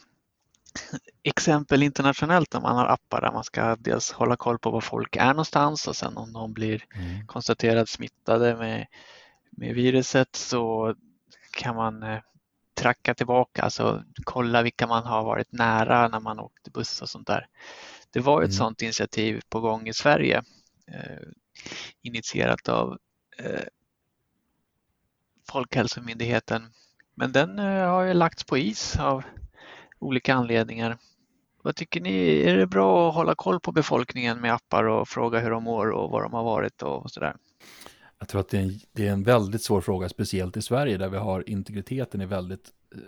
[1.23, 5.15] exempel internationellt om man har appar där man ska dels hålla koll på var folk
[5.15, 7.27] är någonstans och sen om de blir Mm.
[7.27, 8.87] konstaterat smittade med,
[9.49, 10.95] med viruset så
[11.57, 12.19] kan man eh,
[12.75, 17.27] tracka tillbaka, alltså kolla vilka man har varit nära när man åkte buss och sånt
[17.27, 17.47] där.
[18.11, 18.51] Det var ett mm.
[18.57, 20.43] sådant initiativ på gång i Sverige
[20.91, 21.27] eh,
[22.01, 22.97] initierat av
[23.37, 23.63] eh,
[25.49, 26.61] Folkhälsomyndigheten.
[27.15, 29.23] Men den eh, har ju lagts på is av
[29.99, 30.97] olika anledningar.
[31.61, 32.41] Vad tycker ni?
[32.41, 35.91] Är det bra att hålla koll på befolkningen med appar och fråga hur de mår
[35.91, 37.35] och var de har varit och sådär?
[38.19, 40.97] Jag tror att det är, en, det är en väldigt svår fråga, speciellt i Sverige
[40.97, 43.01] där vi har integriteten är väldigt eh,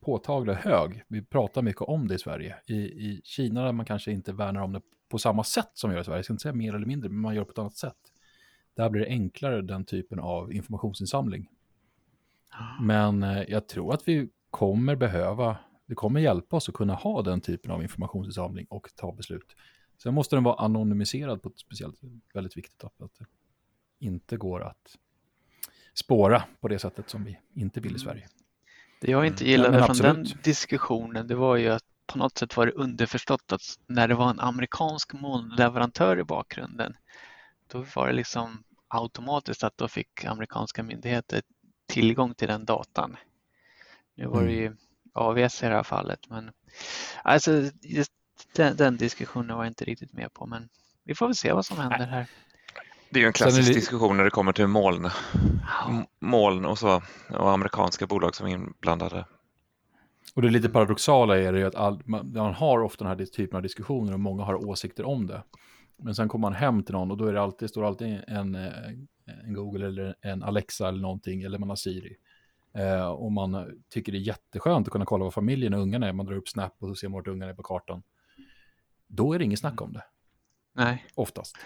[0.00, 1.02] påtagligt hög.
[1.08, 2.56] Vi pratar mycket om det i Sverige.
[2.66, 5.94] I, I Kina där man kanske inte värnar om det på samma sätt som vi
[5.94, 7.52] gör i Sverige, jag ska inte säga mer eller mindre, men man gör det på
[7.52, 7.96] ett annat sätt.
[8.76, 11.48] Där blir det enklare den typen av informationsinsamling.
[12.80, 15.56] Men eh, jag tror att vi kommer behöva,
[15.86, 19.56] det kommer hjälpa oss att kunna ha den typen av informationsinsamling och ta beslut.
[20.02, 22.00] Sen måste den vara anonymiserad på ett speciellt,
[22.34, 23.26] väldigt viktigt, att det
[23.98, 24.98] inte går att
[25.94, 27.98] spåra på det sättet som vi inte vill i mm.
[27.98, 28.28] Sverige.
[29.00, 32.56] Det jag inte gillade ja, från den diskussionen, det var ju att på något sätt
[32.56, 36.96] var det underförstått att när det var en amerikansk molnleverantör i bakgrunden,
[37.72, 41.42] då var det liksom automatiskt att då fick amerikanska myndigheter
[41.86, 43.16] tillgång till den datan.
[44.14, 44.62] Nu var det mm.
[44.62, 44.76] ju
[45.12, 46.50] AVS i det här fallet, men
[47.22, 47.50] alltså
[48.52, 50.68] den, den, diskussionen var jag inte riktigt med på, men
[51.04, 52.26] vi får väl se vad som händer här.
[53.10, 53.74] Det är ju en klassisk det...
[53.74, 55.10] diskussion när det kommer till moln,
[56.20, 59.26] moln och så och amerikanska bolag som är inblandade.
[60.34, 63.26] Och det lite paradoxala är det ju att all, man, man, har ofta den här
[63.26, 65.42] typen av diskussioner och många har åsikter om det.
[65.96, 68.54] Men sen kommer man hem till någon och då är det alltid, står alltid en,
[68.54, 69.08] en
[69.44, 72.16] Google eller en Alexa eller någonting, eller man har Siri.
[72.74, 76.12] Eh, och man tycker det är jätteskönt att kunna kolla vad familjen och ungarna är.
[76.12, 78.02] Man drar upp Snap och så ser man vart ungarna är på kartan.
[79.06, 80.04] Då är det inget snack om det.
[80.72, 81.04] Nej.
[81.14, 81.56] Oftast.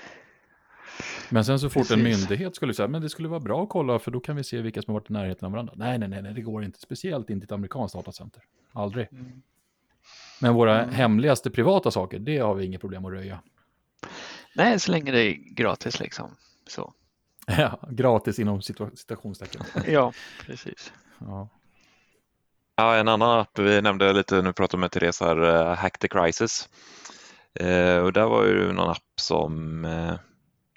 [1.31, 1.97] Men sen så fort Precis.
[1.97, 4.45] en myndighet skulle säga, men det skulle vara bra att kolla för då kan vi
[4.45, 5.75] se vilka som har varit i närheten av varandra.
[5.77, 6.81] Nej, nej, nej, nej det går inte.
[6.81, 8.43] Speciellt inte ett amerikanskt datacenter.
[8.73, 9.09] Aldrig.
[9.13, 9.43] Mm.
[10.41, 10.95] Men våra mm.
[10.95, 13.43] hemligaste privata saker, det har vi inget problem att röja.
[14.55, 16.31] Nej, så länge det är gratis liksom.
[16.67, 16.93] Så.
[17.57, 19.63] Ja, gratis inom citationstecken.
[19.87, 20.13] ja,
[20.47, 20.93] precis.
[21.19, 21.49] Ja.
[22.77, 22.97] ja.
[22.97, 26.69] en annan app vi nämnde lite, nu pratar med Therese här, uh, Hack the Crisis.
[27.61, 30.15] Uh, och där var ju någon app som uh,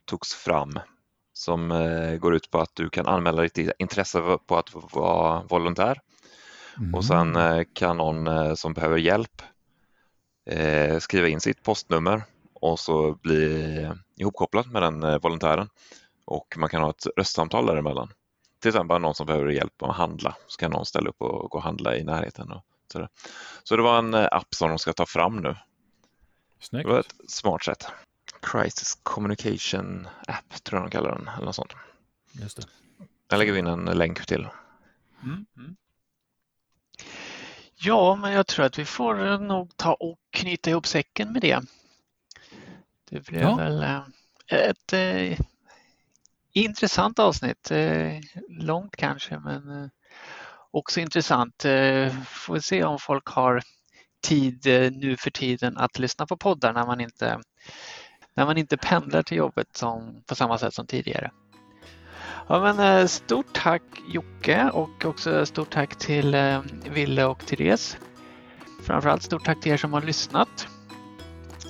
[0.06, 0.80] togs fram
[1.34, 6.00] som uh, går ut på att du kan anmäla ditt intresse på att vara volontär
[6.78, 6.96] mm.
[6.96, 7.38] och sen
[7.74, 9.42] kan någon som behöver hjälp
[11.00, 12.24] skriva in sitt postnummer
[12.54, 15.70] och så bli ihopkopplad med den volontären
[16.26, 18.14] och man kan ha ett röstsamtal däremellan.
[18.60, 21.50] Till exempel någon som behöver hjälp med att handla, så kan någon ställa upp och
[21.50, 22.52] gå och handla i närheten.
[22.52, 23.08] Och så,
[23.64, 25.56] så det var en eh, app som de ska ta fram nu.
[26.60, 26.88] Snyggt.
[26.88, 27.86] Det var ett smart sätt.
[28.42, 31.74] Crisis Communication App tror jag de kallar den, eller något sånt.
[32.32, 32.68] Just det.
[33.28, 34.48] Där lägger vi in en länk till.
[35.24, 35.76] Mm, mm.
[37.76, 41.62] Ja, men jag tror att vi får nog ta och knyta ihop säcken med det.
[43.10, 43.56] Det blev ja.
[43.56, 44.02] väl eh,
[44.48, 45.40] ett eh,
[46.54, 47.72] intressant avsnitt.
[47.72, 48.20] Eh,
[48.50, 49.90] långt kanske men eh,
[50.72, 51.66] också intressant.
[51.66, 53.62] Eh, får får se om folk har
[54.24, 57.40] tid nu för tiden att lyssna på poddar när man inte,
[58.34, 61.32] när man inte pendlar till jobbet som, på samma sätt som tidigare.
[62.48, 66.36] Ja, men stort tack Jocke och också stort tack till
[66.90, 67.98] Ville och Therese.
[68.84, 70.68] Framförallt stort tack till er som har lyssnat.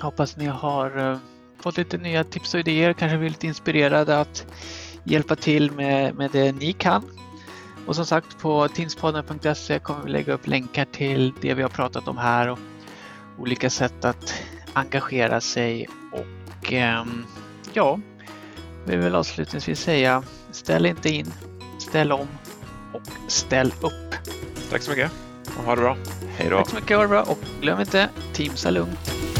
[0.01, 1.19] Hoppas ni har
[1.61, 4.45] fått lite nya tips och idéer, kanske blivit inspirerade att
[5.03, 7.03] hjälpa till med, med det ni kan.
[7.87, 12.07] Och som sagt på teamspodden.se kommer vi lägga upp länkar till det vi har pratat
[12.07, 12.59] om här och
[13.39, 14.33] olika sätt att
[14.73, 17.05] engagera sig och eh,
[17.73, 17.99] ja,
[18.85, 21.33] vi vill avslutningsvis säga ställ inte in,
[21.79, 22.27] ställ om
[22.93, 24.15] och ställ upp.
[24.69, 25.11] Tack så mycket
[25.57, 25.97] och ha det bra.
[26.37, 26.57] Hej då.
[26.57, 29.30] Tack så mycket, ha det bra och glöm inte, Teamsa lugnt.